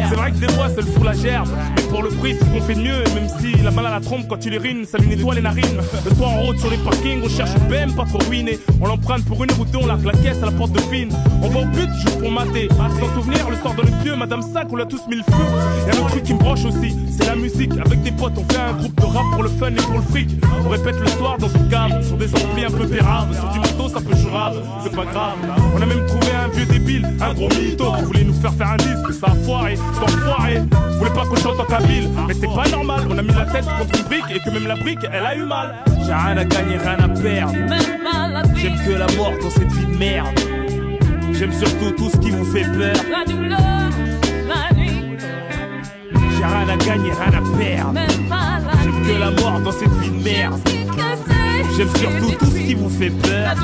C'est 0.10 0.16
vrai 0.16 0.32
que 0.32 0.38
des 0.38 0.49
fois 0.49 0.68
c'est 0.70 0.82
le 0.82 0.91
four 0.91 1.04
la 1.04 1.14
gerbe. 1.14 1.49
Mais 1.76 1.84
pour 1.84 2.04
le 2.04 2.10
prix, 2.10 2.36
c'est 2.38 2.45
ce 2.45 2.49
qu'on 2.49 2.62
fait 2.62 2.76
de 2.76 2.82
mieux. 2.82 3.08
Et 3.08 3.14
même 3.14 3.28
si 3.40 3.54
la 3.64 3.72
balle 3.72 3.88
à 3.88 3.91
la 3.91 3.99
trompe 3.99 4.28
quand 4.28 4.38
tu 4.38 4.49
les 4.49 4.58
rines, 4.58 4.86
ça 4.86 4.98
lui 4.98 5.08
nettoie 5.08 5.36
les 5.36 5.41
narines. 5.41 5.78
Le 6.06 6.16
soir 6.16 6.32
en 6.32 6.41
route 6.44 6.60
sur 6.60 6.70
les 6.70 6.78
parkings, 6.78 7.22
on 7.24 7.30
cherche 7.30 7.52
BM 7.70 7.94
pas 7.94 8.06
trop 8.06 8.20
ruiné. 8.30 8.60
On 8.82 8.88
l'emprunte 8.88 9.26
pour 9.26 9.44
une 9.44 9.52
route, 9.52 9.68
on 9.76 9.86
largue 9.86 10.06
la 10.06 10.14
caisse 10.14 10.41
à 10.41 10.45
la 10.45 10.52
porte 10.52 10.72
de 10.72 10.82
fine. 10.82 11.10
On 11.41 11.49
va 11.49 11.62
au 11.62 11.66
but 11.66 11.90
juste 12.02 12.20
pour 12.20 12.32
mater. 12.32 12.70
Sans 12.99 13.14
souvenir, 13.14 13.49
le 13.49 13.56
soir 13.58 13.74
dans 13.76 13.84
le 13.84 13.91
pieu, 14.04 14.16
Madame 14.16 14.41
Sac, 14.41 14.68
on 14.72 14.76
l'a 14.76 14.86
tous 14.86 15.02
mis 15.08 15.18
le 15.18 15.24
feu. 15.24 15.44
Y'a 15.88 15.95
un 15.95 15.99
autre 15.99 16.10
truc 16.12 16.24
qui 16.24 16.34
me 16.34 16.40
broche 16.40 16.66
aussi, 16.66 16.95
c'est 17.18 17.28
la 17.28 17.36
musique. 17.36 17.72
Avec 17.86 18.02
des 18.02 18.12
potes, 18.12 18.34
on 18.38 18.54
fait 18.54 18.60
un 18.60 18.74
groupe 18.74 18.99
de 18.99 19.06
rap 19.06 19.26
pour 19.34 19.44
le 19.44 19.49
fun 19.49 19.70
et 19.70 19.76
pour 19.76 19.95
le 19.95 20.02
fric. 20.02 20.30
On 20.66 20.70
répète 20.70 20.99
le 20.99 21.08
soir 21.08 21.38
dans 21.38 21.49
une 21.49 21.70
cave, 21.70 22.06
sur 22.06 22.18
des 22.18 22.34
amplis 22.34 22.66
un 22.66 22.72
peu 22.72 22.88
pérables, 22.88 23.34
sur 23.36 23.49
du 23.49 23.60
matos 23.60 23.95
un 23.95 24.02
peu 24.02 24.16
jurable. 24.16 24.58
C'est 24.84 24.95
pas 24.95 25.06
grave. 25.06 25.36
On 25.76 25.82
a 25.82 25.86
même 25.86 26.06
trouvé 26.06 26.28
un 26.34 26.48
vieux 26.49 26.66
débile, 26.66 27.08
un 27.22 27.34
gros 27.34 27.49
mytho 27.49 27.94
voulait 28.18 28.31
nous 28.31 28.41
faire 28.41 28.53
faire 28.53 28.72
un 28.72 28.77
disque, 28.77 29.14
ça 29.19 29.27
a 29.27 29.35
foiré, 29.35 29.76
c'est 29.76 30.03
enfoiré. 30.03 30.61
Voulait 30.98 31.11
pas 31.11 31.26
qu'on 31.26 31.35
chante 31.35 31.60
en 31.60 31.65
kabyle, 31.65 32.10
mais 32.27 32.34
c'est 32.34 32.48
pas 32.48 32.68
normal. 32.69 33.02
On 33.10 33.18
a 33.18 33.22
mis 33.22 33.34
la 33.34 33.45
tête 33.45 33.65
contre 33.65 33.99
une 33.99 34.06
brique 34.06 34.26
et 34.35 34.39
que 34.39 34.49
même 34.49 34.68
la 34.68 34.76
brique, 34.76 34.99
elle 35.11 35.26
a 35.26 35.35
eu 35.35 35.44
mal. 35.44 35.76
J'ai 36.06 36.14
rien 36.14 36.38
à 36.38 36.45
gagner, 36.45 36.77
rien 36.77 36.98
à 36.99 37.10
perdre. 37.10 37.53
J'aime 38.56 38.76
que 38.85 38.91
la 38.91 39.07
mort 39.15 39.34
dans 39.41 39.49
cette 39.49 39.72
vie 39.72 39.85
de 39.85 39.98
merde. 39.98 40.39
J'aime 41.34 41.53
surtout 41.53 41.91
tout 41.91 42.10
ce 42.10 42.18
qui 42.18 42.31
vous 42.31 42.45
fait 42.45 42.64
peur. 42.64 42.95
J'ai 46.38 46.45
rien 46.45 46.69
à 46.69 46.77
gagner, 46.77 47.11
rien 47.11 47.39
à 47.39 47.57
perdre. 47.57 47.99
J'aime 48.84 49.06
que 49.06 49.19
la 49.19 49.31
mort 49.31 49.60
dans 49.60 49.72
cette 49.72 49.94
vie 49.99 50.10
de 50.10 50.23
merde. 50.23 50.60
J'aime 51.76 51.89
surtout 51.95 52.31
tout 52.39 52.45
ce 52.45 52.57
qui 52.57 52.73
vous 52.73 52.89
fait 52.89 53.11
peur. 53.11 53.56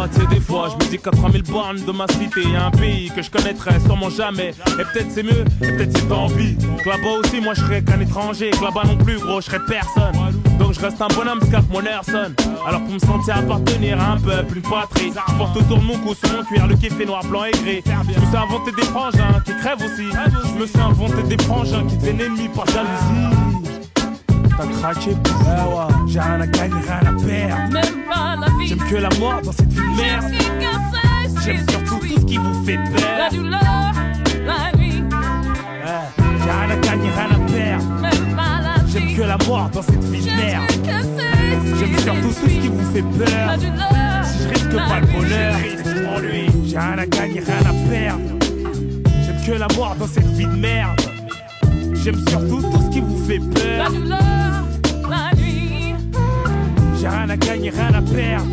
Oh, 0.00 0.06
des 0.30 0.40
fois, 0.40 0.68
je 0.70 0.84
me 0.84 0.90
dis 0.90 0.98
qu'à 0.98 1.10
3000 1.10 1.42
bornes 1.42 1.84
de 1.84 1.90
ma 1.90 2.06
cité, 2.06 2.42
un 2.54 2.70
pays 2.70 3.10
que 3.10 3.20
je 3.20 3.28
connaîtrais 3.28 3.80
sûrement 3.80 4.10
jamais. 4.10 4.50
Et 4.78 4.84
peut-être 4.92 5.10
c'est 5.10 5.24
mieux, 5.24 5.44
et 5.60 5.72
peut-être 5.72 5.96
c'est 5.96 6.08
tant 6.08 6.28
pis. 6.28 6.56
Que 6.84 6.88
là-bas 6.88 7.18
aussi, 7.18 7.40
moi 7.40 7.54
je 7.54 7.62
serais 7.62 7.82
qu'un 7.82 7.98
étranger. 7.98 8.50
Que 8.50 8.62
là-bas 8.62 8.82
non 8.84 8.96
plus, 8.96 9.18
gros, 9.18 9.40
je 9.40 9.46
serais 9.46 9.58
personne. 9.66 10.12
Donc 10.60 10.74
je 10.74 10.80
reste 10.80 11.02
un 11.02 11.08
bonhomme, 11.08 11.40
scarpe 11.42 11.68
mon 11.72 11.82
Nerson. 11.82 12.32
Alors 12.64 12.80
pour 12.84 12.94
me 12.94 12.98
sentir 13.00 13.38
appartenir 13.38 14.00
à 14.00 14.12
un 14.12 14.18
peuple, 14.18 14.58
une 14.58 14.62
patrie, 14.62 15.10
je 15.10 15.34
porte 15.34 15.56
autour 15.56 15.78
de 15.78 15.84
mon 15.84 15.98
cou 15.98 16.14
sur 16.14 16.32
mon 16.36 16.44
cuir 16.44 16.68
le 16.68 16.76
kiff 16.76 17.00
est 17.00 17.04
noir, 17.04 17.24
blanc 17.24 17.44
et 17.44 17.50
gris. 17.50 17.82
Je 17.84 18.20
me 18.20 18.26
suis 18.26 18.36
inventé 18.36 18.70
des 18.76 18.86
frangins 18.86 19.40
qui 19.44 19.56
crèvent 19.56 19.82
aussi. 19.82 20.06
Je 20.54 20.60
me 20.60 20.66
suis 20.66 20.80
inventé 20.80 21.22
des 21.24 21.42
frangins 21.42 21.84
qui 21.86 22.08
ennemis 22.08 22.48
par 22.54 22.66
jalousie. 22.66 23.37
T'as 24.58 24.66
craqué, 24.66 25.10
ouais, 25.10 25.14
ouais. 25.14 25.94
J'ai 26.08 26.18
rien 26.18 26.40
à 26.40 26.46
gagner, 26.48 26.80
rien 26.80 26.98
à 27.06 27.12
perdre. 27.12 27.56
J'aime 28.66 28.78
que 28.78 28.96
la 28.96 29.08
mort 29.20 29.40
dans 29.44 29.52
cette 29.52 29.72
vie 29.72 29.80
de 29.80 29.96
merde. 29.96 30.24
J'aime 31.44 31.64
surtout 31.70 31.98
tout 32.00 32.18
ce 32.18 32.24
qui 32.24 32.38
vous 32.38 32.64
fait 32.64 32.76
peur. 32.76 33.30
Ouais. 33.30 33.38
J'ai 36.42 36.50
rien 36.50 36.70
à 36.70 36.76
gagner, 36.76 37.08
rien 37.08 37.30
à 37.30 37.38
perdre. 37.52 37.84
J'aime 38.88 39.16
que 39.16 39.22
la 39.22 39.38
mort 39.46 39.70
dans 39.72 39.82
cette 39.82 40.04
vie 40.04 40.22
de 40.22 40.30
merde. 40.30 40.64
J'aime 41.78 41.98
surtout 42.00 42.20
tout 42.20 42.32
ce 42.32 42.46
qui 42.46 42.66
vous 42.66 42.92
fait 42.92 43.02
peur. 43.02 43.58
Si 44.24 44.42
je 44.42 44.48
risque 44.48 44.74
pas 44.74 44.98
le 44.98 45.06
bonheur, 45.06 45.54
m'ennuie. 46.02 46.50
J'ai 46.64 46.78
rien 46.78 46.98
à 46.98 47.06
gagner, 47.06 47.40
rien 47.40 47.64
à 47.64 47.72
perdre. 47.88 48.24
J'aime 49.24 49.40
que 49.46 49.52
la 49.52 49.68
mort 49.76 49.94
dans 49.96 50.08
cette 50.08 50.26
vie 50.32 50.46
de 50.46 50.56
merde. 50.56 51.00
J'aime 52.02 52.18
surtout 52.28 52.62
tout 52.62 52.80
ce 52.86 52.90
qui 52.90 53.00
vous 53.00 53.24
fait 53.26 53.38
peur. 53.38 53.92
J'ai 57.00 57.08
rien 57.08 57.28
à 57.28 57.36
gagner, 57.36 57.70
rien 57.70 57.94
à 57.94 58.02
perdre. 58.02 58.46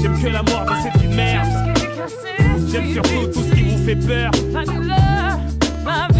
J'aime 0.00 0.20
que 0.20 0.28
la 0.28 0.42
mort 0.42 0.64
dans 0.66 0.82
cette 0.82 1.00
vie 1.00 1.08
de 1.08 1.14
merde. 1.14 1.48
J'aime 2.70 2.92
surtout 2.92 3.26
tout 3.32 3.42
ce 3.42 3.54
qui 3.54 3.62
vous 3.62 3.84
fait 3.84 3.96
peur. 3.96 4.30
Rof, 5.84 6.15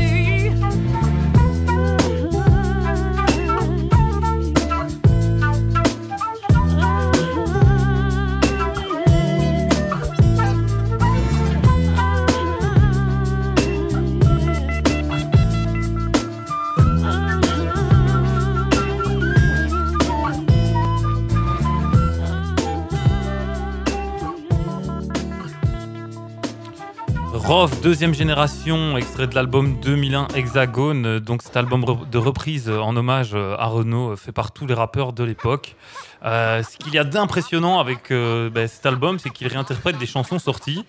deuxième 27.87 28.15
génération, 28.15 28.97
extrait 28.97 29.29
de 29.29 29.37
l'album 29.37 29.79
2001 29.79 30.27
Hexagone. 30.35 31.21
Donc 31.21 31.43
cet 31.43 31.57
album 31.57 31.85
de 32.11 32.19
reprise 32.19 32.69
en 32.69 32.97
hommage 32.97 33.31
euh, 33.33 33.55
à 33.61 33.67
Renault, 33.67 34.11
euh, 34.11 34.17
fait 34.17 34.33
par 34.33 34.51
tous 34.51 34.67
les 34.67 34.75
rappeurs 34.75 35.13
de 35.13 35.23
l'époque. 35.23 35.77
Euh, 36.25 36.65
ce 36.65 36.77
qu'il 36.79 36.93
y 36.93 36.99
a 36.99 37.05
d'impressionnant 37.05 37.79
avec 37.79 38.11
ben, 38.11 38.67
cet 38.67 38.87
album, 38.87 39.21
c'est 39.21 39.31
qu'il 39.31 39.47
réinterprète 39.47 39.99
des 39.99 40.07
chansons 40.07 40.41
sorties 40.41 40.85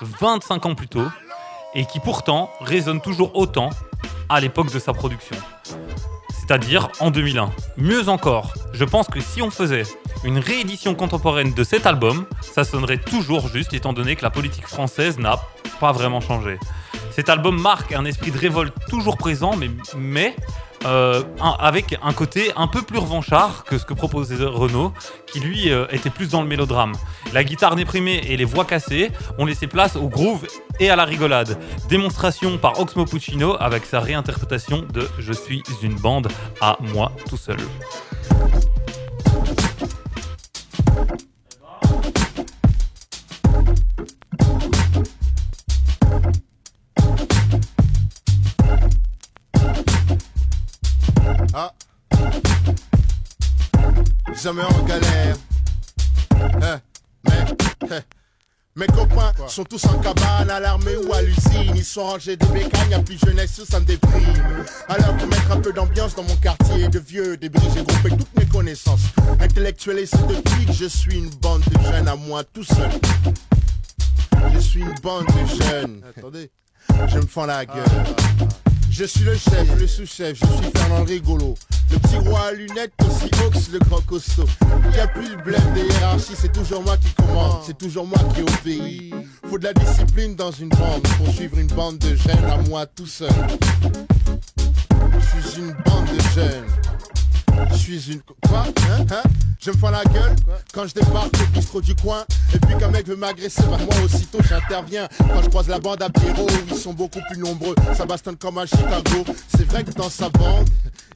25 0.00 0.66
ans 0.66 0.74
plus 0.74 0.88
tôt 0.88 1.06
et 1.76 1.84
qui 1.84 2.00
pourtant 2.00 2.50
résonnent 2.60 3.00
toujours 3.00 3.36
autant 3.36 3.70
à 4.28 4.40
l'époque 4.40 4.72
de 4.72 4.80
sa 4.80 4.92
production. 4.92 5.36
C'est-à-dire 6.50 6.88
en 6.98 7.12
2001. 7.12 7.52
Mieux 7.76 8.08
encore, 8.08 8.54
je 8.72 8.84
pense 8.84 9.06
que 9.06 9.20
si 9.20 9.40
on 9.40 9.52
faisait 9.52 9.84
une 10.24 10.38
réédition 10.38 10.96
contemporaine 10.96 11.54
de 11.54 11.62
cet 11.62 11.86
album, 11.86 12.26
ça 12.40 12.64
sonnerait 12.64 12.98
toujours 12.98 13.46
juste 13.46 13.72
étant 13.72 13.92
donné 13.92 14.16
que 14.16 14.22
la 14.22 14.30
politique 14.30 14.66
française 14.66 15.16
n'a 15.20 15.38
pas 15.78 15.92
vraiment 15.92 16.20
changé. 16.20 16.58
Cet 17.12 17.28
album 17.28 17.56
marque 17.60 17.92
un 17.92 18.04
esprit 18.04 18.32
de 18.32 18.36
révolte 18.36 18.74
toujours 18.88 19.16
présent, 19.16 19.54
mais, 19.56 19.70
mais 19.96 20.34
euh, 20.86 21.22
avec 21.58 21.98
un 22.02 22.12
côté 22.12 22.52
un 22.56 22.66
peu 22.66 22.82
plus 22.82 22.98
revanchard 22.98 23.64
que 23.64 23.78
ce 23.78 23.84
que 23.84 23.94
proposait 23.94 24.36
Renault, 24.44 24.92
qui 25.26 25.40
lui 25.40 25.70
euh, 25.70 25.86
était 25.90 26.10
plus 26.10 26.30
dans 26.30 26.42
le 26.42 26.48
mélodrame. 26.48 26.92
La 27.32 27.44
guitare 27.44 27.76
déprimée 27.76 28.22
et 28.26 28.36
les 28.36 28.44
voix 28.44 28.64
cassées 28.64 29.10
ont 29.38 29.44
laissé 29.44 29.66
place 29.66 29.96
au 29.96 30.08
groove 30.08 30.46
et 30.78 30.90
à 30.90 30.96
la 30.96 31.04
rigolade. 31.04 31.58
Démonstration 31.88 32.58
par 32.58 32.80
Oxmo 32.80 33.04
Puccino 33.04 33.56
avec 33.60 33.84
sa 33.84 34.00
réinterprétation 34.00 34.86
de 34.92 35.08
Je 35.18 35.32
suis 35.32 35.62
une 35.82 35.94
bande 35.94 36.28
à 36.60 36.76
moi 36.80 37.12
tout 37.28 37.36
seul. 37.36 37.58
Ah. 51.52 51.72
Jamais 54.42 54.62
en 54.62 54.82
galère. 54.84 55.36
Hein, 56.62 56.80
mais, 57.24 57.32
hein. 57.90 58.00
Mes 58.76 58.86
copains 58.86 59.32
sont 59.48 59.64
tous 59.64 59.84
en 59.86 59.98
cabane, 59.98 60.48
à 60.48 60.60
l'armée 60.60 60.96
ou 60.96 61.12
à 61.12 61.22
l'usine. 61.22 61.74
Ils 61.74 61.84
sont 61.84 62.04
rangés 62.04 62.36
de 62.36 62.46
bécanes, 62.46 62.90
y'a 62.90 63.00
plus 63.00 63.18
jeunesse, 63.18 63.62
ça 63.68 63.80
me 63.80 63.84
déprime. 63.84 64.64
Alors 64.88 65.16
pour 65.16 65.26
mettre 65.26 65.50
un 65.50 65.60
peu 65.60 65.72
d'ambiance 65.72 66.14
dans 66.14 66.22
mon 66.22 66.36
quartier 66.36 66.88
de 66.88 66.98
vieux 67.00 67.36
débris, 67.36 67.68
j'ai 67.74 67.82
groupé 67.82 68.10
toutes 68.10 68.38
mes 68.38 68.46
connaissances 68.46 69.02
intellectuelles 69.40 69.98
et 69.98 70.06
c'est 70.06 70.26
depuis 70.28 70.66
que 70.66 70.72
je 70.72 70.86
suis 70.86 71.18
une 71.18 71.30
bande 71.30 71.62
de 71.62 71.82
jeunes 71.82 72.08
à 72.08 72.14
moi 72.14 72.44
tout 72.44 72.64
seul. 72.64 72.90
Je 74.54 74.58
suis 74.60 74.80
une 74.80 74.94
bande 75.02 75.26
de 75.26 75.64
jeunes. 75.64 76.02
Attendez, 76.16 76.50
je 77.08 77.18
me 77.18 77.26
fends 77.26 77.46
la 77.46 77.66
gueule. 77.66 77.84
Je 79.00 79.06
suis 79.06 79.24
le 79.24 79.34
chef, 79.34 79.78
le 79.78 79.86
sous-chef, 79.86 80.36
je 80.38 80.44
suis 80.44 80.70
Fernand 80.76 81.04
Rigolo. 81.04 81.54
Le 81.90 81.98
petit 82.00 82.16
roi 82.16 82.48
à 82.48 82.52
lunettes, 82.52 82.92
aussi 83.08 83.30
Ox, 83.46 83.70
le 83.72 83.78
grand 83.78 84.02
costaud. 84.02 84.44
Il 84.84 84.90
n'y 84.90 84.98
a 84.98 85.08
plus 85.08 85.26
le 85.26 85.36
blême 85.42 85.72
des 85.72 85.86
hiérarchies, 85.86 86.34
c'est 86.36 86.52
toujours 86.52 86.82
moi 86.82 86.98
qui 86.98 87.10
commande, 87.14 87.62
c'est 87.64 87.78
toujours 87.78 88.06
moi 88.06 88.18
qui 88.34 88.42
obéis. 88.42 89.14
Faut 89.48 89.56
de 89.56 89.64
la 89.64 89.72
discipline 89.72 90.36
dans 90.36 90.50
une 90.50 90.68
bande 90.68 91.00
pour 91.16 91.32
suivre 91.32 91.56
une 91.56 91.68
bande 91.68 91.96
de 91.96 92.14
jeunes 92.14 92.44
à 92.44 92.58
moi 92.68 92.84
tout 92.84 93.06
seul. 93.06 93.32
Je 94.90 95.48
suis 95.48 95.62
une 95.62 95.72
bande 95.86 96.04
de 96.04 96.20
jeunes. 96.34 96.89
Je 97.72 97.76
suis 97.76 98.12
une... 98.12 98.20
Quoi 98.48 98.64
Hein 98.90 99.04
Hein 99.10 99.22
Je 99.60 99.70
me 99.70 99.76
fends 99.76 99.90
la 99.90 100.04
gueule 100.04 100.34
quand 100.72 100.86
je 100.86 100.94
débarque 100.94 101.34
au 101.34 101.46
bistrot 101.52 101.80
du 101.80 101.94
coin. 101.94 102.24
Et 102.54 102.58
puis 102.58 102.76
qu'un 102.78 102.88
mec 102.90 103.06
veut 103.06 103.16
m'agresser, 103.16 103.62
bah 103.70 103.78
moi 103.78 104.04
aussitôt 104.04 104.38
j'interviens. 104.48 105.08
Quand 105.18 105.42
je 105.42 105.48
croise 105.48 105.68
la 105.68 105.78
bande 105.78 106.02
à 106.02 106.10
Pierrot, 106.10 106.46
ils 106.68 106.76
sont 106.76 106.92
beaucoup 106.92 107.20
plus 107.30 107.38
nombreux. 107.40 107.74
Ça 107.94 108.06
bastonne 108.06 108.36
comme 108.36 108.58
à 108.58 108.66
Chicago. 108.66 109.24
C'est 109.56 109.66
vrai 109.68 109.84
que 109.84 109.92
dans 109.92 110.10
sa 110.10 110.28
bande, 110.30 110.68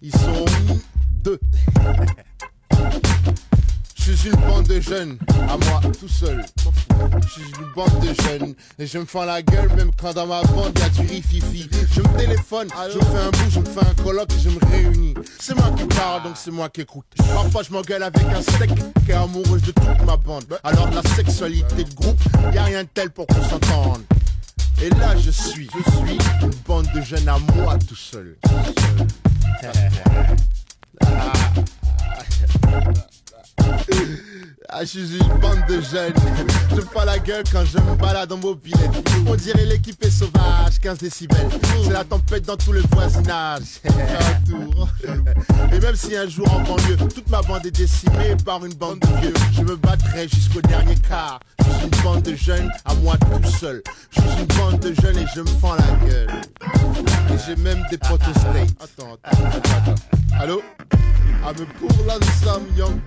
ils 0.02 0.12
sont 0.12 0.44
deux. 1.22 1.38
Je 4.06 4.12
suis 4.12 4.28
une 4.28 4.36
bande 4.36 4.66
de 4.66 4.80
jeunes, 4.80 5.16
à 5.48 5.56
moi 5.56 5.80
tout 5.98 6.08
seul. 6.08 6.44
Je 7.22 7.28
suis 7.28 7.42
une 7.58 7.72
bande 7.74 8.00
de 8.00 8.12
jeunes 8.22 8.54
et 8.78 8.86
je 8.86 8.98
me 8.98 9.06
fends 9.06 9.24
la 9.24 9.40
gueule 9.40 9.70
même 9.76 9.90
quand 9.98 10.12
dans 10.12 10.26
ma 10.26 10.42
bande 10.42 10.78
y 10.78 10.82
a 10.82 10.88
du 10.90 11.00
rififi. 11.08 11.70
Je 11.90 12.00
me 12.02 12.18
téléphone, 12.18 12.68
je 12.92 12.98
me 12.98 13.04
fais 13.04 13.18
un 13.18 13.30
bout, 13.30 13.50
je 13.50 13.60
me 13.60 13.64
fais 13.64 13.80
un 13.80 14.02
colloque 14.02 14.30
et 14.36 14.40
je 14.40 14.50
me 14.50 14.58
réunis. 14.70 15.14
C'est 15.38 15.54
moi 15.54 15.70
qui 15.74 15.84
parle 15.84 16.24
donc 16.24 16.34
c'est 16.36 16.50
moi 16.50 16.68
qui 16.68 16.82
écoute. 16.82 17.06
Parfois 17.16 17.62
je 17.62 17.72
m'engueule 17.72 18.02
avec 18.02 18.24
un 18.24 18.42
steak 18.42 18.74
qui 19.06 19.10
est 19.10 19.14
amoureuse 19.14 19.62
de 19.62 19.72
toute 19.72 20.06
ma 20.06 20.18
bande. 20.18 20.44
Alors 20.62 20.90
la 20.90 21.02
sexualité 21.16 21.84
de 21.84 21.94
groupe, 21.94 22.20
y 22.52 22.58
a 22.58 22.64
rien 22.64 22.82
de 22.82 22.88
tel 22.92 23.08
pour 23.08 23.26
qu'on 23.26 23.42
s'entende. 23.42 24.02
Et 24.82 24.90
là 24.90 25.16
je 25.16 25.30
suis, 25.30 25.66
je 25.74 25.90
suis 25.90 26.18
une 26.42 26.50
bande 26.66 26.88
de 26.94 27.00
jeunes 27.00 27.28
à 27.28 27.38
moi 27.54 27.78
tout 27.78 27.96
seul. 27.96 28.36
Ah, 32.66 33.13
Música 33.58 34.33
suis 34.84 35.16
une 35.18 35.38
bande 35.40 35.64
de 35.68 35.80
jeunes. 35.80 36.14
Je 36.70 36.76
me 36.76 36.80
fais 36.80 37.04
la 37.04 37.18
gueule 37.18 37.44
quand 37.50 37.64
je 37.64 37.78
me 37.78 37.94
balade 37.96 38.32
en 38.32 38.36
mobilette. 38.38 38.90
On 39.26 39.34
dirait 39.34 39.64
l'équipe 39.64 40.02
est 40.04 40.10
sauvage, 40.10 40.78
15 40.80 40.98
décibels. 40.98 41.48
C'est 41.82 41.92
la 41.92 42.04
tempête 42.04 42.44
dans 42.44 42.56
tout 42.56 42.72
le 42.72 42.82
voisinage. 42.92 43.80
Et 45.72 45.80
même 45.80 45.96
si 45.96 46.16
un 46.16 46.28
jour 46.28 46.50
en 46.52 46.60
banlieue, 46.60 46.96
toute 46.96 47.28
ma 47.30 47.42
bande 47.42 47.66
est 47.66 47.70
décimée 47.70 48.36
par 48.44 48.64
une 48.64 48.74
bande 48.74 49.00
de 49.00 49.20
vieux, 49.20 49.34
je 49.52 49.62
me 49.62 49.76
battrai 49.76 50.28
jusqu'au 50.28 50.60
dernier 50.62 50.96
quart. 50.96 51.40
Je 51.58 51.70
suis 51.70 51.84
une 51.84 52.02
bande 52.02 52.22
de 52.22 52.34
jeunes 52.34 52.70
à 52.84 52.94
moi 52.94 53.16
tout 53.18 53.50
seul. 53.50 53.82
Je 54.10 54.20
suis 54.20 54.40
une 54.40 54.46
bande 54.58 54.80
de 54.80 54.94
jeunes 55.00 55.18
et 55.18 55.26
je 55.34 55.40
me 55.40 55.46
fends 55.60 55.74
la 55.74 56.06
gueule. 56.06 56.28
Et 57.30 57.38
j'ai 57.46 57.56
même 57.56 57.82
des 57.90 57.98
potes. 57.98 58.22
Attends, 58.22 59.18
attends, 59.22 59.44
attends, 59.46 59.76
attends. 59.76 59.94
Allô? 60.40 60.62
I'm 61.46 61.54
a 61.56 61.66
poor 61.78 61.90
young. 62.74 63.02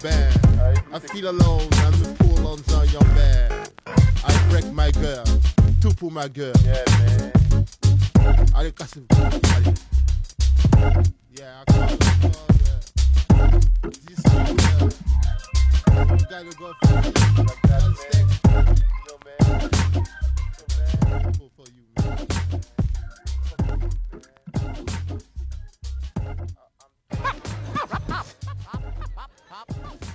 I 0.93 0.99
feel 0.99 1.29
alone, 1.29 1.46
I'm 1.49 1.93
a 2.03 2.13
poor 2.19 2.37
lonesome 2.43 2.85
young 2.89 3.09
bear. 3.15 3.49
I 4.25 4.47
break 4.49 4.65
my 4.73 4.91
girl, 4.91 5.23
tout 5.81 5.93
pour 5.95 6.11
ma 6.11 6.27
gueule. 6.27 6.53
Yeah, 6.63 6.83
man. 6.99 7.31
Allez, 8.55 8.71
cassez-vous. 8.73 9.07
Allez. 9.55 9.73
Yeah, 11.37 11.61
I 11.61 11.71
call 11.71 11.83
it, 11.83 12.03
I 12.03 12.19
call 12.19 13.51
it. 13.51 13.65
This 14.05 14.19
is, 14.19 14.25
uh, 14.25 14.35
you 16.19 16.25
gotta 16.29 16.53
go 16.57 16.73
for 16.83 16.97
it. 16.99 17.05
You 17.37 17.73
understand? 17.73 18.27
Yo, 19.07 19.15
man. 19.25 19.41
Yo, 19.93 20.63
man. 20.77 21.33
For- 21.33 21.51
for 21.55 21.67
you, 21.71 21.83
man. 21.95 22.17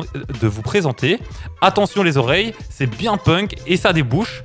Présenter. 0.63 1.19
Attention 1.61 2.03
les 2.03 2.17
oreilles, 2.17 2.53
c'est 2.69 2.87
bien 2.87 3.17
punk 3.17 3.55
et 3.67 3.77
ça 3.77 3.93
débouche. 3.93 4.43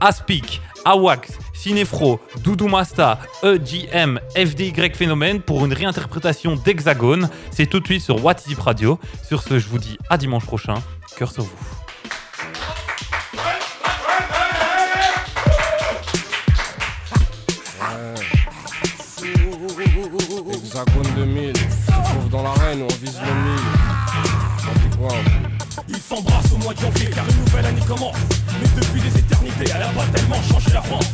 Aspic, 0.00 0.62
Awax, 0.84 1.32
Cinefro, 1.58 2.20
Doudou 2.44 2.68
Masta, 2.68 3.18
EGM, 3.42 4.20
FDY 4.36 4.72
Phénomène 4.94 5.40
pour 5.40 5.64
une 5.64 5.72
réinterprétation 5.72 6.54
d'Hexagone. 6.54 7.28
C'est 7.50 7.66
tout 7.66 7.80
de 7.80 7.86
suite 7.86 8.02
sur 8.02 8.24
What's 8.24 8.46
Deep 8.46 8.60
Radio. 8.60 9.00
Sur 9.26 9.42
ce, 9.42 9.58
je 9.58 9.66
vous 9.66 9.78
dis 9.78 9.98
à 10.08 10.16
dimanche 10.16 10.46
prochain. 10.46 10.74
Cœur 11.16 11.32
sur 11.32 11.42
vous. 11.42 11.50
Hexagone 20.52 21.08
2000, 21.16 21.56
se 21.56 21.90
trouve 21.90 22.28
dans 22.30 22.42
l'arène, 22.44 22.82
on 22.82 22.94
vise 23.04 23.18
le 23.20 23.34
mille. 23.34 23.88
Hein 25.10 25.78
Ils 25.88 25.96
s'embrassent 25.96 26.52
au 26.52 26.58
mois 26.58 26.74
de 26.74 26.80
janvier 26.80 27.10
car 27.12 27.24
une 27.28 27.44
nouvelle 27.44 27.66
année 27.66 27.82
commence. 27.86 28.16
Mais 28.60 28.80
depuis 28.80 29.00
des 29.00 29.18
éternités, 29.18 29.64
elle 29.74 29.82
a 29.82 29.88
pas 29.88 30.06
tellement 30.14 30.40
changé 30.42 30.70
la 30.72 30.82
France. 30.82 31.06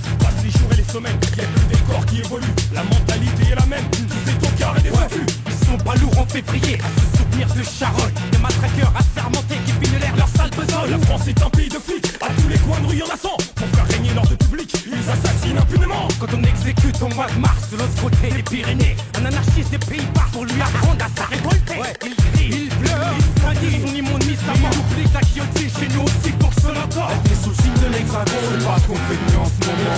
Et 0.94 0.96
semaines, 0.96 1.18
y 1.36 1.40
a 1.40 1.44
le 1.44 1.74
décor 1.74 2.06
qui 2.06 2.20
évolue. 2.20 2.54
La 2.72 2.84
mentalité 2.84 3.50
est 3.50 3.54
la 3.56 3.66
même, 3.66 3.84
tous 3.90 4.30
est 4.30 4.46
au 4.46 4.50
carré 4.56 4.80
des 4.80 4.90
foutus 4.90 5.26
Ils 5.46 5.66
sont 5.66 5.78
pas 5.78 5.96
lourds 5.96 6.18
en 6.18 6.26
février. 6.26 6.78
À 6.78 6.86
se 6.86 7.18
souvenir 7.18 7.48
de 7.52 7.62
Charonne 7.64 8.12
Des 8.30 8.38
matraqueurs 8.38 8.92
assermentés 8.94 9.58
qui 9.66 9.72
finissent 9.72 10.00
l'air 10.00 10.14
leur 10.16 10.28
sale 10.28 10.50
besogne. 10.50 10.90
La 10.92 10.98
France 10.98 11.26
est 11.26 11.42
un 11.42 11.50
pays 11.50 11.68
de 11.68 11.78
flics, 11.78 12.06
à 12.22 12.28
tous 12.28 12.48
les 12.48 12.58
coins 12.58 12.78
de 12.78 12.86
rue 12.86 12.96
y'en 12.96 13.06
a 13.06 13.16
100 13.16 13.28
Pour 13.56 13.68
faire 13.74 13.86
régner 13.90 14.14
l'ordre 14.14 14.36
public, 14.36 14.72
ils 14.86 15.10
assassinent 15.10 15.58
impunément. 15.58 16.06
Quand 16.20 16.30
on 16.32 16.42
exécute 16.44 17.02
au 17.02 17.08
mois 17.08 17.26
de 17.26 17.40
mars 17.40 17.70
de 17.72 17.76
l'autre 17.76 18.00
côté 18.00 18.30
des 18.30 18.42
Pyrénées. 18.44 18.96
Un 19.18 19.24
anarchiste 19.24 19.70
des 19.72 19.78
pays 19.78 20.06
bas 20.14 20.30
pour 20.32 20.44
lui 20.44 20.62
apprendre 20.62 21.02
à 21.02 21.10
se 21.10 21.26
révolter. 21.26 22.06
Il 22.06 22.14
crie, 22.14 22.50
il 22.50 22.68
pleure, 22.68 23.14
il 23.18 23.42
s'indigne, 23.42 23.88
son 23.88 23.94
immonde 23.94 24.24
mise 24.26 24.38
à 24.46 24.56
mort. 24.58 24.70
Oublie 24.70 25.10
la 25.12 25.20
guillotine 25.22 25.70
chez 25.74 25.88
nous 25.90 26.04
aussi 26.04 26.30
pour 26.38 26.52
son 26.54 26.70
encore 26.70 27.10
Les 27.28 27.34
sous 27.34 27.50
le 27.50 27.56
signe 27.56 27.78
de 27.82 27.90
l'hexagone, 27.90 28.46
c'est 28.46 28.64
pas 28.64 28.78
ce 28.78 28.86
qu'on 28.86 28.94
fait 28.94 29.33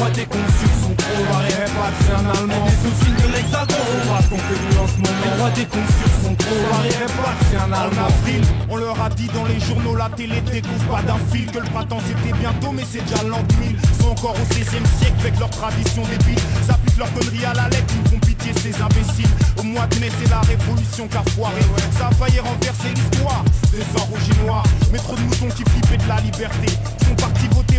des 0.04 0.26
conçus 0.26 0.72
sont 0.82 0.94
trop 0.94 1.24
variés, 1.32 1.68
pas 1.72 1.90
c'est 2.00 2.12
un 2.12 2.30
allemand 2.30 2.64
Les 2.66 2.76
sous 2.76 2.92
le 2.92 3.04
signe 3.04 3.26
de 3.26 3.32
l'hexagone, 3.32 3.66
c'est 3.68 4.08
pas 4.08 4.22
ce 4.22 4.28
qu'on 4.28 4.38
fait 4.38 4.60
nuit 4.60 4.78
en 4.78 4.86
ce 4.86 4.96
moment 4.96 5.50
des 5.54 5.64
conçus 5.64 6.10
sont 6.22 6.34
trop 6.34 6.60
variés, 6.70 7.06
pas 7.16 7.34
c'est 7.50 7.56
un 7.56 7.72
allemand 7.72 8.06
avril, 8.06 8.42
on 8.68 8.76
leur 8.76 9.00
a 9.00 9.08
dit 9.10 9.28
dans 9.34 9.44
les 9.44 9.60
journaux, 9.60 9.96
la 9.96 10.10
télé 10.10 10.40
découvre 10.40 10.84
pas 10.96 11.02
d'un 11.02 11.18
fil 11.32 11.46
Que 11.46 11.58
le 11.58 11.68
printemps 11.68 12.00
c'était 12.06 12.36
bientôt, 12.36 12.72
mais 12.72 12.84
c'est 12.90 13.02
déjà 13.04 13.22
l'an 13.24 13.42
2000 13.48 13.76
Ils 13.76 14.02
sont 14.02 14.10
encore 14.10 14.34
au 14.34 14.54
16 14.54 14.60
e 14.60 15.00
siècle 15.00 15.16
avec 15.20 15.38
leur 15.38 15.50
tradition 15.50 16.02
débile 16.02 16.38
S'appliquent 16.66 16.98
leur 16.98 17.12
connerie 17.14 17.44
à 17.44 17.54
la 17.54 17.68
lettre, 17.68 17.94
ils 18.04 18.10
font 18.10 18.18
pitié 18.18 18.52
ces 18.54 18.80
imbéciles. 18.80 19.30
Au 19.58 19.62
mois 19.62 19.86
de 19.86 19.98
mai, 19.98 20.08
c'est 20.20 20.30
la 20.30 20.40
révolution 20.40 21.08
qu'a 21.08 21.22
foiré. 21.32 21.60
Ça 21.98 22.08
a 22.08 22.10
failli 22.12 22.40
renverser 22.40 22.90
l'histoire, 22.94 23.44
c'est 23.70 23.82
ça 23.96 24.04
rouge 24.04 24.28
et 24.30 24.44
noir 24.44 24.62
Mais 24.92 24.98
trop 24.98 25.16
de 25.16 25.22
moutons 25.22 25.48
qui 25.48 25.64
flippaient 25.70 26.02
de 26.02 26.08
la 26.08 26.20
liberté. 26.20 26.68
Sont 27.04 27.25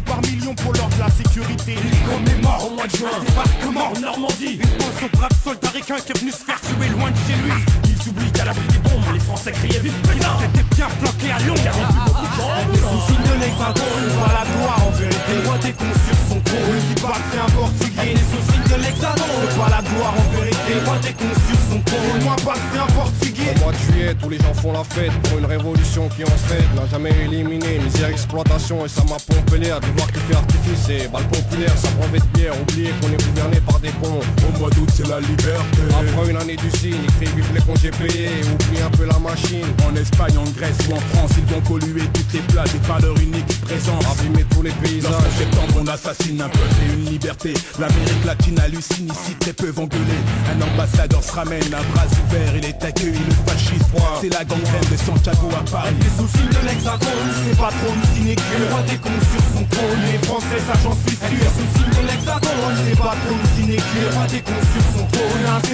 par 0.08 0.22
millions 0.22 0.56
pour 0.56 0.74
l'ordre 0.74 0.96
de 0.96 1.02
la 1.02 1.10
sécurité. 1.10 1.76
Ils 1.76 2.10
commémorent 2.10 2.72
au 2.72 2.76
mois 2.76 2.88
de 2.88 2.96
juin. 2.96 3.10
Débarquement 3.26 3.92
en 3.92 4.00
Normandie. 4.00 4.60
Une 4.62 4.78
pense 4.78 5.04
au 5.04 5.18
brave 5.18 5.32
soldat 5.44 5.70
ricain 5.70 5.96
qui 5.98 6.12
est 6.12 6.20
venu 6.20 6.32
se 6.32 6.38
faire 6.38 6.60
tuer 6.62 6.90
loin 6.90 7.12
de 7.12 7.18
chez 7.28 7.38
lui. 7.44 7.54
Ils 7.86 8.10
oublient 8.10 8.32
qu'à 8.38 8.46
l'abri 8.46 8.68
des 8.68 8.78
bombes, 8.78 9.14
les 9.14 9.20
Français 9.20 9.52
criaient 9.52 9.80
vive 9.80 10.00
président 10.04 10.38
C'était 10.40 10.76
bien 10.76 10.88
planqué 11.02 11.32
à 11.32 11.40
Londres 11.48 11.64
Car 11.64 11.74
il 11.74 11.82
y 11.82 11.84
a 11.84 11.90
plus 11.90 12.06
beaucoup 12.06 12.28
de 12.28 12.36
gens. 12.38 12.54
Les 12.72 12.78
sous 12.78 13.02
signe 13.10 13.26
de 13.26 13.36
l'hexagone, 13.42 14.04
on 14.06 14.18
voit 14.18 14.34
la 14.38 14.46
gloire 14.46 14.82
en 14.86 14.92
vérité. 14.92 15.34
Les 15.34 15.48
rois 15.48 15.58
des 15.58 15.74
conçus 15.74 16.18
sont 16.30 16.42
trop 16.46 16.62
Le 16.70 16.80
qui 16.88 17.02
parle 17.02 17.22
c'est 17.32 17.42
un 17.42 17.52
portugais. 17.58 18.14
Les 18.14 18.28
sous 18.30 18.44
signes 18.46 18.70
de 18.70 18.78
l'hexagone 18.84 19.38
pas 19.58 19.70
la 19.74 19.82
gloire 19.82 20.14
en 20.14 20.26
vérité. 20.38 20.70
Les 20.70 20.86
rois 20.86 21.00
des 21.02 21.16
conçus 21.18 21.60
sont 21.70 21.82
trop 21.82 21.98
Au 21.98 22.24
moins 22.24 22.40
pas 22.46 22.54
que 22.54 22.66
c'est 22.72 22.80
un 22.80 22.92
portugais. 22.94 23.54
Au 23.56 23.60
mois 23.60 23.74
de 23.74 23.78
juillet, 23.78 24.16
tous 24.22 24.30
les 24.30 24.38
gens 24.38 24.54
font 24.54 24.72
la 24.72 24.84
fête 24.84 25.16
pour 25.24 25.40
une 25.40 25.46
révolution 25.46 26.10
qui 26.10 26.24
en 26.24 26.38
fait 26.48 26.66
n'a 26.76 26.86
jamais 26.92 27.14
éliminé. 27.26 27.80
Misère, 27.80 28.10
exploitation 28.10 28.86
et 28.86 28.90
ça 28.90 29.04
m'a 29.10 29.18
pompé 29.18 29.58
l'air 29.58 29.80
de 29.80 29.88
voir 29.98 30.08
qui 30.12 30.20
fait 30.28 30.36
artifice. 30.36 30.90
Et 30.90 31.08
balle 31.08 31.28
populaire, 31.28 31.76
ça 31.78 31.90
brevet 31.98 32.20
de 32.20 32.38
bière, 32.38 32.54
oublier 32.62 32.92
qu'on 33.02 33.10
est 33.10 33.24
gouverné 33.24 33.58
par 33.62 33.80
des 33.80 33.92
cons. 34.02 34.22
Au 34.22 34.60
mois 34.60 34.70
d'août 34.70 34.90
c'est 34.94 35.08
la 35.08 35.20
liberté. 35.20 35.82
Après 35.90 36.30
une 36.30 36.38
année 36.38 36.56
du 36.56 36.70
signe, 36.72 37.02
écrit 37.04 37.34
vive 37.36 37.52
les 37.54 37.62
congés 37.62 37.92
payés, 37.92 38.27
oublie 38.44 38.82
un 38.82 38.90
peu 38.90 39.06
la 39.06 39.20
machine. 39.20 39.66
En 39.88 39.96
Espagne, 39.96 40.38
en 40.38 40.50
Grèce 40.52 40.78
ou 40.90 40.94
en 40.94 41.00
France, 41.14 41.32
ils 41.38 41.54
vont 41.54 41.62
colluer 41.62 42.04
toutes 42.14 42.34
les 42.34 42.42
plages 42.42 42.76
et 42.76 42.88
par 42.88 43.00
leur 43.02 43.18
unique 43.20 43.62
présence. 43.62 44.04
Abîmer 44.06 44.46
tous 44.52 44.62
les 44.62 44.72
paysages. 44.72 45.12
Lorsqu'en 45.12 45.38
septembre 45.38 45.74
on 45.82 45.88
assassine 45.88 46.42
un 46.42 46.50
peuple 46.50 46.76
et 46.84 46.94
une 46.94 47.06
liberté. 47.06 47.54
L'Amérique 47.80 48.26
latine 48.26 48.60
hallucine 48.60 49.08
ici, 49.08 49.36
très 49.40 49.54
peu 49.54 49.70
vont 49.70 49.88
gueuler 49.88 50.22
Un 50.52 50.62
ambassadeur 50.62 51.24
se 51.24 51.32
ramène 51.32 51.74
à 51.74 51.82
bras 51.94 52.06
ouverts, 52.06 52.56
il 52.58 52.66
est 52.66 52.84
accueilli 52.84 53.20
le 53.20 53.52
fascisme 53.52 53.86
C'est 54.22 54.34
la 54.34 54.44
gangrène 54.44 54.90
de 54.92 54.98
Santiago 54.98 55.50
à 55.54 55.64
Paris. 55.70 55.96
Les 56.00 56.12
sous 56.18 56.30
signes 56.38 56.50
de 56.50 56.68
l'hexagone 56.68 57.30
C'est 57.44 57.58
pas 57.58 57.70
trop 57.70 57.94
une 57.94 58.16
sinécure 58.16 58.60
Les 58.60 58.70
rois 58.70 58.84
des 58.84 58.98
conçus 58.98 59.38
sur 59.38 59.60
son 59.60 59.66
trône. 59.66 60.02
Les 60.12 60.20
Français, 60.26 60.62
ça 60.66 60.74
j'en 60.84 60.96
suis 60.96 61.18
sûr. 61.18 61.38
Les 61.38 61.54
sous 61.56 61.70
signes 61.78 61.96
de 62.02 62.08
l'hexagone 62.08 62.76
C'est 62.88 62.98
pas 62.98 63.16
trop 63.16 63.36
une 63.36 63.50
sinécure 63.56 64.02
Les 64.02 64.16
rois 64.16 64.28
des 64.28 64.42
conçus 64.42 64.82
sur 64.84 65.00
son 65.00 65.06
trône. 65.08 65.28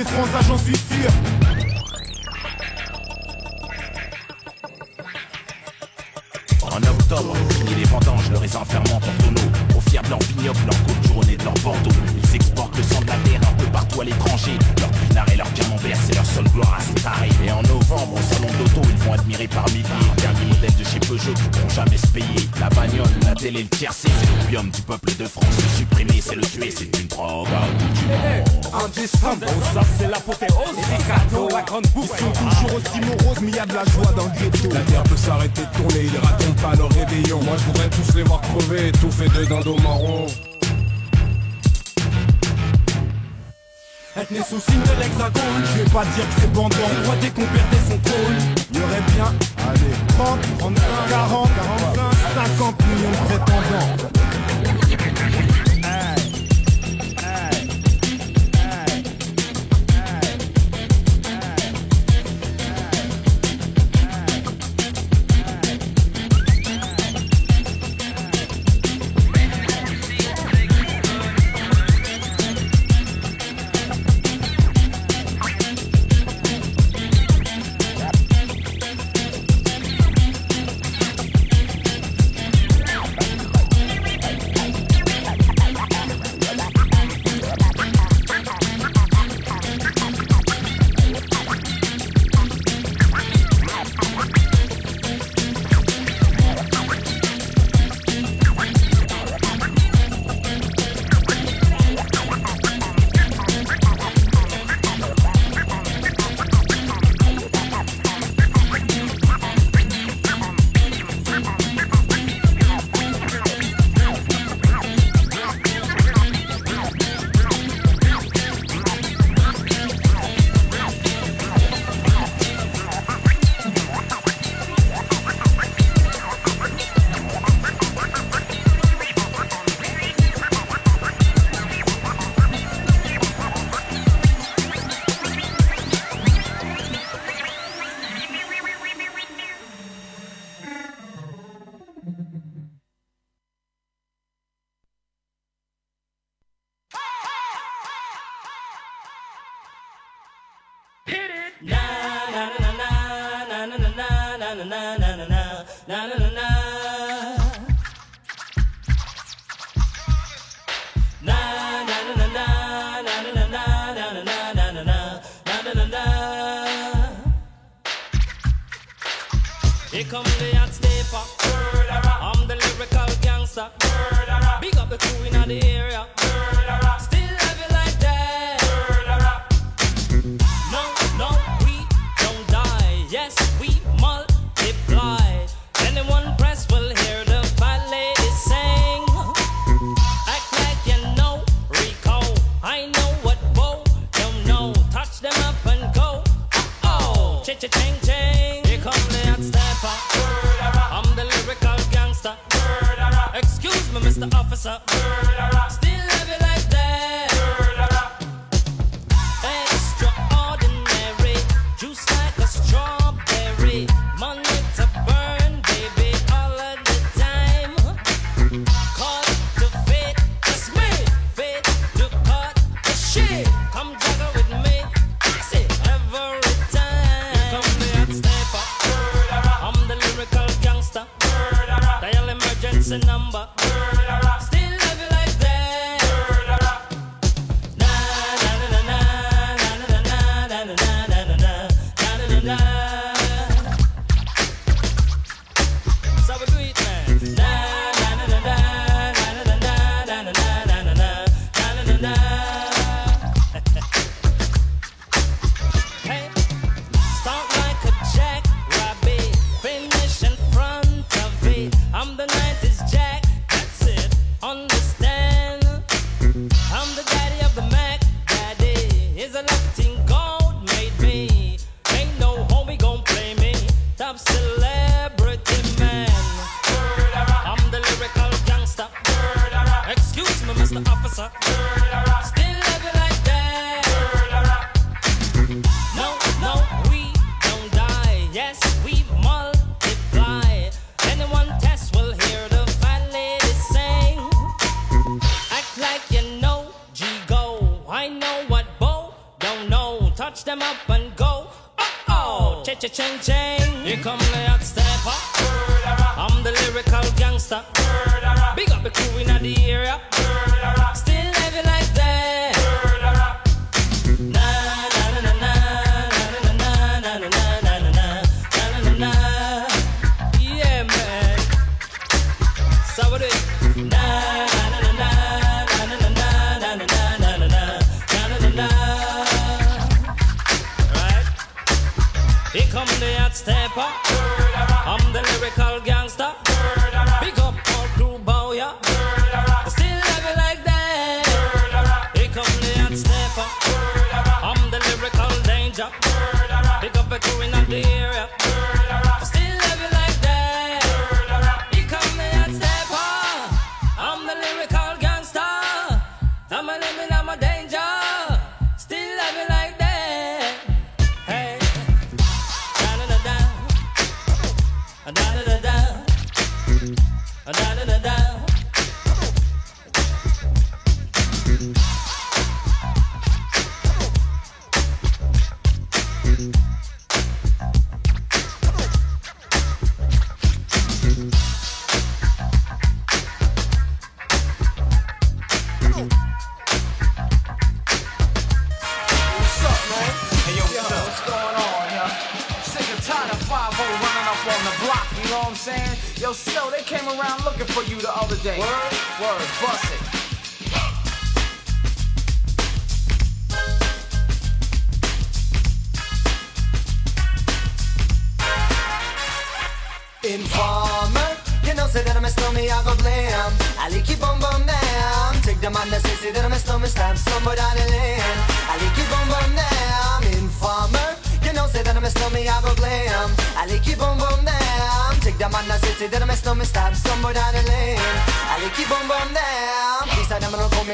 France, 0.04 0.28
ça 0.34 0.48
j'en 0.48 0.58
suis 0.58 0.76
sûr 0.76 1.63
octobre, 7.14 7.36
fini 7.50 7.76
les 7.76 7.84
vendanges, 7.86 8.30
le 8.32 8.38
raisin 8.38 8.64
ferment 8.66 8.98
en 8.98 9.24
tonneau. 9.24 9.42
Au 9.76 9.80
de 10.02 10.10
leur 10.10 10.20
vignoble, 10.20 10.60
leur 10.66 10.84
côte 10.86 11.08
journée 11.08 11.38
de 11.38 11.44
leur 11.44 11.54
Bordeaux 11.56 11.92
Ils 12.34 12.38
exportent 12.38 12.76
le 12.76 12.82
sang 12.82 13.00
de 13.02 13.06
la 13.06 13.16
terre 13.18 13.42
un 13.48 13.54
peu 13.54 13.66
partout 13.66 14.02
à 14.02 14.06
l'étranger. 14.06 14.58
Leur 14.80 14.90
pinard 14.90 15.30
et 15.32 15.36
leur 15.36 15.54
camembert, 15.54 15.98
c'est 16.04 16.16
leur 16.16 16.26
seule 16.26 16.50
gloire 16.50 16.80
à 16.80 17.00
tarés 17.02 17.30
Et 17.46 17.52
en 17.52 17.62
novembre, 17.62 18.16
au 18.16 18.34
salon 18.34 18.48
d'auto, 18.58 18.82
ils 18.90 18.98
vont 19.06 19.14
admirer 19.14 19.48
par 19.48 19.70
milliers 19.70 19.84
Dernier 20.18 20.46
modèle 20.46 20.76
de 20.76 20.84
chez 20.84 21.00
Peugeot 21.00 21.34
qui 21.34 21.44
pourront 21.44 21.70
jamais 21.70 21.98
se 21.98 22.08
payer. 22.08 22.50
La 22.60 22.70
bagnole, 22.70 23.06
la 23.24 23.36
télé, 23.36 23.62
le 23.62 23.68
tiercé, 23.70 24.08
c'est 24.10 24.42
l'opium 24.42 24.68
du 24.72 24.82
peuple 24.82 25.16
de 25.16 25.26
France. 25.26 25.46
Le 25.46 25.78
supprimer, 25.78 26.22
c'est 26.26 26.36
le 26.36 26.42
tuer, 26.42 26.74
c'est 26.76 27.00
une 27.00 27.08
drogue. 27.08 27.48
Du 27.48 28.06
monde 28.08 28.74
En 28.74 28.88
décembre, 28.88 29.46
ça 29.72 29.82
c'est 30.00 30.10
l'apothéose 30.10 30.78
Les 30.90 31.04
cadeaux, 31.06 31.50
la 31.52 31.62
grande 31.62 31.86
bouffe 31.94 32.10
Ils 32.14 32.24
sont 32.24 32.32
toujours 32.32 32.78
aussi 32.78 33.00
moroses, 33.00 33.42
mais 33.44 33.52
y 33.52 33.60
a 33.60 33.66
de 33.68 33.76
la 33.76 33.86
joie 33.86 34.12
dans 34.18 34.26
le 34.26 34.32
ghetto. 34.40 34.70
La 34.74 34.82
terre 34.82 35.04
peut 35.04 35.18
s'arrêter 35.18 35.62
de 35.62 35.78
tourner, 35.78 36.10
ils 36.12 36.18
racontent 36.18 36.62
pas 36.64 36.76
leur 36.76 36.90
réveillon. 36.90 37.44
Moi 37.44 37.54
je 37.58 37.64
voudrais 37.66 37.90
tous 37.90 38.16
les 38.16 38.24
voir 38.24 38.42
crever, 38.42 38.92
tout 38.94 39.12
fait 39.12 39.30
de 39.30 39.46
dindos 39.46 39.78
marrons. 39.84 40.26
Être 44.16 44.30
né 44.30 44.42
sous 44.48 44.60
signe 44.60 44.82
de 44.82 45.02
l'hexagone, 45.02 45.64
je 45.66 45.82
vais 45.82 45.90
pas 45.90 46.06
dire 46.06 46.24
que 46.24 46.42
c'est 46.42 46.54
bandant. 46.54 46.76
Le 46.78 47.08
roi 47.08 47.16
des 47.16 47.32
qu'on 47.32 47.42
perdait 47.42 47.84
son 47.90 47.98
trône. 47.98 48.38
Y'aurait 48.72 49.02
bien, 49.16 49.34
allez, 49.68 49.96
30, 50.10 50.40
35, 50.60 50.84
40, 51.10 51.50
45, 51.96 52.58
50 52.58 52.82
millions 52.86 53.10
de 53.10 53.16
prétendants 53.26 54.23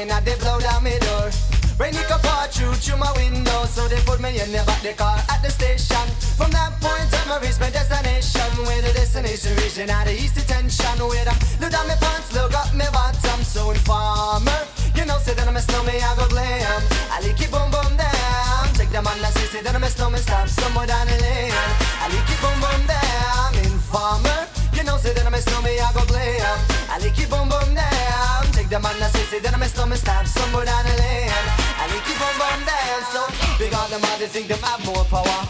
me 0.00 0.06
now 0.06 0.20
they 0.20 0.36
blow 0.36 0.58
down 0.60 0.82
my 0.84 0.96
door. 0.98 1.28
Rain 1.78 1.94
it 1.96 2.06
come 2.08 2.20
pour 2.20 2.46
through 2.48 2.74
through 2.74 2.98
my 2.98 3.12
window, 3.16 3.64
so 3.64 3.88
they 3.88 4.00
put 4.04 4.20
me 4.20 4.40
in 4.40 4.52
the 4.52 4.62
back 4.66 4.82
the 4.82 4.92
car 4.92 5.16
at 5.28 5.40
the 5.42 5.50
station. 5.50 6.04
From 6.36 6.50
that 6.52 6.72
point 6.80 7.08
on, 7.20 7.32
I 7.32 7.36
reach 7.40 7.58
my 7.60 7.70
destination, 7.70 8.48
where 8.64 8.80
the 8.82 8.92
destination 8.92 9.56
region 9.56 9.90
out 9.90 10.06
of 10.06 10.12
east 10.12 10.34
detention. 10.34 10.96
With 11.00 11.32
a 11.32 11.34
look 11.60 11.72
down 11.72 11.88
my 11.88 11.96
pants, 11.96 12.32
look 12.32 12.52
up 12.54 12.72
my 12.74 12.88
bottom, 12.90 13.40
so 13.42 13.70
informer. 13.70 14.60
You 14.96 15.04
know, 15.04 15.18
say 15.24 15.34
that 15.34 15.48
I'm 15.48 15.56
a 15.56 15.60
snowman, 15.60 16.00
I 16.00 16.12
go 16.16 16.28
glam. 16.28 16.80
I 17.12 17.20
lick 17.24 17.40
it 17.40 17.50
boom 17.50 17.68
boom 17.70 17.92
down. 17.96 18.64
Take 18.76 18.90
them 18.90 19.06
on, 19.06 19.16
I 19.20 19.30
say, 19.36 19.46
say 19.52 19.62
that 19.62 19.74
I'm 19.74 19.84
a 19.84 19.88
snowman, 19.88 20.20
stop 20.20 20.48
somewhere 20.48 20.86
down 20.86 21.06
the 21.06 21.16
lane. 21.24 21.52
I 22.02 22.08
like 22.08 22.28
it 22.28 22.39
demanna 28.70 29.08
sesi 29.10 29.42
deneme 29.42 29.66
slow 29.66 29.82
stomach 29.82 29.98
stab 29.98 30.26
somewhere 30.26 30.64
down 30.64 30.84
the 30.86 30.94
lane 31.02 31.34
And 31.82 31.90
they 31.90 32.00
keep 32.06 32.22
on 32.22 32.60
dancing. 32.62 33.04
so 33.10 33.22
Big 33.58 33.74
on 33.74 33.90
the 33.90 33.98
man, 33.98 34.16
they 34.20 34.30
think 34.30 34.46
they 34.46 34.60
have 34.62 34.78
more 34.86 35.04
power. 35.10 35.42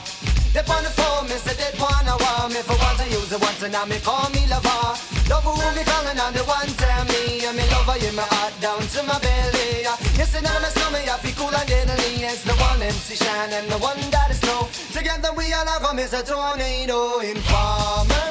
They 0.56 0.64
on 0.64 0.82
the 0.82 0.90
phone 0.97 1.28
me 1.28 1.36
say 1.36 1.55
they 1.60 1.70
wanna 1.76 2.16
want 2.16 2.51
me 2.55 2.60
For 2.64 2.76
once 2.80 3.01
I 3.05 3.06
use 3.12 3.30
it 3.30 3.40
once 3.40 3.62
and 3.62 3.72
now 3.76 3.84
me 3.84 4.01
call 4.01 4.26
me 4.32 4.48
lover. 4.48 4.97
Love 5.28 5.44
who 5.44 5.52
be 5.76 5.84
calling 5.84 6.18
on 6.18 6.32
the 6.32 6.42
one 6.48 6.72
tell 6.80 7.05
me 7.12 7.44
And 7.44 7.55
me 7.60 7.64
lover 7.68 8.01
in 8.01 8.14
my 8.16 8.24
heart 8.24 8.56
down 8.64 8.80
to 8.80 9.01
my 9.05 9.18
belly. 9.20 9.84
Yes 10.16 10.32
and 10.34 10.48
I'm 10.48 10.64
a 10.64 10.70
stormy, 10.72 11.05
I 11.05 11.20
feel 11.20 11.36
cool 11.36 11.52
and 11.52 11.68
deadly. 11.68 12.24
It's 12.24 12.42
the 12.48 12.56
one 12.56 12.80
MC 12.80 13.20
Shine 13.20 13.52
and 13.52 13.68
the 13.68 13.78
one 13.84 14.01
that 14.10 14.32
is 14.32 14.40
snow 14.40 14.64
Together 14.97 15.30
we 15.36 15.52
all 15.52 15.68
have 15.68 15.84
a 15.84 15.92
Mr. 15.92 16.24
Tornado 16.24 16.97
oh, 16.97 17.20
Informer. 17.20 18.30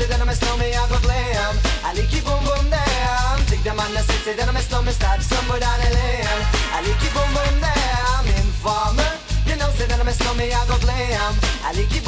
You 0.00 0.06
know, 0.06 0.08
say 0.08 0.16
that 0.16 0.22
I'm 0.22 0.28
a 0.30 0.34
snowman, 0.34 0.72
I 0.72 0.88
go 0.88 0.98
glam. 1.04 1.58
I 1.84 1.92
like 1.92 2.08
you 2.08 2.22
boom 2.24 2.40
boom 2.40 2.70
damn. 2.72 3.36
Take 3.52 3.62
the 3.62 3.74
man 3.76 3.92
that 3.92 4.04
say, 4.08 4.16
say 4.24 4.34
that 4.34 4.48
I'm 4.48 4.56
a 4.56 4.60
snowman, 4.60 4.94
start 4.94 5.20
somewhere 5.20 5.60
down 5.60 5.76
the 5.76 5.92
lane. 5.92 6.24
I 6.72 6.80
like 6.80 7.02
you 7.04 7.12
boom 7.12 7.28
boom 7.36 7.60
damn. 7.60 8.24
Informer. 8.40 9.12
You 9.44 9.56
know, 9.60 9.68
say 9.76 9.84
that 9.92 10.00
I'm 10.00 10.08
a 10.08 10.12
snowman, 10.12 10.56
I 10.56 10.64
go 10.64 10.78
glam. 10.80 11.36
I 11.60 11.76
like 11.76 11.92
you 11.92 12.00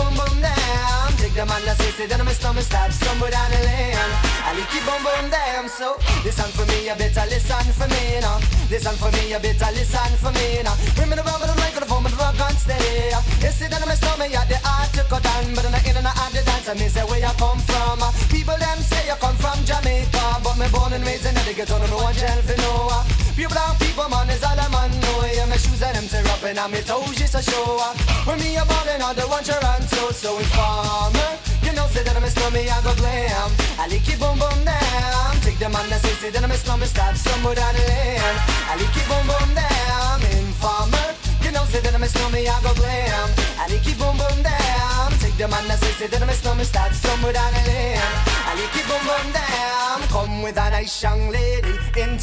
boom 1.35 1.47
boom 1.47 1.47
damn. 1.47 1.47
Take 1.47 1.47
the 1.47 1.47
man 1.47 1.65
that 1.65 1.77
say, 1.79 1.91
say 1.93 2.07
that 2.07 2.21
I'm 2.21 2.29
a 2.29 2.35
snowman, 2.35 2.63
start 2.63 2.93
somewhere 2.93 3.31
down 3.31 3.51
the 3.51 3.61
lane. 3.65 3.97
I 4.45 4.53
like 4.53 4.73
you 4.75 4.83
boom 4.85 5.01
boom 5.03 5.31
damn. 5.31 5.69
So, 5.69 5.97
listen 6.25 6.51
for 6.53 6.67
me, 6.69 6.89
you 6.89 6.95
better 6.95 7.25
listen 7.29 7.73
for 7.73 7.89
me 7.89 8.21
now. 8.21 8.41
Listen 8.69 8.97
for 8.97 9.11
me, 9.13 9.33
you 9.33 9.39
better 9.39 9.71
listen 9.73 10.13
for 10.21 10.33
me 10.33 10.63
now. 10.63 10.77
Bring 10.97 11.09
me 11.09 11.17
the 11.17 11.25
rubber, 11.25 11.47
the 11.47 11.57
microphone, 11.57 12.03
but 12.05 12.17
rock 12.19 12.41
on 12.41 12.55
steady. 12.57 13.17
You 13.41 13.53
see 13.53 13.69
that 13.69 13.81
I'm 13.81 13.89
a 13.89 13.97
snowman, 13.97 14.31
yeah, 14.31 14.45
the 14.45 14.59
art 14.61 14.93
to 14.93 15.05
cut 15.09 15.23
down, 15.23 15.55
but 15.55 15.65
in 15.65 15.73
the 15.73 15.81
in 15.89 15.97
and 15.97 16.07
out 16.07 16.33
the 16.33 16.43
dance, 16.45 16.69
I 16.69 16.75
mean, 16.75 16.91
say 16.91 17.05
where 17.05 17.21
you 17.21 17.33
come 17.41 17.61
from. 17.65 18.01
People 18.43 18.59
them 18.59 18.83
say 18.83 19.07
you 19.07 19.15
come 19.23 19.39
from 19.39 19.55
Jamaica, 19.63 20.43
but 20.43 20.59
me 20.59 20.67
born 20.75 20.91
and 20.91 21.07
raised 21.07 21.23
in 21.31 21.35
the 21.47 21.55
ghetto, 21.55 21.79
no 21.79 21.95
one 21.95 22.11
tell 22.11 22.43
for 22.43 22.59
no. 22.59 22.91
Pure 23.39 23.55
brown 23.55 23.79
people, 23.79 24.11
man, 24.11 24.27
is 24.35 24.43
all 24.43 24.59
a 24.59 24.67
man 24.67 24.91
know. 24.99 25.23
Yeah, 25.31 25.47
my 25.47 25.55
shoes 25.55 25.79
and 25.79 25.95
them 25.95 26.11
tear 26.11 26.27
up 26.27 26.43
and 26.43 26.59
I'm 26.59 26.75
toes 26.83 27.15
just 27.15 27.39
a 27.39 27.43
show. 27.47 27.79
When 28.27 28.43
me 28.43 28.59
a 28.59 28.67
ballin', 28.67 28.99
all 28.99 29.15
the 29.15 29.23
one 29.31 29.47
run 29.47 29.83
so 29.87 30.11
informer. 30.43 31.39
You 31.63 31.71
know, 31.71 31.87
say 31.95 32.03
that 32.03 32.19
I'm 32.19 32.27
a 32.27 32.31
slummy, 32.35 32.67
I 32.67 32.83
go 32.83 32.91
glam. 32.99 33.55
I 33.79 33.87
lick 33.87 34.11
it 34.11 34.19
boom 34.19 34.35
boom 34.35 34.59
down. 34.67 35.39
Take 35.47 35.63
the 35.63 35.71
man 35.71 35.87
that 35.95 36.03
say, 36.03 36.27
say 36.27 36.31
that 36.35 36.43
I'm 36.43 36.51
a 36.51 36.59
slummy, 36.59 36.91
stop 36.91 37.15
somewhere 37.15 37.55
down 37.55 37.71
the 37.79 37.87
lane. 37.95 38.37
I 38.67 38.75
lick 38.75 38.91
it 38.91 39.07
boom 39.07 39.23
boom 39.23 39.55
down. 39.55 40.19
Informer. 40.35 41.15
You 41.47 41.55
know, 41.55 41.63
say 41.71 41.79
that 41.79 41.95
I'm 41.95 42.03
a 42.03 42.11
snowman, 42.11 42.43
I 42.43 42.59
go 42.59 42.75
glam. 42.75 43.31
I 43.55 43.71
it 43.71 43.87
boom 43.95 44.19
boom 44.19 44.43
down. 44.43 45.15
Take 45.23 45.39
the 45.39 45.47
man 45.47 45.63
that 45.71 45.79
say, 45.79 45.95
say 45.95 46.07
that 46.11 46.19
I'm 46.19 46.29
a 46.29 46.35
snowman, 46.35 46.67
start 46.67 46.91
somewhere 46.91 47.39
down 47.39 47.55
the 47.55 47.71
lane. 47.71 48.32
I 48.53 48.55
lick 48.55 48.77
it 48.77 48.87
boom 48.87 49.01
boom 49.09 49.33
down. 49.33 50.01
Come 50.09 50.43
with 50.43 50.59
a 50.59 50.69
nice 50.69 51.03
young 51.03 51.31
lady. 51.31 51.73
In 51.97 52.19